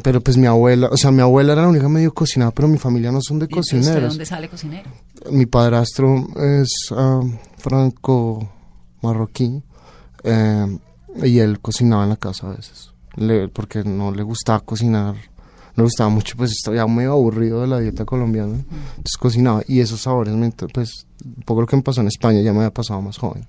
pero 0.04 0.22
pues 0.22 0.38
mi 0.38 0.46
abuela, 0.48 0.88
o 0.92 0.98
sea, 0.98 1.12
mi 1.12 1.22
abuela 1.22 1.54
era 1.54 1.64
la 1.64 1.68
única 1.70 1.90
medio 1.90 2.14
cocinada, 2.14 2.52
pero 2.52 2.68
mi 2.68 2.78
familia 2.78 3.12
no 3.12 3.20
son 3.22 3.40
de 3.40 3.46
¿Y 3.46 3.50
entonces 3.50 3.74
usted 3.74 3.88
cocineros. 3.88 4.14
dónde 4.14 4.26
sale 4.26 4.50
cocinero? 4.50 4.90
Mi 5.32 5.46
padrastro 5.46 6.28
es 6.38 6.70
ah, 6.92 7.22
franco 7.58 8.50
marroquí 9.02 9.62
eh, 10.24 10.78
y 11.24 11.40
él 11.40 11.60
cocinaba 11.60 12.04
en 12.04 12.10
la 12.10 12.18
casa 12.18 12.48
a 12.48 12.56
veces, 12.56 12.92
le- 13.16 13.48
porque 13.48 13.84
no 13.84 14.12
le 14.12 14.24
gustaba 14.24 14.60
cocinar, 14.60 15.16
no 15.16 15.78
le 15.78 15.84
gustaba 15.84 16.10
mucho, 16.10 16.36
pues 16.38 16.52
estaba 16.52 16.76
ya 16.78 16.86
medio 16.88 17.14
aburrido 17.14 17.62
de 17.62 17.68
la 17.68 17.80
dieta 17.80 18.06
colombiana, 18.06 18.54
entonces 18.56 19.18
cocinaba 19.20 19.62
y 19.68 19.80
esos 19.80 20.02
sabores, 20.02 20.34
pues 20.74 21.06
un 21.26 21.44
poco 21.44 21.62
lo 21.62 21.68
que 21.68 21.76
me 21.76 21.82
pasó 21.82 22.02
en 22.02 22.08
España 22.08 22.42
ya 22.42 22.52
me 22.54 22.60
había 22.60 22.74
pasado 22.74 23.02
más 23.02 23.18
joven. 23.18 23.46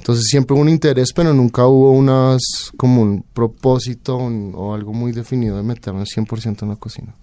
Entonces 0.00 0.26
siempre 0.28 0.54
hubo 0.54 0.62
un 0.62 0.68
interés, 0.68 1.12
pero 1.14 1.32
nunca 1.32 1.66
hubo 1.66 1.92
unas 1.92 2.40
como 2.76 3.02
un 3.02 3.22
propósito 3.32 4.16
un- 4.16 4.52
o 4.56 4.74
algo 4.74 4.92
muy 4.92 5.12
definido 5.12 5.56
de 5.56 5.62
meterme 5.62 6.04
100% 6.06 6.62
en 6.64 6.70
la 6.70 6.76
cocina. 6.76 7.14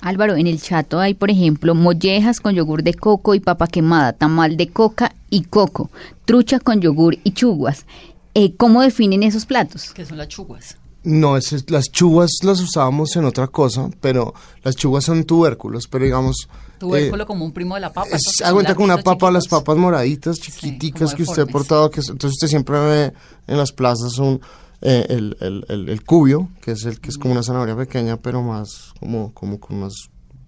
Álvaro, 0.00 0.34
en 0.36 0.46
el 0.46 0.60
chato 0.60 1.00
hay, 1.00 1.14
por 1.14 1.30
ejemplo, 1.30 1.74
mollejas 1.74 2.40
con 2.40 2.54
yogur 2.54 2.82
de 2.82 2.92
coco 2.94 3.34
y 3.34 3.40
papa 3.40 3.66
quemada, 3.66 4.12
tamal 4.12 4.56
de 4.56 4.68
coca 4.68 5.14
y 5.30 5.42
coco, 5.44 5.90
trucha 6.26 6.58
con 6.60 6.80
yogur 6.80 7.16
y 7.24 7.32
chuguas. 7.32 7.86
Eh, 8.34 8.54
¿Cómo 8.56 8.82
definen 8.82 9.22
esos 9.22 9.46
platos? 9.46 9.92
Que 9.94 10.04
son 10.04 10.18
las 10.18 10.28
chuguas. 10.28 10.76
No, 11.04 11.36
es- 11.36 11.70
las 11.70 11.90
chuvas 11.92 12.30
las 12.42 12.60
usábamos 12.60 13.14
en 13.16 13.24
otra 13.26 13.46
cosa, 13.48 13.90
pero 14.00 14.34
las 14.62 14.74
chuvas 14.74 15.04
son 15.04 15.24
tubérculos, 15.24 15.86
pero 15.86 16.04
digamos... 16.04 16.48
Tubérculo 16.78 17.22
eh, 17.22 17.26
como 17.26 17.44
un 17.44 17.52
primo 17.52 17.74
de 17.74 17.82
la 17.82 17.92
papa. 17.92 18.08
es, 18.10 18.42
cuenta 18.52 18.74
con 18.74 18.84
una 18.84 18.98
papa, 18.98 19.30
las 19.30 19.46
papas 19.46 19.76
moraditas, 19.76 20.38
chiquiticas 20.40 21.14
que 21.14 21.22
usted 21.22 21.42
ha 21.42 21.46
portado, 21.46 21.90
que 21.90 22.00
entonces 22.00 22.32
usted 22.32 22.48
siempre 22.48 22.78
ve 22.80 23.12
en 23.46 23.56
las 23.58 23.72
plazas 23.72 24.18
un, 24.18 24.40
eh, 24.80 25.06
el, 25.10 25.36
el, 25.40 25.64
el, 25.68 25.88
el 25.90 26.04
cubio, 26.04 26.48
que 26.62 26.72
es 26.72 26.84
el 26.84 27.00
que 27.00 27.10
es 27.10 27.18
como 27.18 27.32
una 27.32 27.42
zanahoria 27.42 27.76
pequeña, 27.76 28.16
pero 28.16 28.42
más 28.42 28.92
como, 28.98 29.32
como 29.34 29.60
con 29.60 29.76
unas 29.78 29.92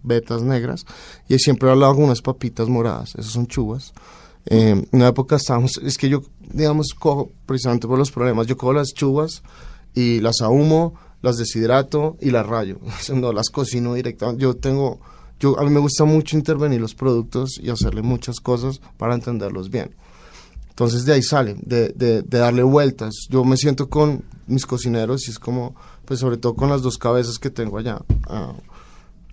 vetas 0.03 0.43
negras, 0.43 0.85
y 1.29 1.39
siempre 1.39 1.71
al 1.71 1.81
lado 1.81 1.95
con 1.97 2.05
unas 2.05 2.23
papitas 2.23 2.69
moradas, 2.69 3.11
esas 3.17 3.33
son 3.33 3.47
chuvas. 3.47 3.93
Eh, 4.47 4.71
en 4.71 4.89
una 4.93 5.09
época 5.09 5.37
estábamos, 5.37 5.79
es 5.83 5.99
que 5.99 6.09
yo, 6.09 6.23
digamos, 6.41 6.95
cojo, 6.99 7.31
precisamente 7.47 7.87
por 7.87 7.99
los 7.99 8.11
problemas, 8.11 8.47
yo 8.47 8.57
cojo 8.57 8.73
las 8.73 8.89
chuvas 8.95 9.43
y 9.97 10.21
las 10.21 10.43
ahumo, 10.43 10.95
las 11.23 11.39
deshidrato 11.39 12.17
y 12.21 12.31
las 12.31 12.47
rayo. 12.47 12.79
No 13.13 13.33
las 13.33 13.51
cocino 13.51 13.95
directamente. 13.95 14.43
Yo 14.43 14.55
tengo, 14.55 15.01
yo, 15.41 15.59
a 15.59 15.65
mí 15.65 15.71
me 15.71 15.81
gusta 15.81 16.05
mucho 16.05 16.37
intervenir 16.37 16.81
los 16.81 16.95
productos 16.95 17.59
y 17.61 17.71
hacerle 17.71 18.03
muchas 18.03 18.39
cosas 18.39 18.81
para 18.99 19.15
entenderlos 19.15 19.71
bien. 19.71 19.97
Entonces 20.69 21.07
de 21.07 21.15
ahí 21.15 21.23
sale, 21.23 21.57
de, 21.63 21.89
de, 21.89 22.23
darle 22.23 22.63
vueltas. 22.63 23.15
Yo 23.31 23.45
me 23.45 23.57
siento 23.57 23.89
con 23.89 24.23
mis 24.47 24.67
cocineros 24.67 25.27
y 25.27 25.31
es 25.31 25.39
como, 25.39 25.75
pues 26.05 26.21
sobre 26.21 26.37
todo 26.37 26.55
con 26.55 26.69
las 26.69 26.83
dos 26.83 26.99
cabezas 26.99 27.39
que 27.39 27.49
tengo 27.49 27.79
allá. 27.79 27.99
ah, 28.29 28.53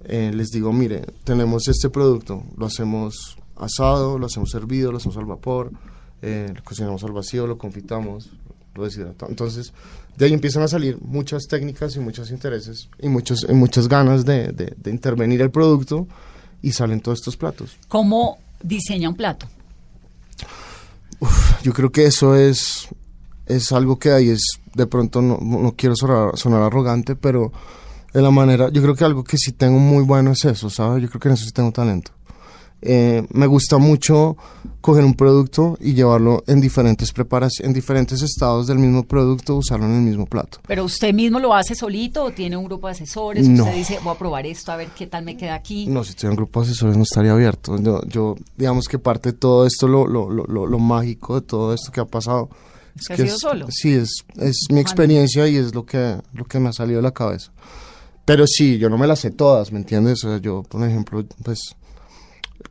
eh, 0.06 0.32
les 0.34 0.50
digo, 0.50 0.72
mire, 0.74 1.06
tenemos 1.24 1.68
este 1.68 1.90
producto, 1.90 2.44
lo 2.58 2.66
hacemos 2.66 3.38
asado, 3.56 4.18
lo 4.18 4.26
hacemos 4.26 4.54
hervido, 4.54 4.92
lo 4.92 4.98
hacemos 4.98 5.18
al 5.18 5.26
vapor, 5.26 5.72
eh, 6.22 6.52
lo 6.54 6.64
cocinamos 6.64 7.04
al 7.04 7.12
vacío, 7.12 7.48
lo 7.48 7.58
confitamos, 7.58 8.30
lo 8.76 8.84
deshidratamos. 8.86 9.30
Entonces, 9.32 9.74
de 10.18 10.26
ahí 10.26 10.34
empiezan 10.34 10.64
a 10.64 10.68
salir 10.68 10.98
muchas 11.02 11.44
técnicas 11.48 11.96
y 11.96 12.00
muchos 12.00 12.32
intereses 12.32 12.90
y, 13.00 13.08
muchos, 13.10 13.46
y 13.50 13.54
muchas 13.54 13.88
ganas 13.88 14.26
de, 14.26 14.48
de- 14.52 14.74
de 14.78 14.90
intervenir 14.92 15.42
el 15.42 15.52
producto 15.52 16.08
y 16.62 16.72
salen 16.72 17.02
todos 17.02 17.20
estos 17.20 17.36
platos. 17.38 17.78
¿Cómo 17.88 18.38
diseña 18.62 19.10
un 19.10 19.16
plato? 19.16 19.48
Yo 21.64 21.72
creo 21.74 21.92
que 21.92 22.06
eso 22.06 22.36
es, 22.36 22.88
es 23.46 23.72
algo 23.72 23.98
que 23.98 24.12
ahí 24.12 24.30
es, 24.30 24.44
de 24.74 24.86
pronto 24.88 25.22
no, 25.22 25.38
no 25.42 25.74
quiero 25.78 25.96
sonar, 25.96 26.38
sonar 26.38 26.62
arrogante, 26.64 27.16
pero 27.16 27.52
de 28.14 28.22
la 28.22 28.30
manera, 28.32 28.70
yo 28.70 28.82
creo 28.82 28.96
que 28.96 29.06
algo 29.06 29.24
que 29.24 29.38
sí 29.38 29.54
tengo 29.54 29.80
muy 29.80 30.04
bueno 30.04 30.32
es 30.32 30.44
eso, 30.46 30.70
¿sabes? 30.70 31.02
Yo 31.02 31.10
creo 31.10 31.20
que 31.22 31.28
en 31.30 31.34
eso 31.36 31.46
sí 31.46 31.52
tengo 31.52 31.72
talento. 31.72 32.12
Eh, 32.86 33.26
me 33.32 33.48
gusta 33.48 33.78
mucho 33.78 34.36
coger 34.82 35.06
un 35.06 35.14
producto 35.14 35.78
y 35.80 35.94
llevarlo 35.94 36.44
en 36.46 36.60
diferentes 36.60 37.14
preparaciones, 37.14 37.70
en 37.70 37.74
diferentes 37.74 38.22
estados 38.22 38.68
del 38.68 38.78
mismo 38.80 39.04
producto, 39.04 39.56
usarlo 39.56 39.86
en 39.86 39.94
el 39.94 40.02
mismo 40.02 40.26
plato. 40.26 40.60
¿Pero 40.68 40.84
usted 40.84 41.14
mismo 41.14 41.40
lo 41.40 41.54
hace 41.54 41.76
solito 41.76 42.26
o 42.26 42.32
tiene 42.32 42.58
un 42.58 42.66
grupo 42.66 42.88
de 42.88 42.92
asesores? 42.92 43.48
No. 43.48 43.64
Usted 43.64 43.76
dice, 43.78 44.00
voy 44.04 44.14
a 44.14 44.18
probar 44.20 44.46
esto, 44.46 44.74
a 44.74 44.76
ver 44.76 44.90
qué 44.90 45.08
tal 45.08 45.24
me 45.24 45.38
queda 45.38 45.56
aquí. 45.56 45.88
No, 45.88 46.04
si 46.04 46.10
estuviera 46.10 46.34
en 46.34 46.36
grupo 46.36 46.62
de 46.62 46.68
asesores 46.68 46.98
no 46.98 47.04
estaría 47.04 47.32
abierto. 47.32 47.80
Yo, 47.80 48.02
yo 48.06 48.36
digamos 48.58 48.88
que 48.90 49.00
parte 49.00 49.32
de 49.32 49.38
todo 49.38 49.66
esto, 49.66 49.88
lo, 49.88 50.06
lo, 50.06 50.30
lo, 50.30 50.46
lo, 50.46 50.80
mágico 50.80 51.40
de 51.40 51.48
todo 51.48 51.74
esto 51.74 51.90
que 51.94 52.02
ha 52.02 52.06
pasado. 52.06 52.50
Es 53.00 53.08
¿Que 53.08 53.14
ha 53.14 53.18
sido 53.18 53.28
es- 53.30 53.40
solo? 53.40 53.68
Sí, 53.70 53.94
es, 53.94 54.26
es 54.36 54.66
mi 54.70 54.82
experiencia 54.82 55.48
y 55.48 55.56
es 55.56 55.74
lo 55.74 55.86
que, 55.86 56.18
lo 56.34 56.44
que 56.44 56.60
me 56.60 56.68
ha 56.68 56.74
salido 56.74 56.98
de 56.98 57.04
la 57.04 57.12
cabeza. 57.12 57.54
Pero 58.26 58.46
sí, 58.48 58.78
yo 58.78 58.90
no 58.90 58.98
me 58.98 59.08
las 59.08 59.20
sé 59.20 59.32
todas, 59.32 59.72
¿me 59.72 59.80
entiendes? 59.80 60.24
O 60.26 60.30
sea, 60.30 60.38
yo, 60.40 60.64
por 60.64 60.84
ejemplo, 60.84 61.24
pues 61.44 61.76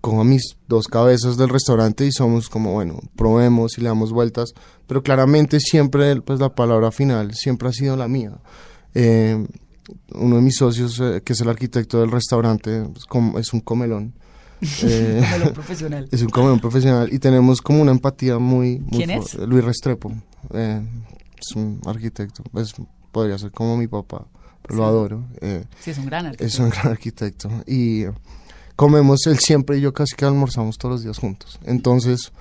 cojo 0.02 0.20
a 0.20 0.24
mis 0.24 0.56
dos 0.68 0.86
cabezas 0.88 1.38
del 1.38 1.48
restaurante 1.48 2.04
y 2.04 2.12
somos 2.12 2.50
como, 2.50 2.72
bueno, 2.72 2.98
probemos 3.16 3.78
y 3.78 3.80
le 3.80 3.88
damos 3.88 4.12
vueltas, 4.12 4.52
pero 4.86 5.02
claramente 5.02 5.58
siempre, 5.60 6.20
pues 6.20 6.38
la 6.40 6.54
palabra 6.54 6.90
final 6.92 7.32
siempre 7.34 7.68
ha 7.68 7.72
sido 7.72 7.96
la 7.96 8.06
mía. 8.08 8.32
Eh, 8.94 9.42
uno 10.14 10.36
de 10.36 10.42
mis 10.42 10.56
socios, 10.56 11.00
eh, 11.00 11.22
que 11.24 11.32
es 11.32 11.40
el 11.40 11.48
arquitecto 11.48 12.00
del 12.00 12.10
restaurante, 12.10 12.82
es, 12.96 13.06
como- 13.06 13.38
es 13.38 13.52
un 13.54 13.60
comelón. 13.60 14.12
Eh, 14.84 15.24
Melón 15.32 15.54
profesional. 15.54 16.08
es 16.12 16.22
un 16.22 16.28
comelón 16.28 16.60
profesional 16.60 17.08
y 17.12 17.18
tenemos 17.18 17.60
como 17.60 17.82
una 17.82 17.90
empatía 17.90 18.38
muy... 18.38 18.78
muy 18.78 18.90
¿Quién 18.98 19.10
es? 19.10 19.34
Luis 19.34 19.64
Restrepo. 19.64 20.12
eh, 20.54 20.80
es 21.40 21.56
un 21.56 21.80
arquitecto, 21.86 22.44
pues, 22.52 22.72
podría 23.10 23.38
ser 23.38 23.50
como 23.50 23.76
mi 23.76 23.88
papá, 23.88 24.24
pero 24.62 24.76
lo 24.76 24.82
Sí. 24.84 24.88
adoro. 24.88 25.24
eh, 25.40 25.64
Sí, 25.80 25.90
es 25.90 25.98
un 25.98 26.06
gran 26.06 26.26
artista. 26.26 26.44
es 26.44 26.58
un 26.60 26.70
gran 26.70 26.88
arquitecto. 26.88 27.48
Y 27.66 28.04
comemos, 28.82 29.28
él 29.28 29.38
siempre 29.38 29.78
y 29.78 29.80
yo 29.80 29.92
casi 29.92 30.16
que 30.16 30.24
almorzamos 30.24 30.76
todos 30.76 30.94
los 30.94 31.04
días 31.04 31.16
juntos. 31.16 31.60
Entonces, 31.64 32.32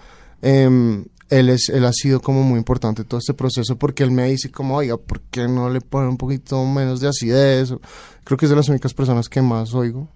em, 0.41 1.05
él, 1.29 1.49
es, 1.49 1.69
él 1.69 1.85
ha 1.85 1.93
sido 1.93 2.19
como 2.19 2.41
muy 2.41 2.57
importante 2.57 3.03
todo 3.03 3.19
este 3.19 3.35
proceso 3.35 3.75
porque 3.75 4.01
él 4.01 4.09
me 4.09 4.27
dice 4.27 4.49
como, 4.49 4.77
oiga, 4.77 4.97
¿por 4.97 5.21
qué 5.21 5.47
no 5.47 5.69
le 5.69 5.81
ponen 5.81 6.09
un 6.09 6.17
poquito 6.17 6.65
menos 6.65 6.99
de 6.99 7.09
acidez? 7.09 7.75
Creo 8.23 8.39
que 8.39 8.47
es 8.47 8.49
de 8.49 8.55
las 8.55 8.69
únicas 8.69 8.91
personas 8.95 9.29
que 9.29 9.39
más 9.39 9.75
oigo. 9.75 10.07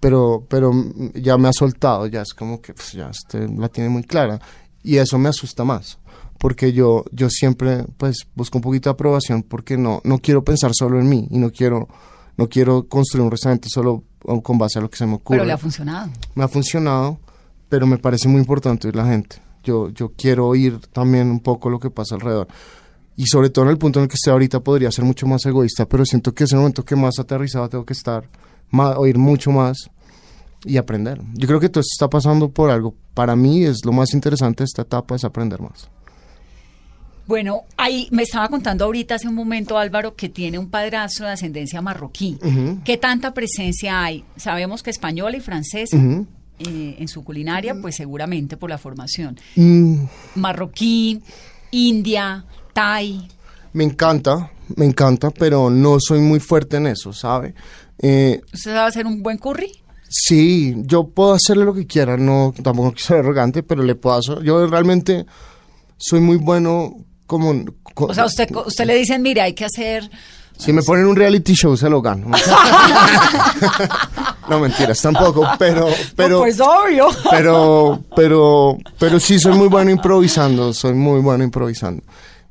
Pero, 0.00 0.46
pero 0.48 0.72
ya 1.14 1.36
me 1.36 1.48
ha 1.48 1.52
soltado, 1.52 2.06
ya 2.06 2.22
es 2.22 2.32
como 2.32 2.62
que 2.62 2.72
pues, 2.72 2.92
ya 2.92 3.10
este, 3.10 3.46
la 3.46 3.68
tiene 3.68 3.90
muy 3.90 4.04
clara. 4.04 4.40
Y 4.82 4.96
eso 4.96 5.18
me 5.18 5.28
asusta 5.28 5.64
más 5.64 5.98
porque 6.38 6.72
yo, 6.72 7.04
yo 7.12 7.28
siempre 7.28 7.84
pues 7.98 8.26
busco 8.34 8.56
un 8.56 8.62
poquito 8.62 8.88
de 8.88 8.94
aprobación 8.94 9.42
porque 9.42 9.76
no, 9.76 10.00
no 10.02 10.18
quiero 10.18 10.44
pensar 10.44 10.70
solo 10.74 10.98
en 10.98 11.10
mí 11.10 11.28
y 11.30 11.38
no 11.38 11.50
quiero, 11.50 11.88
no 12.36 12.48
quiero 12.48 12.88
construir 12.88 13.24
un 13.24 13.30
restaurante 13.30 13.68
solo 13.68 14.04
uh, 14.24 14.40
con 14.42 14.58
base 14.58 14.78
a 14.78 14.82
lo 14.82 14.90
que 14.90 14.96
se 14.96 15.06
me 15.06 15.14
ocurre. 15.14 15.38
Pero 15.38 15.46
le 15.46 15.52
ha 15.52 15.58
funcionado. 15.58 16.10
me 16.34 16.44
ha 16.44 16.48
funcionado, 16.48 17.18
pero 17.68 17.86
me 17.86 17.98
parece 17.98 18.28
muy 18.28 18.40
importante 18.40 18.86
oír 18.86 18.96
la 18.96 19.06
gente. 19.06 19.36
Yo, 19.62 19.88
yo 19.90 20.12
quiero 20.16 20.46
oír 20.48 20.78
también 20.92 21.30
un 21.30 21.40
poco 21.40 21.70
lo 21.70 21.78
que 21.78 21.90
pasa 21.90 22.14
alrededor. 22.16 22.48
y 23.16 23.26
sobre 23.26 23.50
todo 23.50 23.64
en 23.64 23.70
el 23.70 23.78
punto 23.78 23.98
en 23.98 24.04
el 24.04 24.08
que 24.08 24.16
estoy 24.16 24.32
ahorita 24.32 24.60
podría 24.60 24.90
ser 24.90 25.04
mucho 25.04 25.26
más 25.26 25.44
egoísta, 25.46 25.86
pero 25.86 26.04
siento 26.04 26.34
que 26.34 26.44
es 26.44 26.52
el 26.52 26.58
momento 26.58 26.84
que 26.84 26.96
más 26.96 27.18
aterrizado 27.18 27.68
tengo 27.68 27.84
que 27.84 27.92
estar, 27.92 28.28
más, 28.70 28.96
oír 28.96 29.16
mucho 29.18 29.50
más 29.50 29.90
y 30.64 30.76
aprender. 30.76 31.20
Yo 31.34 31.46
creo 31.46 31.60
que 31.60 31.68
todo 31.68 31.80
esto 31.80 31.92
está 31.92 32.10
pasando 32.10 32.50
por 32.50 32.70
algo. 32.70 32.94
Para 33.14 33.36
mí 33.36 33.64
es 33.64 33.84
lo 33.84 33.92
más 33.92 34.12
interesante 34.14 34.62
de 34.62 34.66
esta 34.66 34.82
etapa 34.82 35.14
es 35.14 35.24
aprender 35.24 35.60
más. 35.60 35.88
Bueno, 37.26 37.62
ahí 37.76 38.08
me 38.10 38.22
estaba 38.24 38.48
contando 38.48 38.84
ahorita 38.84 39.14
hace 39.14 39.28
un 39.28 39.34
momento 39.34 39.78
Álvaro 39.78 40.14
que 40.14 40.28
tiene 40.28 40.58
un 40.58 40.68
padrastro 40.68 41.26
de 41.26 41.32
ascendencia 41.32 41.80
marroquí. 41.80 42.38
¿Qué 42.84 42.98
tanta 42.98 43.32
presencia 43.32 44.02
hay? 44.04 44.24
Sabemos 44.36 44.82
que 44.82 44.90
española 44.90 45.36
y 45.36 45.40
francesa. 45.40 45.96
eh, 45.96 46.96
en 46.98 47.08
su 47.08 47.24
culinaria, 47.24 47.74
pues 47.80 47.96
seguramente 47.96 48.56
por 48.56 48.70
la 48.70 48.78
formación. 48.78 49.36
Mm, 49.56 50.04
Marroquí, 50.36 51.20
India, 51.72 52.44
Thai. 52.72 53.26
me 53.72 53.82
encanta, 53.84 54.52
me 54.76 54.84
encanta, 54.84 55.30
pero 55.30 55.68
no 55.70 55.96
soy 55.98 56.20
muy 56.20 56.38
fuerte 56.38 56.76
en 56.76 56.86
eso, 56.86 57.12
¿sabe? 57.12 57.54
Eh, 57.98 58.40
¿Usted 58.52 58.72
sabe 58.72 58.88
hacer 58.88 59.06
un 59.06 59.20
buen 59.22 59.38
curry? 59.38 59.72
Sí, 60.08 60.74
yo 60.84 61.08
puedo 61.08 61.32
hacerle 61.32 61.64
lo 61.64 61.74
que 61.74 61.86
quiera, 61.88 62.16
no, 62.16 62.54
tampoco 62.62 62.90
quiero 62.92 63.04
ser 63.04 63.16
arrogante, 63.18 63.64
pero 63.64 63.82
le 63.82 63.96
puedo 63.96 64.16
hacer. 64.16 64.42
Yo 64.44 64.64
realmente 64.68 65.26
soy 65.96 66.20
muy 66.20 66.36
bueno 66.36 66.94
como... 67.26 67.52
co- 67.94 68.06
O 68.06 68.14
sea, 68.14 68.24
usted, 68.26 68.48
usted 68.66 68.84
le 68.86 68.94
dicen, 68.94 69.22
mire, 69.22 69.40
hay 69.42 69.52
que 69.54 69.64
hacer... 69.64 70.10
Si 70.56 70.72
me 70.72 70.82
ponen 70.82 71.06
un 71.06 71.16
reality 71.16 71.52
show, 71.54 71.76
se 71.76 71.90
lo 71.90 72.00
gano. 72.00 72.28
no, 74.48 74.60
mentiras, 74.60 75.00
tampoco, 75.00 75.46
pero... 75.58 75.88
pero 76.16 76.38
pues 76.40 76.60
obvio. 76.60 77.08
pero, 77.30 78.00
pero, 78.14 78.78
pero 78.98 79.18
sí 79.20 79.38
soy 79.38 79.54
muy 79.54 79.68
bueno 79.68 79.90
improvisando, 79.90 80.72
soy 80.72 80.94
muy 80.94 81.20
bueno 81.20 81.42
improvisando. 81.44 82.02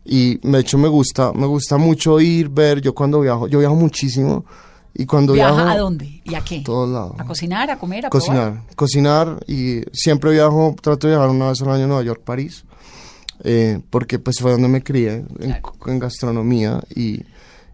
Y 0.05 0.37
de 0.45 0.59
hecho 0.59 0.77
me 0.77 0.87
gusta, 0.89 1.31
me 1.33 1.45
gusta 1.47 1.77
mucho 1.77 2.19
ir, 2.19 2.49
ver, 2.49 2.81
yo 2.81 2.93
cuando 2.93 3.21
viajo, 3.21 3.47
yo 3.47 3.59
viajo 3.59 3.75
muchísimo 3.75 4.43
y 4.93 5.05
cuando 5.05 5.31
¿Viaja 5.33 5.53
viajo... 5.55 5.69
a 5.69 5.77
dónde? 5.77 6.21
¿Y 6.25 6.35
a 6.35 6.41
qué? 6.41 6.59
A 6.59 6.63
todos 6.63 6.89
lados. 6.89 7.15
¿A 7.17 7.23
cocinar, 7.25 7.71
a 7.71 7.77
comer, 7.77 8.05
a 8.05 8.09
probar? 8.09 8.27
Cocinar, 8.27 8.61
cocinar 8.75 9.39
y 9.47 9.81
siempre 9.93 10.31
viajo, 10.31 10.75
trato 10.81 11.07
de 11.07 11.13
viajar 11.13 11.29
una 11.29 11.47
vez 11.49 11.61
al 11.61 11.69
año 11.71 11.85
a 11.85 11.87
Nueva 11.87 12.03
York, 12.03 12.21
París, 12.25 12.65
eh, 13.43 13.79
porque 13.89 14.19
pues 14.19 14.39
fue 14.39 14.51
donde 14.51 14.67
me 14.67 14.83
crié 14.83 15.25
en, 15.39 15.57
en 15.87 15.99
gastronomía 15.99 16.81
y, 16.95 17.21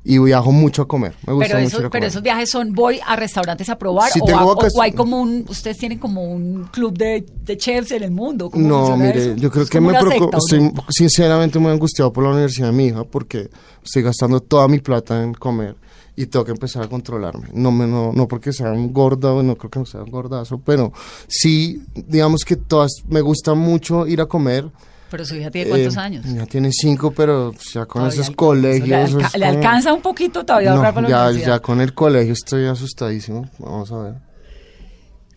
y 0.04 0.18
viajo 0.18 0.52
mucho 0.52 0.82
a 0.84 0.88
comer. 0.88 1.14
Me 1.28 1.34
gusta 1.34 1.48
Pero, 1.50 1.60
mucho 1.60 1.68
esos, 1.68 1.80
ir 1.82 1.86
a 1.86 1.90
pero 1.90 2.02
comer. 2.02 2.10
esos 2.10 2.24
viajes 2.24 2.50
son, 2.50 2.74
voy 2.74 3.00
a 3.06 3.16
restaurantes 3.16 3.70
a 3.70 3.78
probar 3.78 4.10
o, 4.22 4.26
tengo 4.26 4.40
a- 4.40 4.46
o- 4.46 4.56
vacas- 4.56 4.74
o 4.76 4.82
hay 4.82 4.94
como 4.94 5.22
un, 5.22 5.46
ustedes 5.48 5.78
tienen 5.78 6.00
como 6.00 6.24
un 6.24 6.66
club 6.72 6.98
de, 6.98 7.26
de 7.46 7.58
chefs 7.58 7.92
en 7.92 8.04
el 8.04 8.12
mundo. 8.12 8.50
¿Cómo 8.50 8.68
No, 8.68 8.98
mire, 8.98 9.32
eso? 9.34 9.36
yo 9.36 9.52
creo 9.52 9.64
¿Es 9.64 9.70
que 9.70 9.80
me 9.82 9.90
una 9.90 10.00
preocupa, 10.00 10.40
secta, 10.40 10.58
¿o 10.58 10.62
no? 10.62 10.68
estoy 10.70 10.84
sinceramente 10.90 11.60
muy 11.60 11.72
angustiado 11.72 12.12
por 12.14 12.24
la 12.24 12.32
universidad 12.32 12.68
de 12.68 12.74
mi 12.74 12.88
hija 12.88 13.04
porque 13.04 13.50
estoy 13.84 14.02
gastando 14.04 14.40
toda 14.40 14.68
mi 14.68 14.80
plata 14.80 15.22
en 15.24 15.34
comer 15.34 15.76
y 16.16 16.26
tengo 16.26 16.44
que 16.44 16.52
empezar 16.52 16.84
a 16.84 16.88
controlarme. 16.90 17.48
No, 17.54 17.72
me, 17.72 17.86
no, 17.88 18.12
no 18.14 18.28
porque 18.28 18.52
sea 18.52 18.72
un 18.72 18.92
gordo, 18.92 19.42
no 19.44 19.56
creo 19.56 19.70
que 19.72 19.80
no 19.80 19.86
sea 19.86 20.02
un 20.04 20.12
gordazo, 20.12 20.58
pero 20.60 20.92
sí, 21.28 21.82
digamos 21.96 22.42
que 22.46 22.56
todas, 22.58 22.92
me 23.08 23.22
gusta 23.22 23.54
mucho 23.54 24.06
ir 24.08 24.20
a 24.20 24.26
comer. 24.26 24.70
Pero 25.10 25.26
su 25.26 25.36
hija 25.36 25.50
tiene 25.50 25.70
cuántos 25.70 25.96
Eh, 25.96 26.00
años. 26.00 26.26
Ya 26.26 26.46
tiene 26.46 26.70
cinco, 26.72 27.12
pero 27.12 27.52
ya 27.74 27.86
con 27.86 28.02
Todavía 28.04 28.22
esos 28.22 28.36
colegios. 28.36 28.88
Le, 28.88 28.96
alca- 28.96 29.28
es 29.28 29.34
le 29.34 29.46
como- 29.48 29.58
alcanza 29.58 29.94
un 29.94 30.02
poquito 30.02 30.46
todavía 30.46 30.70
a 30.70 30.74
No, 30.74 30.78
ahorrar 30.78 30.94
para 30.94 31.08
la 31.08 31.16
ya, 31.16 31.24
universidad. 31.28 31.56
ya 31.56 31.60
con 31.62 31.82
el 31.82 31.94
colegio 31.94 32.34
estoy 32.34 32.66
asustadísimo. 32.68 33.50
Vamos 33.58 33.92
a 33.92 33.98
ver. 33.98 34.14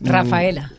Rafaela. 0.00 0.72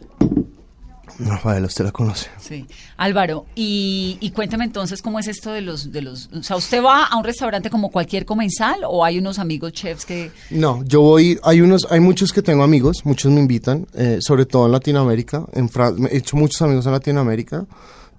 Rafael, 1.19 1.63
usted 1.65 1.85
la 1.85 1.91
conoce. 1.91 2.27
Sí. 2.39 2.65
Álvaro, 2.97 3.45
y, 3.55 4.17
y 4.19 4.31
cuéntame 4.31 4.65
entonces 4.65 5.01
cómo 5.03 5.19
es 5.19 5.27
esto 5.27 5.51
de 5.51 5.61
los, 5.61 5.91
de 5.91 6.01
los, 6.01 6.27
o 6.33 6.41
sea, 6.41 6.55
¿usted 6.57 6.83
va 6.83 7.05
a 7.05 7.15
un 7.17 7.23
restaurante 7.23 7.69
como 7.69 7.91
cualquier 7.91 8.25
comensal 8.25 8.79
o 8.87 9.05
hay 9.05 9.19
unos 9.19 9.37
amigos 9.37 9.73
chefs 9.73 10.05
que, 10.05 10.31
No, 10.49 10.83
yo 10.85 11.01
voy, 11.01 11.39
hay 11.43 11.61
unos, 11.61 11.85
hay 11.91 11.99
muchos 11.99 12.33
que 12.33 12.41
tengo 12.41 12.63
amigos, 12.63 13.01
muchos 13.05 13.31
me 13.31 13.39
invitan, 13.39 13.85
eh, 13.93 14.17
sobre 14.21 14.47
todo 14.47 14.65
en 14.65 14.71
Latinoamérica, 14.71 15.45
en 15.53 15.69
Fran- 15.69 16.07
he 16.11 16.17
hecho 16.17 16.35
muchos 16.35 16.59
amigos 16.63 16.87
en 16.87 16.93
Latinoamérica, 16.93 17.67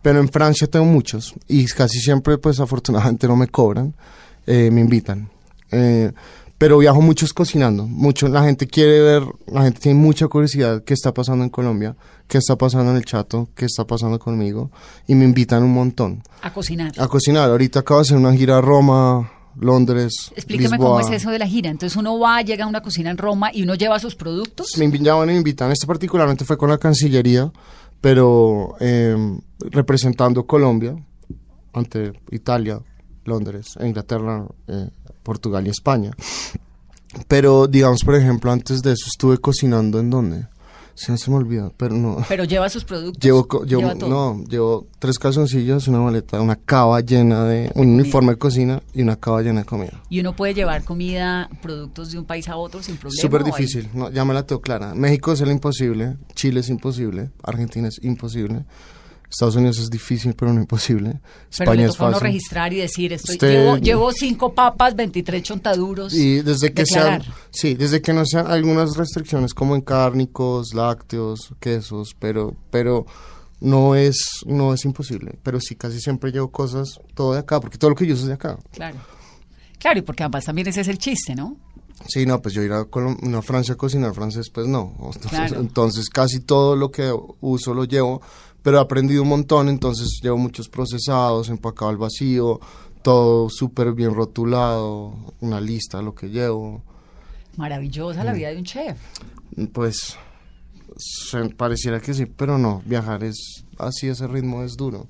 pero 0.05 0.20
en 0.20 0.28
Francia 0.28 0.66
tengo 0.66 0.84
muchos 0.84 1.32
y 1.48 1.64
casi 1.64 1.98
siempre, 1.98 2.36
pues 2.36 2.61
afortunadamente 2.61 3.26
no 3.26 3.36
me 3.36 3.48
cobran, 3.48 3.94
eh, 4.46 4.70
me 4.70 4.82
invitan. 4.82 5.30
Eh, 5.72 6.12
pero 6.59 6.76
viajo 6.76 7.00
muchos 7.00 7.32
cocinando, 7.32 7.86
mucho, 7.86 8.28
la 8.28 8.44
gente 8.44 8.66
quiere 8.66 9.00
ver, 9.00 9.22
la 9.46 9.62
gente 9.62 9.80
tiene 9.80 9.98
mucha 9.98 10.28
curiosidad 10.28 10.84
qué 10.84 10.92
está 10.92 11.14
pasando 11.14 11.42
en 11.42 11.48
Colombia, 11.48 11.96
qué 12.28 12.36
está 12.36 12.55
pasando 12.57 12.90
en 12.90 12.98
el 12.98 13.07
Chato, 13.07 13.48
qué 13.55 13.64
está 13.64 13.86
pasando 13.86 14.18
conmigo 14.18 14.70
y 15.07 15.14
me 15.14 15.24
invitan 15.24 15.62
un 15.62 15.72
montón 15.72 16.22
a 16.42 16.52
cocinar? 16.52 16.92
a 16.98 17.09
cocinar. 17.09 17.48
Ahorita 17.48 17.80
acabo 17.80 18.00
de 18.00 18.02
hacer 18.02 18.18
una 18.18 18.34
gira 18.34 18.59
a 18.59 18.61
Roma, 18.61 19.32
Londres, 19.59 20.12
Explíqueme 20.36 20.76
cómo 20.76 21.00
es 21.00 21.09
eso 21.09 21.30
de 21.30 21.38
la 21.38 21.46
gira. 21.46 21.70
Entonces 21.70 21.96
uno 21.96 22.18
va, 22.18 22.42
llega 22.42 22.66
a 22.66 22.68
una 22.68 22.82
cocina 22.82 23.11
en 23.11 23.16
Roma 23.16 23.50
y 23.55 23.62
uno 23.62 23.74
lleva 23.74 23.98
sus 23.98 24.16
productos. 24.16 24.66
me 24.76 24.84
invitaban 24.84 25.30
y 25.30 25.32
me 25.32 25.38
invitan. 25.38 25.72
Este 25.72 25.86
particularmente 25.86 26.44
fue 26.44 26.59
con 26.59 26.68
la 26.68 26.76
Cancillería, 26.76 27.50
pero 28.05 28.76
eh, 28.80 29.16
representando 29.70 30.46
Colombia 30.46 30.94
ante 31.72 32.12
Italia, 32.32 32.78
Londres, 33.24 33.78
Inglaterra, 33.80 34.46
eh, 34.68 34.90
Portugal 35.22 35.66
y 35.66 35.70
España. 35.70 36.11
Pero 37.28 37.66
digamos, 37.66 38.05
por 38.05 38.14
ejemplo, 38.14 38.52
antes 38.52 38.82
de 38.82 38.92
eso 38.92 39.07
estuve 39.07 39.38
cocinando 39.38 40.00
en 40.00 40.11
dónde? 40.11 40.46
Se 40.97 41.11
me 41.12 41.18
se 41.18 41.30
me 41.30 41.36
olvida, 41.36 41.70
pero 41.76 41.95
no. 41.97 42.18
Pero 42.28 42.45
lleva 42.45 42.68
sus 42.68 42.84
productos. 42.86 43.22
Llevo, 43.22 43.47
llevo- 43.64 43.80
Lleva 43.82 43.95
todo. 43.97 44.09
no, 44.11 44.45
llevo 44.45 44.86
tres 44.99 45.18
calzoncillos, 45.18 45.88
una 45.88 45.99
maleta, 46.01 46.40
una 46.40 46.57
cava 46.57 47.01
llena 47.01 47.45
de, 47.45 47.70
un 47.74 47.88
uniforme 47.95 48.32
de 48.32 48.38
cocina 48.38 48.82
y 48.92 49.03
una 49.03 49.16
cava 49.16 49.42
llena 49.42 49.61
de 49.61 49.66
comida. 49.66 50.01
Y 50.09 50.20
uno 50.20 50.36
puede 50.36 50.55
llevar 50.55 50.84
comida, 50.84 51.49
productos 51.62 52.12
de 52.12 52.18
un 52.18 52.24
país 52.24 52.49
a 52.49 52.57
otro 52.57 52.82
sin 52.82 52.97
problema. 52.97 53.20
Súper 53.20 53.42
¿o 53.42 53.47
hay- 53.47 53.51
difícil, 53.53 53.88
no, 53.92 54.11
ya 54.11 54.24
me 54.24 54.34
la 54.34 54.47
tengo 54.47 54.61
clara. 54.62 54.95
México 54.95 55.32
es 55.32 55.40
el 55.40 55.51
imposible, 55.51 56.16
Chile 56.34 56.61
es 56.61 56.68
imposible, 56.68 57.30
Argentina 57.42 57.88
es 57.88 57.99
imposible, 58.03 58.64
Estados 59.35 59.57
Unidos 59.57 59.78
es 59.78 59.91
difícil 59.91 60.35
pero 60.35 60.53
no 60.53 60.61
imposible, 60.61 61.11
Pero 61.11 61.20
España 61.51 61.82
le 61.82 61.89
es 61.89 61.97
fácil. 61.97 62.20
registrar 62.20 62.72
y 62.72 62.76
decir, 62.76 63.12
estoy, 63.12 63.35
Usted- 63.35 63.51
llevo, 63.53 63.76
llevo 63.78 64.12
cinco 64.12 64.55
papas, 64.55 64.95
23 64.97 65.43
chontaduros. 65.43 66.14
Y 66.14 66.43
desde 66.43 66.72
que 66.72 66.82
declarar. 66.85 67.22
sean, 67.24 67.35
sí, 67.51 67.74
desde 67.74 68.01
que 68.01 68.12
no 68.12 68.24
sean 68.24 68.47
algunas 68.47 68.97
restricciones 68.97 69.55
como 69.55 69.74
en 69.74 69.82
cárnicos, 69.82 70.72
lácteos, 70.74 71.53
quesos, 71.61 72.14
pero, 72.18 72.55
pero 72.70 73.07
no 73.61 73.95
es, 73.95 74.41
no 74.47 74.72
es 74.74 74.85
imposible. 74.85 75.39
Pero 75.43 75.61
sí, 75.61 75.74
casi 75.74 76.01
siempre 76.01 76.30
llevo 76.32 76.51
cosas 76.51 76.99
todo 77.14 77.32
de 77.35 77.41
acá, 77.41 77.61
porque 77.61 77.78
todo 77.78 77.91
lo 77.91 77.97
que 77.97 78.07
yo 78.07 78.14
uso 78.14 78.22
es 78.22 78.28
de 78.28 78.35
acá. 78.35 78.59
Claro. 78.72 78.97
Claro, 79.78 79.99
y 79.99 80.03
porque 80.03 80.22
además 80.22 80.45
también 80.45 80.68
ese 80.68 80.80
es 80.80 80.89
el 80.89 80.99
chiste, 80.99 81.35
¿no? 81.35 81.57
Sí, 82.09 82.26
no, 82.26 82.43
pues 82.43 82.55
yo 82.55 82.62
ir 82.62 82.72
a, 82.72 82.82
Colom- 82.85 83.20
no, 83.22 83.39
a 83.39 83.43
Francia 83.43 83.74
a 83.74 83.76
cocinar 83.76 84.12
francés, 84.14 84.51
pues 84.53 84.66
no. 84.66 84.93
Entonces, 84.99 85.30
Claro. 85.30 85.61
entonces 85.61 86.09
casi 86.11 86.41
todo 86.41 86.74
lo 86.76 86.91
que 86.91 87.14
uso 87.41 87.72
lo 87.74 87.85
llevo, 87.85 88.20
pero 88.65 88.79
he 88.79 88.81
aprendido 88.81 89.23
un 89.23 89.29
montón, 89.29 89.69
entonces 89.69 90.19
llevo 90.21 90.39
muchos 90.39 90.69
procesados, 90.69 91.49
empacado 91.51 91.91
al 91.91 91.99
vacío, 91.99 92.59
todo 93.03 93.49
súper 93.51 93.93
bien 93.93 94.12
rotulado, 94.15 95.15
una 95.41 95.61
lista 95.61 95.99
de 95.99 96.05
lo 96.05 96.15
que 96.17 96.31
llevo. 96.31 96.83
Maravillosa 97.57 98.23
Mm. 98.23 98.27
la 98.27 98.33
vida 98.33 98.49
de 98.49 98.57
un 98.57 98.65
chef. 98.65 98.99
Pues 99.73 100.17
se- 100.97 101.51
pareciera 101.51 102.01
que 102.01 102.15
sí, 102.15 102.27
pero 102.27 102.59
no, 102.59 102.83
viajar 102.85 103.23
es 103.25 103.65
así, 103.79 104.09
ese 104.09 104.27
ritmo 104.27 104.62
es 104.65 104.77
duro. 104.77 105.07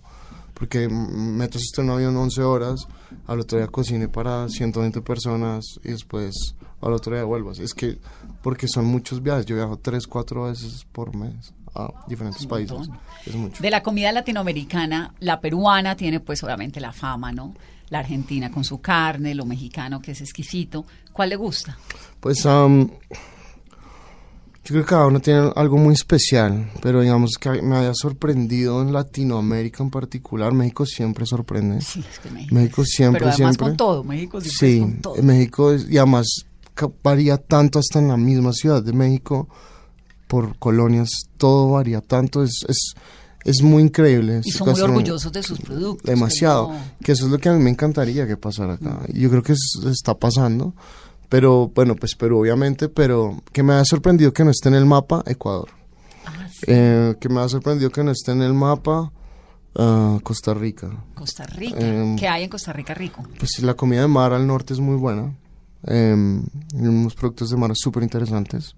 Porque 0.55 0.89
mm, 0.89 1.37
metes 1.37 1.63
usted 1.63 1.83
en 1.83 1.89
un 1.91 1.95
avión 1.97 2.17
11 2.17 2.43
horas, 2.43 2.87
al 3.27 3.41
otro 3.41 3.59
día 3.59 3.67
cocine 3.69 4.09
para 4.09 4.49
120 4.49 5.01
personas 5.01 5.65
y 5.85 5.89
después 5.91 6.35
al 6.81 6.93
otro 6.93 7.15
día 7.15 7.25
vuelvas. 7.25 7.59
Es 7.59 7.73
que, 7.75 7.99
porque 8.43 8.67
son 8.69 8.85
muchos 8.85 9.23
viajes, 9.23 9.47
yo 9.47 9.57
viajo 9.57 9.79
3, 9.79 10.07
4 10.07 10.45
veces 10.45 10.85
por 10.93 11.15
mes 11.17 11.53
a 11.75 11.89
diferentes 12.07 12.47
países. 12.47 12.77
montón. 12.77 12.99
Es 13.27 13.35
mucho. 13.35 13.62
De 13.62 13.70
la 13.70 13.83
comida 13.83 14.12
latinoamericana, 14.12 15.14
la 15.20 15.41
peruana 15.41 15.97
tiene 15.97 16.20
pues 16.20 16.43
obviamente 16.45 16.81
la 16.81 16.93
fama, 16.93 17.33
¿no? 17.33 17.55
La 17.91 17.99
argentina 18.01 18.51
con 18.51 18.64
su 18.64 18.81
carne, 18.81 19.35
lo 19.35 19.45
mexicano 19.45 20.01
que 20.01 20.12
es 20.12 20.20
exquisito. 20.20 20.85
¿Cuál 21.12 21.29
le 21.31 21.37
gusta? 21.37 21.77
Pues 22.20 22.45
am, 22.47 22.89
yo 24.64 24.68
creo 24.68 24.83
que 24.83 24.89
cada 24.89 25.07
uno 25.07 25.20
tiene 25.20 25.53
algo 25.57 25.77
muy 25.77 25.93
especial, 25.93 26.70
pero 26.81 27.03
digamos 27.03 27.33
que 27.39 27.61
me 27.61 27.77
haya 27.77 27.93
sorprendido 27.95 28.81
en 28.81 28.93
Latinoamérica 28.95 29.83
en 29.83 29.91
particular, 29.91 30.53
México 30.55 30.87
siempre 30.87 31.27
sorprende. 31.27 31.83
Sí, 31.83 32.03
es 32.11 32.18
que 32.18 32.31
México. 32.31 32.55
México 32.55 32.83
es- 32.83 32.89
siempre, 32.91 33.18
Pero 33.20 33.31
además 33.33 33.55
siempre. 33.57 33.66
con 33.66 33.77
todo, 33.77 34.05
México 34.05 34.41
siempre 34.41 34.59
Sí, 34.68 34.77
es 34.77 34.81
con 34.83 35.01
todo. 35.03 35.22
México 35.22 35.75
y 35.75 35.99
además 35.99 36.27
varía 37.03 37.37
tanto 37.37 37.79
hasta 37.79 37.99
en 37.99 38.09
la 38.09 38.16
misma 38.16 38.53
ciudad 38.53 38.83
de 38.83 38.93
México 38.95 39.49
por 40.35 40.59
colonias, 40.59 41.11
todo 41.37 41.70
varía 41.72 42.01
tanto, 42.01 42.43
es 42.43 42.64
es, 42.68 42.95
es 43.45 43.62
muy 43.62 43.82
increíble. 43.85 44.41
Y 44.45 44.51
son 44.51 44.70
muy 44.70 44.80
orgullosos 44.80 45.30
de 45.32 45.43
sus 45.43 45.61
productos. 45.61 46.03
que 46.05 46.11
Demasiado, 46.11 46.72
no- 46.72 46.78
que 47.05 47.12
eso 47.12 47.26
es 47.26 47.30
lo 47.30 47.39
que 47.39 47.49
a 47.49 47.53
mí 47.53 47.62
me 47.62 47.70
encantaría 47.70 48.26
que 48.26 48.37
pasara 48.37 48.74
acá. 48.74 49.01
Y 49.09 49.20
Yo 49.20 49.30
creo 49.30 49.43
que 49.43 49.53
es- 49.53 49.78
está 49.91 50.14
pasando, 50.14 50.74
pero 51.28 51.70
bueno, 51.74 51.95
pues 51.95 52.14
Perú 52.16 52.41
obviamente, 52.41 52.89
pero 52.89 53.41
que 53.53 53.62
me 53.62 53.74
ha 53.74 53.85
sorprendido 53.85 54.32
que 54.32 54.43
no 54.45 54.51
esté 54.51 54.70
en 54.70 54.74
el 54.74 54.87
mapa 54.87 55.22
Ecuador. 55.26 55.68
Ah, 56.26 56.49
sí. 56.51 56.64
Eh, 56.66 57.14
que 57.20 57.28
me 57.28 57.41
ha 57.41 57.49
sorprendido 57.49 57.91
que 57.91 58.03
no 58.03 58.11
esté 58.11 58.32
en 58.32 58.43
el 58.43 58.55
mapa 58.55 59.12
Ah, 59.76 60.18
Costa 60.22 60.55
Rica. 60.55 60.89
Costa 61.14 61.45
Rica. 61.47 61.78
Em, 61.80 62.14
¿Qué 62.16 62.28
hay 62.28 62.45
en 62.45 62.49
Costa 62.49 62.72
Rica 62.72 62.95
rico? 62.95 63.22
Pues 63.39 63.61
la 63.61 63.74
comida 63.74 64.03
de 64.03 64.09
mar 64.09 64.32
al 64.32 64.47
norte 64.47 64.72
es 64.72 64.78
muy 64.80 64.95
buena. 64.97 65.35
Eh, 65.87 66.14
unos 66.74 67.14
productos 67.14 67.51
de 67.51 67.57
mar 67.57 67.72
súper 67.74 68.05
interesantes. 68.05 68.74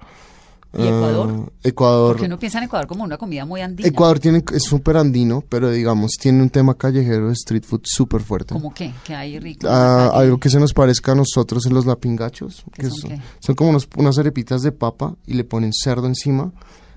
¿Y 0.78 0.82
Ecuador? 0.86 1.30
Ah, 1.46 1.50
Ecuador. 1.62 2.12
Porque 2.12 2.26
uno 2.26 2.38
piensa 2.38 2.58
en 2.58 2.64
Ecuador 2.64 2.86
como 2.86 3.02
una 3.04 3.16
comida 3.16 3.44
muy 3.46 3.60
andina. 3.62 3.88
Ecuador 3.88 4.18
tiene, 4.18 4.44
es 4.52 4.62
súper 4.64 4.96
andino, 4.98 5.42
pero 5.48 5.70
digamos, 5.70 6.12
tiene 6.20 6.42
un 6.42 6.50
tema 6.50 6.74
callejero 6.74 7.28
de 7.28 7.32
street 7.32 7.64
food 7.64 7.80
súper 7.84 8.20
fuerte. 8.22 8.52
¿Cómo 8.52 8.74
qué? 8.74 8.92
¿Qué 9.04 9.14
hay 9.14 9.38
rico? 9.38 9.66
Ah, 9.70 10.10
algo 10.12 10.38
que 10.38 10.50
se 10.50 10.60
nos 10.60 10.74
parezca 10.74 11.12
a 11.12 11.14
nosotros 11.14 11.64
en 11.66 11.72
los 11.74 11.86
lapingachos, 11.86 12.62
¿Qué 12.74 12.82
que 12.82 12.90
son 12.90 12.98
son, 13.10 13.22
son 13.40 13.54
como 13.54 13.70
unos- 13.70 13.88
unas 13.96 14.18
arepitas 14.18 14.60
de 14.62 14.72
papa 14.72 15.14
y 15.26 15.32
le 15.34 15.44
ponen 15.44 15.72
cerdo 15.72 16.06
encima, 16.06 16.52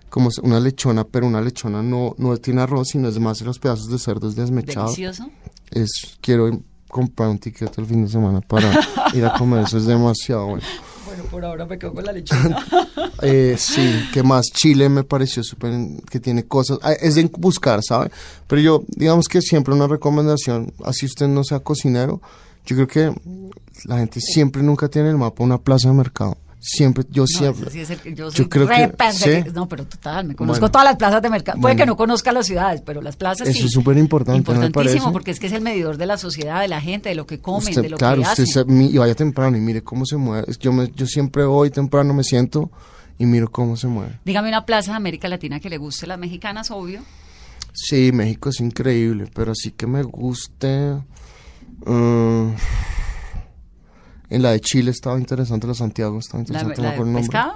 como 0.10 0.30
una 0.44 0.60
lechona, 0.60 1.06
pero 1.06 1.28
una 1.28 1.40
lechona 1.40 1.82
no, 1.82 2.16
no 2.18 2.36
tiene 2.38 2.62
arroz, 2.62 2.90
sino 2.90 3.08
es 3.08 3.18
más 3.20 3.40
los 3.42 3.60
pedazos 3.60 3.88
de 3.90 3.98
cerdo 4.00 4.30
desmechados. 4.30 4.96
Delicioso. 4.98 5.30
Es, 5.72 6.18
quiero 6.20 6.50
comprar 6.90 7.30
un 7.30 7.38
ticket 7.38 7.78
el 7.78 7.86
fin 7.86 8.04
de 8.04 8.10
semana 8.10 8.42
para 8.42 8.72
ir 9.14 9.24
a 9.24 9.34
comer, 9.38 9.64
eso 9.66 9.78
es 9.78 9.86
demasiado 9.86 10.48
bueno. 10.48 10.64
Por 11.30 11.46
ahora 11.46 11.66
me 11.66 11.78
quedo 11.78 11.94
con 11.94 12.06
la 12.06 12.12
lechuga. 12.12 12.66
Eh, 13.22 13.56
sí, 13.58 14.08
que 14.14 14.24
más 14.24 14.46
Chile 14.46 14.88
me 14.88 15.04
pareció 15.04 15.44
súper 15.44 15.74
que 16.10 16.22
tiene 16.22 16.46
cosas, 16.46 16.80
ah, 16.84 16.94
es 16.94 17.16
de 17.16 17.30
buscar, 17.38 17.82
¿sabe? 17.84 18.12
Pero 18.48 18.62
yo, 18.62 18.84
digamos 18.88 19.28
que 19.28 19.42
siempre 19.42 19.74
una 19.74 19.88
recomendación, 19.88 20.72
así 20.86 21.06
usted 21.06 21.28
no 21.28 21.44
sea 21.44 21.60
cocinero, 21.60 22.22
yo 22.66 22.78
creo 22.78 22.88
que 22.88 23.14
la 23.84 23.98
gente 23.98 24.22
siempre 24.22 24.64
nunca 24.64 24.88
tiene 24.88 25.10
el 25.10 25.18
mapa 25.18 25.44
una 25.44 25.58
plaza 25.58 25.90
de 25.90 25.96
mercado. 25.96 26.38
Siempre, 26.62 27.06
yo 27.10 27.24
No, 27.24 27.28
siempre. 27.28 27.62
eso 27.62 27.70
sí 27.72 27.80
es 27.80 27.90
el 27.90 28.00
que 28.00 28.14
yo 28.14 28.30
creo 28.50 28.68
re 28.68 28.92
que 28.98 29.12
sí. 29.14 29.30
No, 29.54 29.70
pero 29.70 29.86
total, 29.86 30.28
me 30.28 30.36
conozco 30.36 30.60
Bueno. 30.60 30.72
todas 30.72 30.86
las 30.86 30.98
plazas 30.98 31.22
de 31.22 31.30
mercado. 31.30 31.58
Puede 31.62 31.74
Bueno. 31.76 31.84
que 31.84 31.86
no 31.88 31.96
conozca 31.96 32.34
las 32.34 32.48
ciudades, 32.48 32.82
pero 32.86 33.02
las 33.02 33.16
plazas 33.16 33.48
sí. 33.48 33.58
Eso 33.58 33.68
es 33.68 33.72
súper 33.72 33.98
importante, 33.98 34.42
¿no 34.52 34.60
me 34.60 34.66
Importantísimo, 34.66 35.14
porque 35.14 35.32
es 35.32 35.40
que 35.40 35.48
es 35.48 35.54
el 35.54 35.62
medidor 35.62 35.96
de 35.96 36.06
la 36.06 36.18
sociedad, 36.18 36.60
de 36.60 36.68
la 36.68 36.82
gente, 36.82 37.08
de 37.10 37.16
lo 37.16 37.26
que 37.26 37.40
comen, 37.40 37.70
Usted, 37.70 37.82
de 37.84 37.90
lo 37.90 37.98
claro, 37.98 38.22
que 38.22 38.28
usted 38.28 38.44
hacen. 38.44 38.48
se- 38.48 38.66
mi- 38.66 38.88
y 38.88 38.98
vaya 38.98 39.16
temprano 39.16 39.56
y 39.56 39.62
mire 39.62 39.82
cómo 39.84 40.06
se 40.06 40.18
mueve. 40.18 40.52
Yo, 40.60 40.74
me, 40.74 40.92
yo 40.92 41.08
siempre 41.08 41.46
voy 41.46 41.70
temprano, 41.70 42.14
me 42.14 42.26
siento 42.26 42.70
y 43.18 43.26
miro 43.26 43.50
cómo 43.50 43.78
se 43.78 43.88
mueve. 43.88 44.20
Dígame 44.26 44.50
una 44.50 44.66
plaza 44.66 44.92
de 44.92 44.98
América 44.98 45.30
Latina 45.30 45.62
que 45.62 45.70
le 45.70 45.78
guste 45.78 46.08
las 46.08 46.20
mexicanas, 46.20 46.72
obvio. 46.72 47.02
Sí, 47.74 48.12
México 48.12 48.50
es 48.50 48.60
increíble, 48.60 49.30
pero 49.34 49.54
así 49.54 49.72
que 49.72 49.88
me 49.88 50.04
guste. 50.04 50.96
mm, 51.86 52.50
en 54.30 54.42
la 54.42 54.52
de 54.52 54.60
Chile 54.62 54.92
estaba 54.92 55.20
interesante, 55.20 55.68
la 55.68 55.74
de 55.74 55.80
Santiago 55.80 56.20
estaba 56.20 56.40
La, 56.44 56.48
interesante. 56.50 56.82
la 56.82 56.90
acuerdo 56.90 57.12
de 57.12 57.18
pescado, 57.20 57.54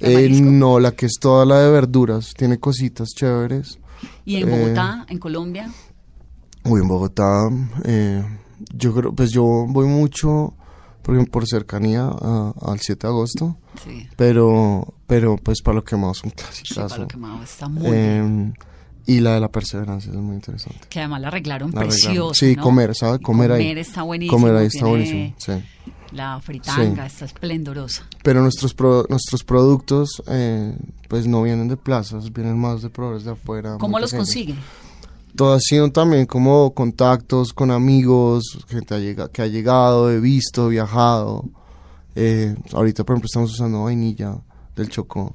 Eh, 0.00 0.28
no, 0.42 0.80
la 0.80 0.92
que 0.92 1.06
es 1.06 1.14
toda 1.20 1.44
la 1.46 1.60
de 1.60 1.70
verduras, 1.70 2.34
tiene 2.36 2.58
cositas 2.58 3.08
chéveres. 3.10 3.78
Y 4.24 4.36
en 4.36 4.48
eh, 4.48 4.50
Bogotá, 4.50 5.06
en 5.08 5.18
Colombia. 5.18 5.70
Uy, 6.64 6.80
en 6.80 6.88
Bogotá, 6.88 7.48
eh, 7.84 8.22
yo 8.74 8.94
creo, 8.94 9.12
pues 9.12 9.30
yo 9.32 9.42
voy 9.68 9.86
mucho, 9.86 10.54
por 11.02 11.14
ejemplo, 11.14 11.32
por 11.32 11.46
cercanía 11.48 12.04
a- 12.08 12.52
al 12.62 12.80
7 12.80 13.06
de 13.06 13.12
agosto, 13.12 13.56
Sí, 13.84 14.06
pero, 14.16 14.94
pero 15.06 15.36
pues 15.36 15.60
para 15.62 15.76
lo 15.76 15.84
que 15.84 15.96
más 15.96 16.22
un 16.24 16.30
sí, 16.30 16.36
clásico. 16.36 16.88
para 16.88 17.02
lo 17.02 17.08
quemado, 17.08 17.42
está 17.42 17.68
muy 17.68 17.90
bien. 17.90 18.54
Y 19.06 19.20
la 19.20 19.34
de 19.34 19.40
la 19.40 19.48
perseverancia 19.50 20.10
es 20.12 20.16
muy 20.16 20.34
interesante. 20.36 20.80
Que 20.88 21.00
además 21.00 21.20
la 21.22 21.28
arreglaron 21.28 21.70
La 21.72 21.80
arreglaron. 21.80 22.04
preciosa. 22.04 22.34
Sí, 22.46 22.56
¿no? 22.56 22.62
comer, 22.62 22.94
¿sabe? 22.94 23.16
Y 23.20 23.22
Comer 23.22 23.52
ahí. 23.52 23.62
Comer 23.64 23.78
está 23.78 24.02
buenísimo. 24.02 24.38
Comer 24.38 24.56
ahí 24.56 24.66
está 24.66 24.86
buenísimo, 24.86 25.34
sí. 25.38 25.52
La 26.12 26.40
fritanga 26.40 27.08
Sí. 27.08 27.12
está 27.14 27.24
esplendorosa. 27.24 28.02
Pero 28.22 28.42
nuestros 28.42 28.74
pro- 28.74 29.06
nuestros 29.08 29.44
productos, 29.44 30.22
eh, 30.28 30.76
pues 31.08 31.26
no 31.26 31.42
vienen 31.42 31.68
de 31.68 31.76
plazas, 31.78 32.32
vienen 32.32 32.58
más 32.58 32.82
de 32.82 32.90
proveedores 32.90 33.24
de 33.24 33.32
afuera. 33.32 33.76
¿Cómo 33.80 33.98
los 33.98 34.10
pequeños. 34.10 34.26
consigue? 34.28 34.54
Todo 35.34 35.54
ha 35.54 35.60
sido 35.60 35.90
también 35.90 36.26
como 36.26 36.74
contactos 36.74 37.54
con 37.54 37.70
amigos, 37.70 38.58
gente 38.68 39.16
que 39.32 39.42
ha 39.42 39.46
llegado, 39.46 40.10
he 40.10 40.20
visto, 40.20 40.68
viajado. 40.68 41.48
Eh, 42.14 42.54
ahorita, 42.74 43.04
por 43.04 43.14
ejemplo, 43.14 43.26
estamos 43.26 43.50
usando 43.50 43.84
vainilla 43.84 44.36
del 44.76 44.90
Chocó. 44.90 45.34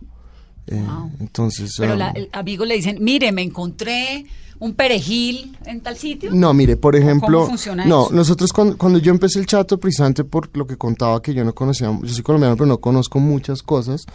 Eh, 0.67 0.83
Wow. 0.85 1.11
Entonces... 1.19 1.73
Pero 1.77 1.93
um, 1.93 1.99
la, 1.99 2.09
el 2.11 2.29
amigo 2.31 2.65
le 2.65 2.75
dicen, 2.75 2.97
mire, 2.99 3.31
me 3.31 3.41
encontré 3.41 4.25
un 4.59 4.73
perejil 4.73 5.57
en 5.65 5.81
tal 5.81 5.97
sitio. 5.97 6.31
No, 6.33 6.53
mire, 6.53 6.77
por 6.77 6.95
ejemplo, 6.95 7.39
¿Cómo 7.39 7.49
funciona 7.49 7.85
no, 7.85 8.05
eso? 8.05 8.15
nosotros 8.15 8.51
cuando, 8.51 8.77
cuando 8.77 8.99
yo 8.99 9.11
empecé 9.11 9.39
el 9.39 9.45
chato, 9.45 9.79
precisamente 9.79 10.23
por 10.23 10.55
lo 10.57 10.65
que 10.65 10.77
contaba 10.77 11.21
que 11.21 11.33
yo 11.33 11.43
no 11.43 11.53
conocía, 11.53 11.97
yo 12.01 12.09
soy 12.09 12.23
colombiano, 12.23 12.55
pero 12.55 12.65
no 12.65 12.79
conozco 12.79 13.19
muchas 13.19 13.61
cosas. 13.61 14.05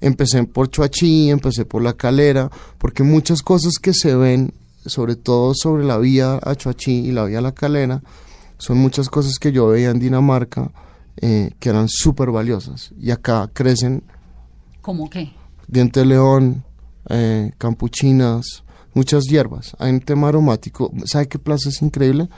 Empecé 0.00 0.44
por 0.44 0.70
Chuachi, 0.70 1.30
empecé 1.30 1.64
por 1.64 1.82
la 1.82 1.94
calera, 1.94 2.50
porque 2.78 3.02
muchas 3.02 3.42
cosas 3.42 3.74
que 3.82 3.92
se 3.92 4.14
ven, 4.14 4.54
sobre 4.86 5.16
todo 5.16 5.54
sobre 5.54 5.84
la 5.84 5.98
vía 5.98 6.38
a 6.40 6.54
Chuachi 6.54 6.92
y 6.92 7.10
la 7.10 7.24
vía 7.24 7.38
a 7.38 7.42
la 7.42 7.52
calera, 7.52 8.02
son 8.58 8.78
muchas 8.78 9.08
cosas 9.08 9.38
que 9.40 9.50
yo 9.50 9.66
veía 9.68 9.90
en 9.90 9.98
Dinamarca 9.98 10.70
eh, 11.16 11.50
que 11.58 11.70
eran 11.70 11.88
súper 11.88 12.30
valiosas. 12.30 12.92
Y 13.00 13.10
acá 13.10 13.50
crecen 13.52 14.04
¿Cómo 14.80 15.10
qué? 15.10 15.32
Diente 15.68 16.00
de 16.00 16.06
león, 16.06 16.64
eh, 17.08 17.52
campuchinas, 17.58 18.64
muchas 18.94 19.24
hierbas. 19.24 19.76
Hay 19.78 19.92
un 19.92 20.00
tema 20.00 20.28
aromático. 20.28 20.92
¿Sabe 21.04 21.28
qué 21.28 21.38
plaza 21.38 21.68
es 21.68 21.80
increíble? 21.82 22.28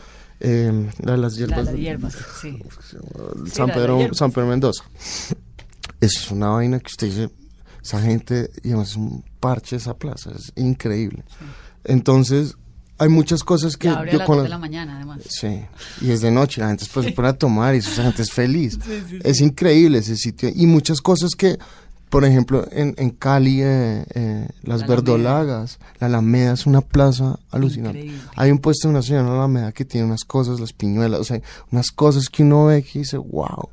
Eh, 0.40 0.90
la 1.02 1.12
de 1.12 1.18
las 1.18 1.32
La, 1.34 1.38
hierbas. 1.38 1.64
las 1.66 1.74
hierbas, 1.74 2.16
sí. 2.40 2.58
San, 2.90 3.46
Sí, 3.46 3.58
la 3.58 3.66
de 3.66 3.72
Pedro, 3.72 3.98
hierbas. 3.98 4.16
San 4.18 4.32
Pedro 4.32 4.46
Mendoza. 4.46 4.84
Es 6.00 6.30
una 6.30 6.48
vaina 6.48 6.78
que 6.78 6.86
usted 6.86 7.06
dice, 7.08 7.30
esa 7.82 8.00
gente, 8.00 8.50
digamos, 8.62 8.90
es 8.90 8.96
un 8.96 9.24
parche 9.38 9.76
esa 9.76 9.94
plaza, 9.94 10.30
es 10.34 10.52
increíble. 10.56 11.24
Entonces, 11.84 12.56
hay 12.98 13.08
muchas 13.08 13.42
cosas 13.44 13.76
que 13.76 13.88
abre 13.88 14.10
a 14.10 14.12
yo 14.12 14.18
las 14.18 14.28
2 14.28 14.36
con 14.36 14.44
de 14.44 14.50
la 14.50 14.58
mañana, 14.58 14.96
además. 14.96 15.22
Sí, 15.28 15.62
y 16.02 16.10
es 16.10 16.20
de 16.20 16.30
noche, 16.30 16.60
la 16.60 16.68
gente 16.68 16.84
después 16.84 17.06
se 17.06 17.12
pone 17.12 17.28
a 17.28 17.32
tomar 17.34 17.74
y 17.74 17.78
esa 17.78 18.02
gente 18.02 18.22
es 18.22 18.30
feliz. 18.30 18.78
Es 19.24 19.40
increíble 19.40 19.98
ese 19.98 20.16
sitio. 20.16 20.50
Y 20.54 20.66
muchas 20.66 21.00
cosas 21.00 21.30
que, 21.36 21.58
por 22.10 22.24
ejemplo, 22.24 22.66
en, 22.72 22.94
en 22.98 23.10
Cali, 23.10 23.62
eh, 23.62 24.04
eh, 24.14 24.48
las 24.62 24.80
La 24.80 24.84
Alameda. 24.86 24.86
verdolagas, 24.96 25.78
la 26.00 26.06
Alameda 26.08 26.52
es 26.52 26.66
una 26.66 26.80
plaza 26.82 27.38
alucinante. 27.50 28.00
Increíble. 28.00 28.28
Hay 28.36 28.50
un 28.50 28.58
puesto 28.58 28.88
de 28.88 28.92
una 28.94 29.02
señora 29.02 29.22
en 29.22 29.28
la 29.30 29.34
Alameda 29.38 29.72
que 29.72 29.84
tiene 29.84 30.06
unas 30.06 30.24
cosas, 30.24 30.60
las 30.60 30.72
piñuelas, 30.72 31.20
o 31.20 31.24
sea, 31.24 31.40
unas 31.72 31.90
cosas 31.90 32.28
que 32.28 32.42
uno 32.42 32.66
ve 32.66 32.82
que 32.82 32.98
dice, 32.98 33.16
wow. 33.16 33.68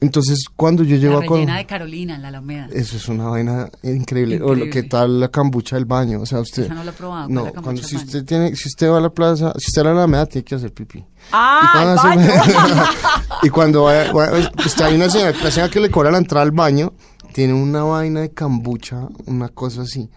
Entonces, 0.00 0.46
cuando 0.56 0.82
yo 0.82 0.96
llego 0.96 1.20
La 1.20 1.24
a 1.24 1.28
Col- 1.28 1.36
rellena 1.38 1.58
de 1.58 1.66
Carolina, 1.66 2.16
en 2.16 2.22
la 2.22 2.28
Alameda. 2.28 2.66
eso 2.72 2.96
es 2.96 3.06
una 3.08 3.26
vaina 3.28 3.70
increíble. 3.84 4.36
O 4.42 4.46
lo 4.46 4.64
Increíble. 4.64 4.70
que 4.70 4.82
tal 4.88 5.20
la 5.20 5.28
cambucha 5.28 5.76
del 5.76 5.84
baño. 5.84 6.20
O 6.20 6.26
sea, 6.26 6.40
usted. 6.40 6.64
Esa 6.64 6.74
no 6.74 6.82
la 6.82 6.90
he 6.90 6.94
probado, 6.94 7.28
¿cuál 7.28 7.38
es 7.38 7.44
No, 7.44 7.52
la 7.54 7.62
cuando 7.62 7.82
si 7.84 7.94
usted 7.94 8.24
tiene, 8.24 8.56
si 8.56 8.68
usted 8.68 8.90
va 8.90 8.98
a 8.98 9.00
la 9.00 9.10
plaza, 9.10 9.52
si 9.58 9.66
usted 9.68 9.84
va 9.84 9.90
a 9.92 9.94
la 9.94 10.00
Alameda, 10.02 10.26
tiene 10.26 10.44
que 10.44 10.56
hacer 10.56 10.72
pipí. 10.72 11.04
¡Ah, 11.30 11.60
y 11.62 11.70
cuando, 11.78 12.02
baño! 12.02 12.84
y 13.44 13.48
cuando 13.50 13.82
vaya, 13.84 14.12
vaya- 14.12 14.52
usted 14.66 14.84
hay 14.86 14.94
una 14.96 15.08
señora, 15.08 15.34
la 15.40 15.50
señora 15.52 15.70
que 15.70 15.78
le 15.78 15.88
cobra 15.88 16.10
la 16.10 16.18
entrada 16.18 16.42
al 16.42 16.50
baño, 16.50 16.92
tiene 17.32 17.54
una 17.54 17.82
vaina 17.84 18.20
de 18.20 18.30
cambucha, 18.30 19.08
una 19.26 19.48
cosa 19.48 19.82
así. 19.82 20.08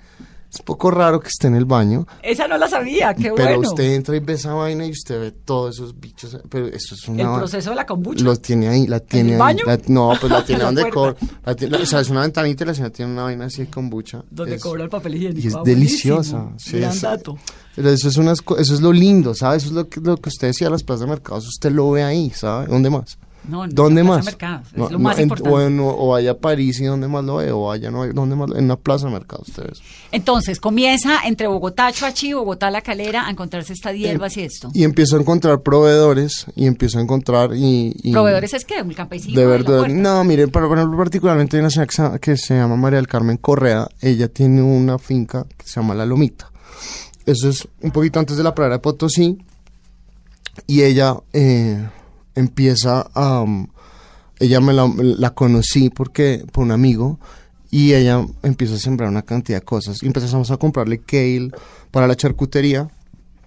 Es 0.51 0.59
un 0.61 0.65
poco 0.67 0.89
raro 0.89 1.19
que 1.19 1.27
esté 1.27 1.47
en 1.47 1.55
el 1.55 1.65
baño, 1.65 2.07
Esa 2.23 2.47
no 2.47 2.57
la 2.57 2.69
sabía, 2.69 3.13
qué 3.13 3.33
pero 3.35 3.57
bueno. 3.57 3.59
usted 3.69 3.83
entra 3.93 4.15
y 4.15 4.21
ve 4.21 4.33
esa 4.33 4.53
vaina 4.53 4.85
y 4.85 4.91
usted 4.91 5.19
ve 5.19 5.31
todos 5.31 5.75
esos 5.75 5.99
bichos. 5.99 6.37
Pero 6.49 6.67
eso 6.67 6.95
es 6.95 7.07
una 7.09 7.23
El 7.23 7.39
proceso 7.39 7.71
de 7.71 7.75
la 7.75 7.85
kombucha. 7.85 8.23
lo 8.23 8.37
tiene 8.37 8.69
ahí, 8.69 8.87
la 8.87 9.01
tiene 9.01 9.29
el 9.31 9.35
ahí. 9.35 9.39
baño? 9.39 9.63
La- 9.65 9.79
no, 9.87 10.13
pues 10.17 10.31
la 10.31 10.45
tiene 10.45 10.63
donde 10.63 10.89
cobra. 10.89 11.15
o 11.45 11.85
sea, 11.85 11.99
es 11.99 12.09
una 12.09 12.21
ventanita 12.21 12.63
y 12.63 12.67
la 12.67 12.73
señora 12.73 12.93
tiene 12.93 13.11
una 13.11 13.23
vaina 13.23 13.45
así 13.45 13.63
de 13.63 13.69
kombucha. 13.69 14.23
Donde 14.31 14.55
Es- 14.55 14.61
cobra 14.63 14.83
el 14.85 14.89
papel 14.89 15.15
higiénico. 15.15 15.41
Y 15.43 15.47
es 15.47 15.55
Ah, 15.55 15.61
deliciosa. 15.65 16.49
sí, 16.57 16.79
Gran 16.79 16.91
es- 16.93 17.01
dato. 17.01 17.37
Pero 17.75 17.89
eso 17.89 18.07
es, 18.07 18.15
unas, 18.15 18.39
eso 18.57 18.73
es 18.75 18.79
lo 18.79 18.93
lindo, 18.93 19.33
¿sabes? 19.35 19.63
Eso 19.63 19.71
es 19.71 19.75
lo 19.75 19.89
que, 19.89 19.99
lo 19.99 20.15
que 20.15 20.29
usted 20.29 20.47
decía, 20.47 20.69
las 20.69 20.83
plazas 20.83 21.01
de 21.01 21.07
mercados, 21.07 21.45
usted 21.49 21.71
lo 21.73 21.91
ve 21.91 22.03
ahí, 22.03 22.29
¿sabe? 22.29 22.67
¿Dónde 22.67 22.89
más? 22.89 23.17
No, 23.47 23.65
en 23.65 23.69
¿Dónde 23.75 24.01
la 24.03 24.07
plaza 24.07 24.17
más? 24.17 24.25
de 24.25 24.31
mercados, 24.31 24.67
es 24.67 24.73
No, 24.77 24.83
lo 24.85 24.89
no, 24.91 24.99
más 24.99 25.17
en- 25.17 25.23
importante. 25.23 25.49
O, 25.49 25.61
en- 25.61 25.79
o 25.79 26.07
vaya 26.09 26.31
a 26.31 26.37
París 26.37 26.79
y 26.79 26.85
¿dónde 26.85 27.07
más 27.07 27.23
lo 27.23 27.35
ve? 27.37 27.51
O 27.51 27.65
vaya, 27.67 27.91
no, 27.91 28.05
¿dónde 28.13 28.35
más? 28.35 28.49
En 28.55 28.65
una 28.65 28.75
plaza 28.75 29.07
de 29.07 29.13
mercados, 29.13 29.47
ustedes. 29.49 29.79
Entonces, 30.11 30.59
comienza 30.59 31.19
entre 31.25 31.47
Bogotá, 31.47 31.91
Chuachi, 31.91 32.33
Bogotá, 32.33 32.71
La 32.71 32.81
Calera, 32.81 33.27
a 33.27 33.29
encontrarse 33.31 33.73
estas 33.73 33.95
hierbas 33.95 34.35
y 34.37 34.41
esto. 34.41 34.69
Y 34.73 34.83
empiezo 34.83 35.17
a 35.17 35.19
encontrar 35.19 35.61
proveedores 35.61 36.45
y 36.55 36.65
empiezo 36.67 36.99
a 36.99 37.01
encontrar 37.01 37.51
y... 37.55 37.93
y- 38.03 38.11
¿Proveedores 38.11 38.53
es 38.53 38.65
que 38.65 38.81
¿Un 38.81 38.93
campesino? 38.93 39.39
De 39.39 39.45
verdad, 39.45 39.87
no, 39.87 40.23
miren, 40.23 40.49
por 40.51 40.67
por 40.67 40.77
ejemplo, 40.77 40.97
particularmente 40.97 41.57
hay 41.57 41.61
una 41.61 41.69
señora 41.69 41.87
que 41.87 41.95
se- 41.95 42.19
que 42.19 42.37
se 42.37 42.55
llama 42.55 42.75
María 42.75 42.97
del 42.97 43.07
Carmen 43.07 43.37
Correa, 43.37 43.87
ella 44.01 44.27
tiene 44.27 44.61
una 44.61 44.97
finca 44.99 45.45
que 45.57 45.65
se 45.67 45.79
llama 45.79 45.93
La 45.95 46.05
Lomita. 46.05 46.51
Eso 47.25 47.49
es 47.49 47.67
un 47.81 47.91
poquito 47.91 48.19
antes 48.19 48.37
de 48.37 48.43
la 48.43 48.53
pradera 48.53 48.75
de 48.75 48.79
Potosí, 48.81 49.37
y 50.67 50.83
ella 50.83 51.15
eh, 51.33 51.83
empieza 52.35 53.01
a... 53.13 53.41
um, 53.41 53.67
ella 54.39 54.59
me 54.59 54.73
la, 54.73 54.91
la 54.97 55.29
conocí 55.33 55.89
porque 55.89 56.45
por 56.51 56.65
un 56.65 56.71
amigo, 56.71 57.19
y 57.71 57.93
ella 57.93 58.25
empieza 58.43 58.75
a 58.75 58.77
sembrar 58.77 59.09
una 59.09 59.23
cantidad 59.23 59.59
de 59.59 59.65
cosas. 59.65 60.03
Y 60.03 60.07
empezamos 60.07 60.51
a 60.51 60.57
comprarle 60.57 60.99
kale 60.99 61.51
para 61.91 62.07
la 62.07 62.15
charcutería, 62.15 62.89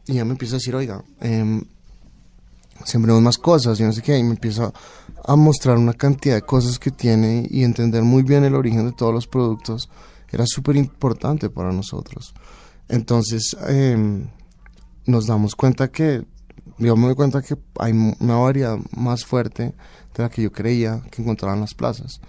y 0.07 0.13
ella 0.13 0.25
me 0.25 0.33
empieza 0.33 0.57
a 0.57 0.59
decir, 0.59 0.75
oiga, 0.75 1.05
em, 1.21 1.63
sembremos 2.85 3.23
más 3.23 3.39
cosas 3.39 3.79
y 3.81 3.83
no 3.83 3.93
sé 3.93 4.03
qué, 4.03 4.17
y 4.19 4.23
me 4.23 4.31
empieza 4.31 4.73
a 5.25 5.37
mostrar 5.37 5.77
una 5.77 5.93
cantidad 5.93 6.35
de 6.35 6.43
cosas 6.43 6.79
que 6.79 6.91
tiene 6.91 7.47
y 7.51 7.65
entender 7.65 8.03
muy 8.03 8.23
bien 8.23 8.45
el 8.45 8.55
origen 8.55 8.87
de 8.87 8.93
todos 8.93 9.13
los 9.13 9.27
productos 9.27 9.89
era 10.31 10.45
súper 10.47 10.77
importante 10.77 11.51
para 11.51 11.73
nosotros. 11.73 12.35
Entonces, 12.89 13.57
eh, 13.69 14.27
nos 15.07 15.27
damos 15.27 15.55
cuenta 15.55 15.89
que, 15.89 16.25
yo 16.79 16.97
me 16.97 17.07
doy 17.07 17.15
cuenta 17.15 17.43
que 17.43 17.57
hay 17.79 17.93
una 17.93 18.37
variedad 18.37 18.77
más 18.97 19.25
fuerte 19.25 19.75
de 20.17 20.23
la 20.23 20.29
que 20.31 20.43
yo 20.43 20.53
creía 20.53 21.03
que 21.11 21.23
encontraba 21.23 21.55
en 21.55 21.61
las 21.61 21.75
plazas. 21.75 22.21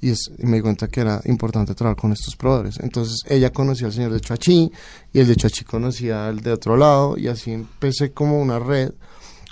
Y, 0.00 0.10
es, 0.10 0.30
y 0.38 0.44
me 0.46 0.56
di 0.56 0.62
cuenta 0.62 0.86
que 0.88 1.00
era 1.00 1.20
importante 1.24 1.74
trabajar 1.74 1.96
con 2.00 2.12
estos 2.12 2.36
proveedores. 2.36 2.78
Entonces 2.80 3.20
ella 3.26 3.50
conocía 3.50 3.86
al 3.86 3.92
señor 3.94 4.12
de 4.12 4.20
Chuachi 4.20 4.70
y 5.12 5.18
el 5.18 5.26
de 5.26 5.36
Chuachi 5.36 5.64
conocía 5.64 6.28
al 6.28 6.40
de 6.40 6.52
otro 6.52 6.76
lado 6.76 7.16
y 7.16 7.28
así 7.28 7.52
empecé 7.52 8.12
como 8.12 8.38
una 8.38 8.58
red, 8.58 8.92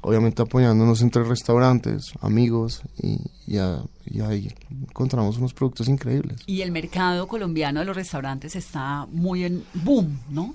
obviamente 0.03 0.43
apoyándonos 0.43 1.01
entre 1.01 1.25
restaurantes, 1.25 2.13
amigos 2.21 2.83
y, 3.03 3.19
y, 3.47 3.57
a- 3.57 3.83
y 4.05 4.21
ahí 4.21 4.53
encontramos 4.71 5.39
unos 5.39 5.55
productos 5.55 5.89
increíbles. 5.89 6.41
Y 6.47 6.61
el 6.61 6.71
mercado 6.71 7.27
colombiano 7.29 7.81
de 7.81 7.87
los 7.87 7.97
restaurantes 7.97 8.55
está 8.55 9.07
muy 9.11 9.45
en 9.45 9.65
boom, 9.73 10.21
¿no? 10.29 10.55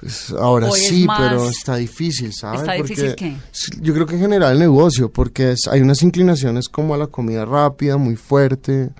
Pues 0.00 0.30
ahora 0.30 0.68
¿O 0.68 0.74
es 0.76 0.88
sí, 0.88 1.06
pero 1.16 1.48
está 1.48 1.76
difícil, 1.76 2.32
¿sabes? 2.32 2.60
¿Está 2.62 2.72
difícil 2.74 3.14
qué? 3.14 3.36
Yo 3.80 3.94
creo 3.94 4.06
que 4.06 4.14
en 4.14 4.20
general 4.20 4.52
el 4.52 4.58
negocio, 4.58 5.10
porque 5.12 5.52
es- 5.52 5.66
hay 5.70 5.80
unas 5.80 6.02
inclinaciones 6.02 6.68
como 6.68 6.94
a 6.94 6.98
la 6.98 7.06
comida 7.06 7.44
rápida, 7.44 7.96
muy 7.96 8.16
fuerte, 8.16 8.90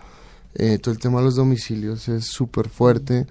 eh, 0.54 0.78
todo 0.78 0.92
el 0.92 1.00
tema 1.00 1.18
de 1.18 1.24
los 1.26 1.34
domicilios 1.36 2.08
es 2.08 2.26
súper 2.26 2.68
fuerte. 2.68 3.26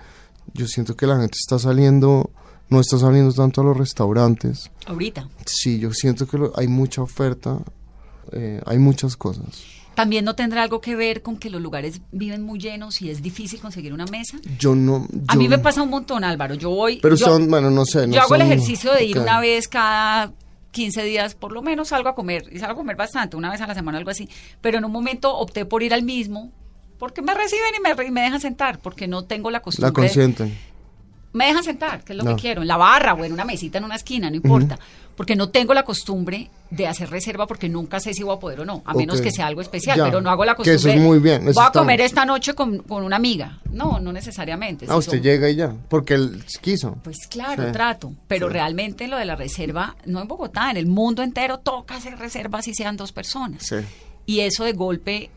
Yo 0.54 0.68
siento 0.68 0.96
que 0.96 1.08
la 1.08 1.18
gente 1.20 1.38
está 1.40 1.58
saliendo, 1.58 2.30
no 2.70 2.80
está 2.80 2.98
saliendo 2.98 3.34
tanto 3.34 3.62
a 3.62 3.64
los 3.64 3.78
restaurantes. 3.78 4.70
Ahorita. 4.86 5.28
Sí, 5.46 5.80
yo 5.80 5.94
siento 5.94 6.28
que 6.28 6.38
lo- 6.38 6.52
hay 6.58 6.68
mucha 6.68 7.02
oferta, 7.02 7.60
eh, 8.32 8.62
hay 8.66 8.78
muchas 8.78 9.16
cosas. 9.16 9.64
También 9.96 10.26
no 10.26 10.36
tendrá 10.36 10.64
algo 10.64 10.82
que 10.82 10.96
ver 10.96 11.22
con 11.22 11.38
que 11.38 11.50
los 11.50 11.62
lugares 11.62 12.02
viven 12.12 12.42
muy 12.42 12.60
llenos 12.60 13.02
y 13.02 13.10
es 13.10 13.22
difícil 13.22 13.60
conseguir 13.60 13.94
una 13.94 14.06
mesa. 14.06 14.40
Yo 14.58 14.76
no... 14.76 15.08
A 15.28 15.36
mí 15.36 15.48
me 15.48 15.60
pasa 15.60 15.84
un 15.84 15.90
montón, 15.90 16.24
Álvaro. 16.24 16.56
Yo 16.56 16.70
voy. 16.72 17.00
Pero 17.02 17.16
yo, 17.16 17.26
son, 17.26 17.50
bueno, 17.50 17.70
no 17.70 17.86
sé. 17.86 18.08
no 18.08 18.14
yo 18.14 18.22
hago 18.22 18.36
el 18.36 18.42
ejercicio 18.42 18.92
de 18.94 19.06
ir 19.06 19.20
una 19.20 19.40
vez 19.40 19.68
cada 19.68 20.34
15 20.72 21.04
días, 21.04 21.36
por 21.36 21.52
lo 21.52 21.62
menos 21.62 21.90
salgo 21.90 22.10
a 22.10 22.16
comer. 22.16 22.44
Y 22.52 22.60
salgo 22.60 22.74
a 22.74 22.78
comer 22.78 22.96
bastante, 22.96 23.38
una 23.38 23.52
vez 23.52 23.62
a 23.62 23.68
la 23.68 23.76
semana, 23.76 23.98
algo 23.98 24.10
así. 24.10 24.28
Pero 24.62 24.80
en 24.80 24.86
un 24.86 24.92
momento 24.92 25.36
opté 25.36 25.66
por 25.66 25.84
ir 25.84 25.94
al 25.94 26.04
mismo. 26.04 26.52
Porque 26.98 27.22
me 27.22 27.34
reciben 27.34 27.74
y 27.78 27.82
me, 27.82 28.06
y 28.06 28.12
me 28.12 28.22
dejan 28.22 28.40
sentar, 28.40 28.80
porque 28.80 29.08
no 29.08 29.26
tengo 29.26 29.52
la 29.52 29.62
costumbre. 29.62 29.90
La 29.90 29.94
consienten. 29.94 30.58
Me 31.34 31.46
dejan 31.48 31.64
sentar, 31.64 32.04
que 32.04 32.14
es 32.14 32.18
lo 32.18 32.24
No. 32.24 32.36
que 32.36 32.42
quiero, 32.42 32.62
en 32.62 32.68
la 32.68 32.78
barra 32.78 33.14
o 33.14 33.24
en 33.26 33.34
una 33.34 33.44
mesita 33.46 33.78
en 33.80 33.84
una 33.84 33.96
esquina, 33.96 34.30
no 34.30 34.36
importa, 34.36 34.78
porque 35.16 35.36
no 35.36 35.50
tengo 35.50 35.74
la 35.74 35.84
costumbre 35.84 36.50
de 36.72 36.88
hacer 36.88 37.10
reserva 37.10 37.46
porque 37.46 37.70
nunca 37.70 38.00
sé 38.00 38.14
si 38.14 38.24
voy 38.24 38.36
a 38.36 38.40
poder 38.40 38.62
o 38.62 38.66
no, 38.66 38.82
a 38.86 38.94
menos 38.96 39.22
que 39.22 39.32
sea 39.32 39.46
algo 39.48 39.62
especial, 39.62 39.98
Ya, 39.98 40.06
pero 40.06 40.22
no 40.22 40.30
hago 40.32 40.44
la 40.46 40.54
que 40.54 40.58
costumbre. 40.58 40.76
eso 40.76 40.90
es 40.90 41.00
muy 41.00 41.20
bien, 41.20 41.48
eso 41.48 41.60
Voy 41.60 41.68
a 41.68 41.72
comer 41.72 41.98
bien. 41.98 42.06
esta 42.08 42.26
noche 42.26 42.54
con, 42.56 42.80
con 42.80 43.04
una 43.04 43.16
amiga. 43.18 43.60
No, 43.72 44.00
no 44.00 44.12
necesariamente. 44.12 44.86
Ah, 44.88 44.94
Si 44.94 45.00
usted 45.00 45.18
son- 45.18 45.22
llega 45.24 45.50
y 45.50 45.56
ya, 45.56 45.74
porque 45.90 46.16
él 46.16 46.44
quiso. 46.62 46.98
Pues 47.04 47.28
claro, 47.30 47.66
Sí. 47.68 47.72
trato, 47.72 48.14
pero 48.28 48.48
Sí. 48.48 48.54
realmente 48.54 49.08
lo 49.08 49.18
de 49.18 49.26
la 49.26 49.36
reserva, 49.36 49.96
no 50.06 50.22
en 50.22 50.28
Bogotá, 50.28 50.72
en 50.72 50.78
el 50.78 50.88
mundo 50.88 51.22
entero 51.24 51.60
toca 51.60 51.96
hacer 51.98 52.18
reservas 52.18 52.66
si 52.66 52.74
sean 52.74 52.98
dos 52.98 53.12
personas. 53.12 53.64
Sí. 53.64 53.76
Y 54.26 54.40
eso 54.40 54.64
de 54.64 54.74
golpe, 54.74 55.30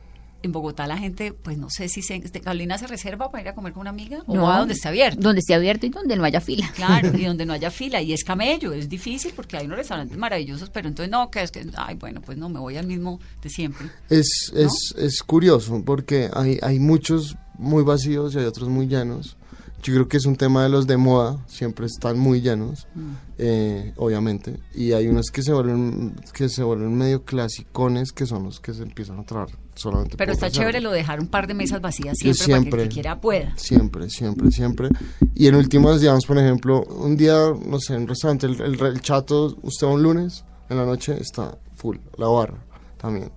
en 0.46 0.52
Bogotá 0.52 0.86
la 0.86 0.96
gente, 0.96 1.32
pues 1.32 1.58
no 1.58 1.68
sé 1.70 1.88
si 1.88 2.00
se, 2.02 2.16
este, 2.16 2.40
Carolina 2.40 2.78
se 2.78 2.86
reserva 2.86 3.30
para 3.30 3.42
ir 3.42 3.48
a 3.48 3.54
comer 3.54 3.72
con 3.72 3.82
una 3.82 3.90
amiga 3.90 4.22
o 4.26 4.36
va 4.38 4.58
donde 4.58 4.74
esté 4.74 4.88
abierto. 4.88 5.20
Donde 5.20 5.40
esté 5.40 5.54
abierto 5.54 5.86
y 5.86 5.90
donde 5.90 6.16
no 6.16 6.24
haya 6.24 6.40
fila. 6.40 6.70
Claro, 6.74 7.16
y 7.16 7.24
donde 7.26 7.44
no 7.46 7.52
haya 7.52 7.70
fila, 7.70 8.00
y 8.00 8.12
es 8.12 8.24
camello, 8.24 8.72
es 8.72 8.88
difícil 8.88 9.32
porque 9.36 9.56
hay 9.58 9.66
unos 9.66 9.78
restaurantes 9.78 10.16
maravillosos, 10.16 10.70
pero 10.70 10.88
entonces 10.88 11.10
no, 11.10 11.30
que 11.30 11.42
es 11.42 11.50
que, 11.50 11.66
ay, 11.76 11.96
bueno, 11.96 12.20
pues 12.22 12.38
no, 12.38 12.48
me 12.48 12.58
voy 12.58 12.76
al 12.76 12.86
mismo 12.86 13.20
de 13.42 13.50
siempre. 13.50 13.88
Es, 14.08 14.50
es, 14.54 14.94
es 14.96 15.22
curioso 15.22 15.82
porque 15.84 16.30
hay, 16.32 16.58
hay 16.62 16.78
muchos 16.78 17.36
muy 17.58 17.82
vacíos 17.82 18.34
y 18.34 18.38
hay 18.38 18.44
otros 18.44 18.68
muy 18.68 18.86
llenos. 18.86 19.36
Yo 19.82 19.92
creo 19.94 20.08
que 20.08 20.16
es 20.16 20.26
un 20.26 20.36
tema 20.36 20.62
de 20.64 20.68
los 20.68 20.86
de 20.86 20.96
moda, 20.96 21.38
siempre 21.46 21.86
están 21.86 22.18
muy 22.18 22.40
llenos, 22.40 22.88
Mm. 22.94 23.12
eh, 23.38 23.92
obviamente. 23.96 24.58
Y 24.74 24.92
hay 24.92 25.06
unos 25.06 25.26
que 25.30 25.42
se 25.42 25.52
vuelven 25.52 26.16
que 26.32 26.48
se 26.48 26.62
vuelven 26.64 26.96
medio 26.96 27.24
clasicones, 27.24 28.10
que 28.12 28.26
son 28.26 28.44
los 28.44 28.58
que 28.58 28.74
se 28.74 28.82
empiezan 28.82 29.18
a 29.20 29.24
traer 29.24 29.48
solamente 29.76 30.16
Pero 30.16 30.32
está 30.32 30.50
chévere 30.50 30.80
lo 30.80 30.90
de 30.90 30.98
dejar 30.98 31.20
un 31.20 31.28
par 31.28 31.46
de 31.46 31.54
mesas 31.54 31.80
vacías 31.80 32.16
siempre, 32.18 32.46
para 32.46 32.62
que 32.62 32.82
el 32.82 32.88
que 32.88 32.94
quiera 32.94 33.20
pueda. 33.20 33.56
Siempre, 33.56 34.10
siempre, 34.10 34.50
siempre. 34.50 34.88
Y 35.34 35.46
en 35.46 35.54
últimos 35.54 36.00
días, 36.00 36.24
por 36.26 36.38
ejemplo, 36.38 36.82
un 36.84 37.16
día, 37.16 37.36
no 37.66 37.78
sé, 37.78 37.94
en 37.94 38.02
un 38.02 38.08
restaurante, 38.08 38.46
el, 38.46 38.60
el- 38.60 38.80
el 38.80 39.00
chato, 39.00 39.56
usted 39.62 39.86
va 39.86 39.92
un 39.92 40.02
lunes, 40.02 40.44
en 40.68 40.76
la 40.78 40.84
noche 40.84 41.16
está 41.20 41.56
full, 41.76 41.98
la 42.16 42.26
barra 42.26 42.58
también. 42.98 43.30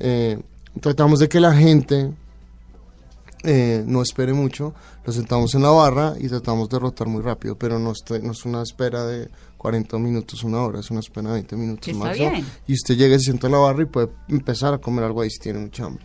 Eh, 0.00 0.38
tratamos 0.80 1.20
de 1.20 1.28
que 1.28 1.40
la 1.40 1.54
gente 1.54 2.12
eh, 3.44 3.84
no 3.86 4.02
espere 4.02 4.32
mucho, 4.32 4.74
lo 5.04 5.12
sentamos 5.12 5.54
en 5.54 5.62
la 5.62 5.70
barra 5.70 6.14
y 6.18 6.28
tratamos 6.28 6.68
de 6.68 6.78
rotar 6.80 7.06
muy 7.06 7.22
rápido, 7.22 7.56
pero 7.56 7.78
no, 7.78 7.92
no 8.22 8.32
es 8.32 8.44
una 8.44 8.62
espera 8.62 9.04
de 9.06 9.28
40 9.56 9.98
minutos, 9.98 10.44
una 10.44 10.62
hora, 10.62 10.80
es 10.80 10.90
una 10.90 11.00
espera 11.00 11.28
de 11.28 11.34
20 11.34 11.56
minutos 11.56 11.88
está 11.88 12.04
máximo. 12.04 12.30
bien. 12.30 12.46
Y 12.66 12.74
usted 12.74 12.96
llega 12.96 13.16
y 13.16 13.18
se 13.18 13.24
sienta 13.24 13.46
en 13.46 13.52
la 13.52 13.58
barra 13.58 13.82
y 13.82 13.86
puede 13.86 14.10
empezar 14.28 14.74
a 14.74 14.78
comer 14.78 15.04
algo 15.04 15.22
ahí 15.22 15.30
si 15.30 15.38
tiene 15.38 15.58
mucha 15.58 15.84
hambre. 15.84 16.04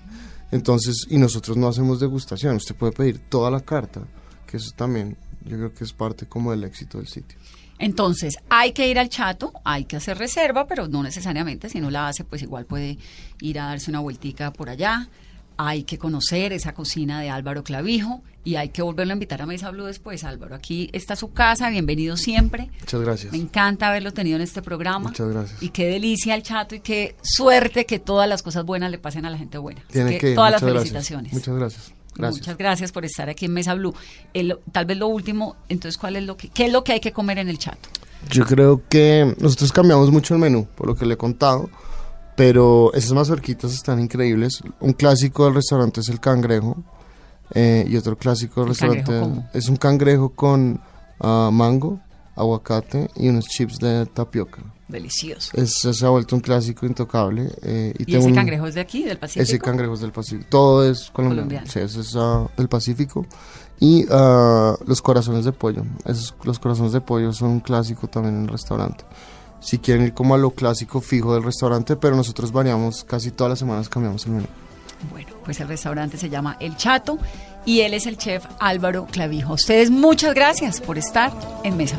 Entonces, 0.51 1.07
y 1.09 1.17
nosotros 1.17 1.57
no 1.57 1.67
hacemos 1.67 1.99
degustación, 1.99 2.57
usted 2.57 2.75
puede 2.75 2.91
pedir 2.91 3.19
toda 3.19 3.49
la 3.49 3.61
carta, 3.61 4.01
que 4.45 4.57
eso 4.57 4.71
también 4.75 5.17
yo 5.45 5.57
creo 5.57 5.73
que 5.73 5.83
es 5.83 5.93
parte 5.93 6.25
como 6.27 6.51
del 6.51 6.63
éxito 6.63 6.97
del 6.97 7.07
sitio. 7.07 7.37
Entonces, 7.79 8.37
hay 8.47 8.73
que 8.73 8.87
ir 8.87 8.99
al 8.99 9.09
chato, 9.09 9.53
hay 9.63 9.85
que 9.85 9.95
hacer 9.95 10.17
reserva, 10.17 10.67
pero 10.67 10.87
no 10.87 11.01
necesariamente, 11.01 11.67
si 11.67 11.79
no 11.79 11.89
la 11.89 12.09
hace, 12.09 12.23
pues 12.23 12.43
igual 12.43 12.65
puede 12.65 12.99
ir 13.39 13.59
a 13.59 13.65
darse 13.65 13.89
una 13.89 13.99
vueltica 13.99 14.53
por 14.53 14.69
allá. 14.69 15.09
Hay 15.63 15.83
que 15.83 15.97
conocer 15.99 16.53
esa 16.53 16.73
cocina 16.73 17.21
de 17.21 17.29
Álvaro 17.29 17.63
Clavijo 17.63 18.23
y 18.43 18.55
hay 18.55 18.69
que 18.69 18.81
volverlo 18.81 19.11
a 19.11 19.15
invitar 19.15 19.43
a 19.43 19.45
Mesa 19.45 19.69
Blue 19.69 19.85
después, 19.85 20.23
Álvaro. 20.23 20.55
Aquí 20.55 20.89
está 20.91 21.15
su 21.15 21.33
casa, 21.33 21.69
bienvenido 21.69 22.17
siempre. 22.17 22.69
Muchas 22.79 23.01
gracias. 23.01 23.31
Me 23.31 23.37
encanta 23.37 23.89
haberlo 23.89 24.11
tenido 24.11 24.37
en 24.37 24.41
este 24.41 24.63
programa. 24.63 25.09
Muchas 25.09 25.29
gracias. 25.29 25.61
Y 25.61 25.69
qué 25.69 25.85
delicia 25.85 26.33
el 26.33 26.41
chato 26.41 26.73
y 26.73 26.79
qué 26.79 27.15
suerte 27.21 27.85
que 27.85 27.99
todas 27.99 28.27
las 28.27 28.41
cosas 28.41 28.65
buenas 28.65 28.89
le 28.89 28.97
pasen 28.97 29.25
a 29.25 29.29
la 29.29 29.37
gente 29.37 29.59
buena. 29.59 29.83
Tiene 29.91 30.17
que 30.17 30.33
todas 30.33 30.51
las 30.51 30.61
felicitaciones. 30.61 31.31
Gracias. 31.31 31.47
Muchas 31.47 31.59
gracias. 31.59 31.93
Gracias. 32.15 32.41
Muchas 32.41 32.57
gracias 32.57 32.91
por 32.91 33.05
estar 33.05 33.29
aquí 33.29 33.45
en 33.45 33.53
Mesa 33.53 33.75
Blue. 33.75 33.93
El- 34.33 34.57
tal 34.71 34.85
vez 34.85 34.97
lo 34.97 35.07
último, 35.07 35.55
entonces, 35.69 35.97
¿cuál 35.99 36.15
es 36.15 36.23
lo 36.23 36.37
que, 36.37 36.49
¿qué 36.49 36.65
es 36.65 36.71
lo 36.71 36.83
que 36.83 36.93
hay 36.93 36.99
que 36.99 37.11
comer 37.13 37.37
en 37.37 37.49
el 37.49 37.59
chato? 37.59 37.87
Yo 38.31 38.45
creo 38.45 38.81
que 38.89 39.35
nosotros 39.39 39.71
cambiamos 39.71 40.09
mucho 40.11 40.33
el 40.33 40.39
menú, 40.39 40.67
por 40.75 40.87
lo 40.87 40.95
que 40.95 41.05
le 41.05 41.13
he 41.13 41.17
contado, 41.17 41.69
pero 42.35 42.91
esas 42.93 43.13
mazorquitas 43.13 43.73
están 43.73 43.99
increíbles. 43.99 44.61
Un 44.79 44.93
clásico 44.93 45.45
del 45.45 45.55
restaurante 45.55 46.01
es 46.01 46.09
el 46.09 46.19
cangrejo 46.19 46.77
eh, 47.53 47.85
y 47.87 47.95
otro 47.97 48.17
clásico 48.17 48.61
del 48.61 48.71
¿El 48.71 48.77
cangrejo 48.77 49.11
restaurante 49.11 49.57
es 49.57 49.67
un 49.69 49.75
cangrejo 49.77 50.29
con 50.29 50.81
ah, 51.19 51.49
mango, 51.51 51.99
aguacate 52.35 53.09
y 53.15 53.27
unos 53.29 53.45
chips 53.47 53.77
de 53.79 54.05
tapioca. 54.07 54.63
Delicioso. 54.87 55.51
Eso 55.55 55.93
se 55.93 56.05
ha 56.05 56.09
vuelto 56.09 56.35
un 56.35 56.41
clásico 56.41 56.85
intocable. 56.85 57.49
eh, 57.61 57.93
y 57.97 58.03
¿Y 58.03 58.05
tengo 58.07 58.19
ese 58.19 58.27
un- 58.27 58.35
cangrejo 58.35 58.67
es 58.67 58.75
de 58.75 58.81
aquí, 58.81 59.03
del 59.03 59.17
Pacífico? 59.17 59.43
Ese 59.43 59.59
cangrejo 59.59 59.93
es 59.93 60.01
del 60.01 60.11
Pacífico. 60.11 60.47
Todo 60.49 60.89
es 60.89 61.09
colombiano. 61.11 61.47
Colombiano. 61.47 61.67
Sí, 61.71 61.79
ese 61.79 62.01
es 62.01 62.13
ah, 62.17 62.47
del 62.57 62.67
Pacífico. 62.67 63.25
Y 63.79 64.05
ah, 64.11 64.75
los 64.85 65.01
corazones 65.01 65.45
de 65.45 65.53
pollo. 65.53 65.83
Esos, 66.05 66.35
los 66.43 66.59
corazones 66.59 66.91
de 66.91 66.99
pollo 67.01 67.31
son 67.31 67.49
un 67.51 67.59
clásico 67.61 68.07
también 68.07 68.35
en 68.35 68.41
el 68.43 68.47
restaurante 68.49 69.05
si 69.61 69.77
quieren 69.77 70.03
ir 70.03 70.13
como 70.13 70.35
a 70.35 70.37
lo 70.37 70.51
clásico 70.51 70.99
fijo 70.99 71.33
del 71.33 71.43
restaurante, 71.43 71.95
pero 71.95 72.15
nosotros 72.15 72.51
variamos, 72.51 73.05
casi 73.05 73.31
todas 73.31 73.51
las 73.51 73.59
semanas 73.59 73.87
cambiamos 73.87 74.25
el 74.25 74.33
menú. 74.33 74.47
Bueno, 75.09 75.29
pues 75.45 75.59
el 75.59 75.67
restaurante 75.67 76.17
se 76.17 76.29
llama 76.29 76.57
El 76.59 76.75
Chato 76.75 77.17
y 77.65 77.81
él 77.81 77.93
es 77.93 78.05
el 78.05 78.17
chef 78.17 78.45
Álvaro 78.59 79.07
Clavijo. 79.09 79.53
Ustedes 79.53 79.89
muchas 79.89 80.33
gracias 80.33 80.81
por 80.81 80.97
estar 80.97 81.31
en 81.63 81.77
Mesa. 81.77 81.97